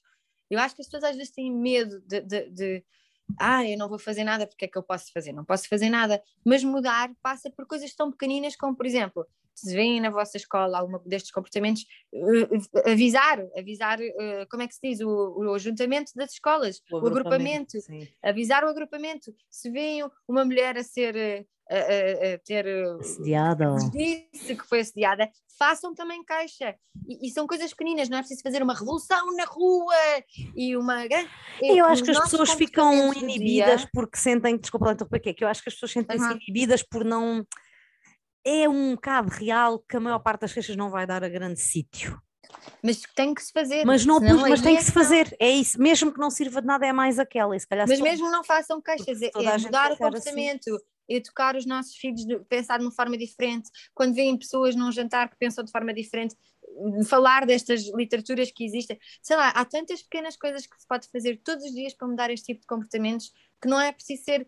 eu 0.52 0.60
acho 0.60 0.76
que 0.76 0.82
as 0.82 0.88
pessoas 0.88 1.04
às 1.04 1.16
vezes 1.16 1.32
têm 1.32 1.52
medo 1.52 2.02
de, 2.02 2.22
de, 2.22 2.50
de 2.50 2.84
ah, 3.40 3.68
eu 3.68 3.78
não 3.78 3.88
vou 3.88 3.98
fazer 3.98 4.24
nada, 4.24 4.46
porque 4.46 4.66
é 4.66 4.68
que 4.68 4.78
eu 4.78 4.84
posso 4.84 5.12
fazer? 5.14 5.32
Não 5.32 5.46
posso 5.46 5.68
fazer 5.68 5.90
nada. 5.90 6.22
Mas 6.46 6.64
mudar 6.64 7.12
passa 7.22 7.50
por 7.50 7.66
coisas 7.66 7.94
tão 7.96 8.12
pequeninas 8.12 8.56
como, 8.56 8.76
por 8.76 8.86
exemplo, 8.86 9.26
se 9.54 9.74
vêem 9.74 10.02
na 10.02 10.10
vossa 10.10 10.38
escola 10.38 10.80
algum 10.80 10.98
destes 11.06 11.32
comportamentos, 11.32 11.86
uh, 12.14 12.90
avisar, 12.90 13.40
avisar, 13.56 14.00
uh, 14.00 14.48
como 14.50 14.64
é 14.64 14.68
que 14.68 14.76
se 14.76 14.82
diz, 14.82 15.02
o, 15.02 15.10
o 15.10 15.54
ajuntamento 15.54 16.12
das 16.16 16.34
escolas, 16.34 16.82
o, 16.92 16.96
o 16.96 17.08
agrupamento, 17.08 17.78
agrupamento 17.78 18.12
avisar 18.24 18.64
o 18.64 18.70
agrupamento. 18.70 19.34
Se 19.50 19.70
veem 19.70 20.04
uma 20.28 20.44
mulher 20.44 20.78
a 20.78 20.84
ser 20.84 21.48
a, 21.72 22.34
a, 22.34 22.38
ter 22.40 22.68
assediada 23.00 23.76
disse 23.92 24.56
que 24.56 24.68
foi 24.68 24.82
assediada, 24.82 25.30
façam 25.58 25.94
também 25.94 26.24
caixa. 26.24 26.76
E, 27.08 27.28
e, 27.28 27.32
são 27.32 27.48
coisas 27.48 27.72
pequeninas, 27.72 28.10
não 28.10 28.18
é 28.18 28.22
preciso 28.22 28.42
fazer 28.44 28.62
uma 28.62 28.74
revolução 28.74 29.36
na 29.36 29.46
rua 29.46 29.96
e 30.56 30.76
uma 30.76 31.08
grande. 31.08 31.30
Eu 31.62 31.86
acho 31.86 32.04
que 32.04 32.12
as 32.12 32.20
pessoas 32.20 32.52
ficam 32.52 33.14
inibidas 33.14 33.82
dia... 33.82 33.90
porque 33.94 34.18
sentem, 34.18 34.58
desculpa 34.58 34.88
lá 34.88 34.94
interromper, 34.94 35.20
que 35.20 35.44
eu 35.44 35.48
acho 35.48 35.64
que 35.64 35.70
as 35.70 35.76
pessoas 35.76 35.92
sentem-se 35.92 36.26
uhum. 36.26 36.38
inibidas 36.38 36.84
por 36.84 37.06
não. 37.06 37.46
É 38.44 38.68
um 38.68 38.96
bocado 38.96 39.30
real 39.30 39.80
que 39.80 39.96
a 39.96 40.00
maior 40.00 40.18
parte 40.18 40.42
das 40.42 40.54
queixas 40.54 40.76
não 40.76 40.90
vai 40.90 41.06
dar 41.06 41.24
a 41.24 41.30
grande 41.30 41.60
sítio. 41.60 42.20
Mas 42.84 43.02
tem 43.16 43.36
que 43.36 43.44
se 43.44 43.52
fazer. 43.52 43.86
Mas, 43.86 44.04
não, 44.04 44.20
mas 44.20 44.62
tem 44.62 44.76
que 44.76 44.84
se 44.84 44.92
fazer, 44.92 45.36
é 45.40 45.50
isso. 45.50 45.80
Mesmo 45.80 46.12
que 46.12 46.20
não 46.20 46.32
sirva 46.32 46.60
de 46.60 46.68
nada, 46.68 46.86
é 46.86 46.92
mais 46.92 47.20
aquela. 47.20 47.56
E 47.56 47.60
se 47.60 47.68
calhar 47.68 47.88
mas 47.88 48.02
mesmo 48.02 48.30
não 48.32 48.44
façam 48.44 48.82
queixas, 48.82 49.22
é, 49.22 49.30
é 49.36 49.58
mudar 49.60 49.92
o 49.92 49.94
assim. 49.94 50.04
comportamento. 50.04 50.70
Assim 50.70 50.92
educar 51.16 51.56
os 51.56 51.66
nossos 51.66 51.96
filhos 51.96 52.26
de 52.26 52.40
pensar 52.46 52.78
de 52.78 52.86
uma 52.86 52.92
forma 52.92 53.18
diferente, 53.18 53.70
quando 53.94 54.14
veem 54.14 54.38
pessoas 54.38 54.76
num 54.76 54.92
jantar 54.92 55.30
que 55.30 55.38
pensam 55.38 55.64
de 55.64 55.72
forma 55.72 55.94
diferente, 55.94 56.36
falar 57.06 57.46
destas 57.46 57.84
literaturas 57.94 58.52
que 58.52 58.64
existem. 58.66 58.98
Sei 59.22 59.36
lá, 59.36 59.50
há 59.50 59.66
tantas 59.66 60.02
pequenas 60.02 60.38
coisas 60.38 60.66
que 60.66 60.80
se 60.80 60.88
pode 60.88 61.08
fazer 61.10 61.42
todos 61.44 61.66
os 61.66 61.72
dias 61.72 61.94
para 61.94 62.08
mudar 62.08 62.32
este 62.32 62.48
tipo 62.48 62.62
de 62.62 62.68
comportamentos 62.68 63.32
que 63.62 63.68
não 63.68 63.80
é 63.80 63.92
preciso 63.92 64.24
ser 64.24 64.48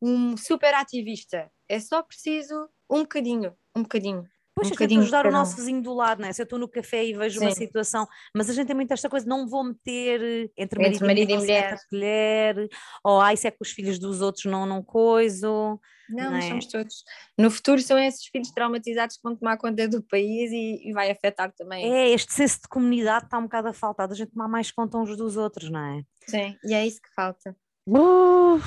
um 0.00 0.36
super 0.36 0.74
ativista, 0.74 1.50
é 1.68 1.78
só 1.78 2.02
preciso 2.02 2.68
um 2.90 3.02
bocadinho, 3.02 3.56
um 3.74 3.82
bocadinho. 3.82 4.28
Pois, 4.54 4.68
um 4.68 4.74
a 4.74 4.88
gente 4.88 4.98
ajudar 4.98 5.26
o 5.26 5.30
nosso 5.30 5.56
vizinho 5.56 5.82
do 5.82 5.94
lado, 5.94 6.20
né? 6.20 6.32
Se 6.32 6.42
eu 6.42 6.44
estou 6.44 6.58
no 6.58 6.68
café 6.68 7.04
e 7.04 7.14
vejo 7.14 7.38
Sim. 7.38 7.46
uma 7.46 7.54
situação, 7.54 8.06
mas 8.34 8.50
a 8.50 8.52
gente 8.52 8.66
tem 8.66 8.76
muito 8.76 8.92
esta 8.92 9.08
coisa, 9.08 9.26
não 9.26 9.48
vou 9.48 9.64
meter 9.64 10.50
entre 10.56 10.78
marido, 10.78 10.96
entre 10.96 11.06
marido 11.06 11.30
e, 11.30 11.36
mulher. 11.36 11.78
mulher, 11.90 12.68
ou 13.02 13.20
ai, 13.20 13.36
se 13.36 13.48
é 13.48 13.50
com 13.50 13.62
os 13.62 13.70
filhos 13.70 13.98
dos 13.98 14.20
outros 14.20 14.44
não, 14.44 14.66
não 14.66 14.82
coiso. 14.82 15.80
Não, 16.10 16.30
não 16.30 16.36
é? 16.36 16.42
somos 16.42 16.66
todos. 16.66 17.04
No 17.38 17.50
futuro 17.50 17.80
são 17.80 17.98
esses 17.98 18.26
filhos 18.26 18.50
traumatizados 18.50 19.16
que 19.16 19.22
vão 19.22 19.34
tomar 19.34 19.56
conta 19.56 19.88
do 19.88 20.02
país 20.02 20.52
e, 20.52 20.88
e 20.88 20.92
vai 20.92 21.10
afetar 21.10 21.50
também. 21.52 21.90
É, 21.90 22.10
este 22.10 22.34
senso 22.34 22.60
de 22.62 22.68
comunidade 22.68 23.24
está 23.24 23.38
um 23.38 23.44
bocado 23.44 23.68
a 23.68 23.72
faltar, 23.72 24.10
a 24.10 24.14
gente 24.14 24.32
tomar 24.32 24.48
mais 24.48 24.70
conta 24.70 24.98
uns 24.98 25.16
dos 25.16 25.36
outros, 25.38 25.70
não 25.70 25.80
é? 25.80 26.02
Sim, 26.28 26.56
e 26.64 26.74
é 26.74 26.86
isso 26.86 27.00
que 27.00 27.12
falta. 27.14 27.56
Uh, 27.88 28.60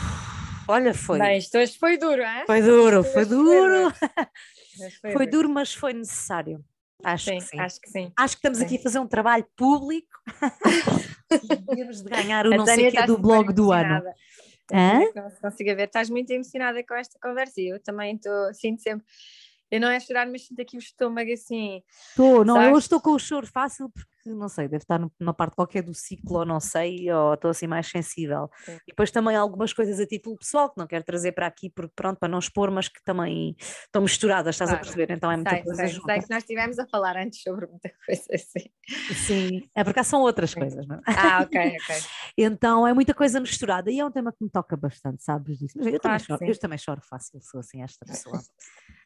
olha, 0.67 0.93
foi. 0.93 1.19
Bem, 1.19 1.37
isto 1.37 1.57
hoje 1.57 1.77
foi 1.77 1.97
duro, 1.97 2.21
é? 2.21 2.45
Foi 2.45 2.61
duro, 2.61 3.03
foi 3.03 3.25
duro. 3.25 3.91
Foi, 4.99 5.13
foi 5.13 5.25
duro, 5.25 5.47
mas 5.47 5.73
foi 5.73 5.93
necessário. 5.93 6.61
Acho 7.01 7.29
sim, 7.29 7.37
que 7.37 7.45
sim. 7.45 7.59
Acho 7.61 7.79
que 7.79 7.89
sim. 7.89 8.11
Acho 8.17 8.35
que 8.35 8.39
estamos 8.39 8.57
sim. 8.57 8.65
aqui 8.65 8.77
a 8.77 8.81
fazer 8.81 8.99
um 8.99 9.07
trabalho 9.07 9.47
público 9.55 10.19
e 11.31 11.75
temos 11.75 12.01
de 12.01 12.09
ganhar 12.09 12.45
o 12.45 12.49
não 12.49 12.65
sei 12.65 12.91
que 12.91 13.05
do 13.05 13.17
blog 13.17 13.53
do 13.53 13.71
ano. 13.71 14.03
Hã? 14.73 14.99
Não 15.15 15.29
se 15.29 15.39
consiga 15.39 15.73
ver, 15.75 15.85
estás 15.87 16.09
muito 16.09 16.29
emocionada 16.31 16.83
com 16.83 16.93
esta 16.93 17.17
conversa 17.21 17.61
e 17.61 17.69
eu 17.69 17.79
também 17.79 18.15
estou, 18.15 18.53
sinto 18.53 18.81
sempre 18.81 19.05
eu 19.71 19.79
não 19.79 19.89
é 19.89 19.99
chorar, 19.99 20.27
mas 20.27 20.45
sinto 20.45 20.61
aqui 20.61 20.77
o 20.77 20.79
estômago 20.79 21.31
assim. 21.31 21.81
Estou, 22.09 22.45
não, 22.45 22.61
eu 22.61 22.77
estou 22.77 23.01
com 23.01 23.11
o 23.11 23.19
choro 23.19 23.47
fácil 23.47 23.89
porque 23.89 24.14
não 24.33 24.49
sei, 24.49 24.67
deve 24.67 24.83
estar 24.83 24.99
numa 25.19 25.33
parte 25.33 25.55
qualquer 25.55 25.83
do 25.83 25.93
ciclo, 25.93 26.39
ou 26.39 26.45
não 26.45 26.59
sei, 26.59 27.11
ou 27.11 27.33
estou 27.33 27.51
assim 27.51 27.67
mais 27.67 27.87
sensível. 27.87 28.49
Sim. 28.63 28.75
E 28.87 28.91
depois 28.91 29.11
também 29.11 29.35
algumas 29.35 29.73
coisas 29.73 29.99
a 29.99 30.05
título 30.05 30.37
pessoal 30.37 30.69
que 30.69 30.77
não 30.77 30.87
quero 30.87 31.03
trazer 31.03 31.31
para 31.33 31.45
aqui, 31.45 31.69
porque 31.69 31.93
pronto, 31.95 32.17
para 32.17 32.29
não 32.29 32.39
expor, 32.39 32.71
mas 32.71 32.87
que 32.87 33.03
também 33.03 33.55
estão 33.59 34.01
misturadas, 34.01 34.55
estás 34.55 34.69
claro. 34.69 34.81
a 34.81 34.85
perceber? 34.85 35.13
Então 35.13 35.31
é 35.31 35.35
muita 35.35 35.51
sei, 35.51 35.63
coisa. 35.63 35.87
Sei, 35.87 35.89
sei 35.89 36.19
que 36.21 36.29
nós 36.29 36.43
estivemos 36.43 36.79
a 36.79 36.87
falar 36.87 37.17
antes 37.17 37.41
sobre 37.41 37.67
muita 37.67 37.91
coisa 38.05 38.23
assim. 38.33 38.69
Sim, 39.13 39.69
é 39.75 39.83
porque 39.83 40.03
são 40.03 40.21
outras 40.21 40.51
Sim. 40.51 40.59
coisas, 40.61 40.87
não 40.87 40.95
é? 40.95 41.01
Ah, 41.07 41.41
ok, 41.43 41.59
ok. 41.59 41.95
então 42.37 42.87
é 42.87 42.93
muita 42.93 43.13
coisa 43.13 43.39
misturada 43.39 43.91
e 43.91 43.99
é 43.99 44.05
um 44.05 44.11
tema 44.11 44.31
que 44.31 44.43
me 44.43 44.49
toca 44.49 44.75
bastante, 44.75 45.23
sabes 45.23 45.59
disso? 45.59 45.77
Mas 45.77 45.87
eu, 45.87 45.99
claro, 45.99 46.23
também, 46.23 46.37
choro, 46.39 46.51
eu 46.51 46.59
também 46.59 46.77
choro 46.77 47.01
fácil, 47.01 47.41
sou 47.41 47.59
assim 47.59 47.81
esta 47.81 48.05
pessoa. 48.05 48.39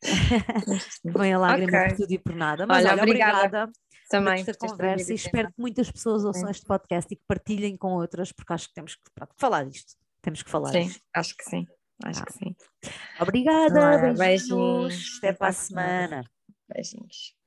Põe 1.13 1.33
a 1.33 1.39
lágrima 1.39 1.77
okay. 1.77 1.89
por 1.89 1.97
tudo 1.97 2.11
e 2.13 2.17
por 2.17 2.35
nada. 2.35 2.65
Mas 2.65 2.85
olha, 2.85 2.93
olha 2.93 3.03
obrigada. 3.03 3.37
obrigada 3.37 3.71
também 4.09 4.41
esta 4.41 4.53
conversa 4.55 5.11
e 5.11 5.15
espero 5.15 5.49
que 5.49 5.61
muitas 5.61 5.89
pessoas 5.89 6.25
ouçam 6.25 6.49
este 6.49 6.65
podcast 6.65 7.13
e 7.13 7.15
que 7.15 7.23
partilhem 7.27 7.77
com 7.77 7.93
outras, 7.93 8.31
porque 8.31 8.51
acho 8.51 8.67
que 8.67 8.73
temos 8.73 8.95
que 8.95 9.09
pronto, 9.13 9.33
falar 9.37 9.65
disto. 9.65 9.95
Temos 10.21 10.43
que 10.43 10.49
falar 10.49 10.71
sim, 10.71 10.87
disto. 10.87 11.01
acho 11.13 11.37
que 11.37 11.43
sim. 11.43 11.67
Acho 12.03 12.21
ah. 12.21 12.25
que 12.25 12.33
sim. 12.33 12.55
Obrigada. 13.19 14.13
beijinhos. 14.13 15.17
Até 15.17 15.33
para 15.33 15.47
a 15.47 15.53
semana. 15.53 16.23
Beijinhos. 16.67 17.38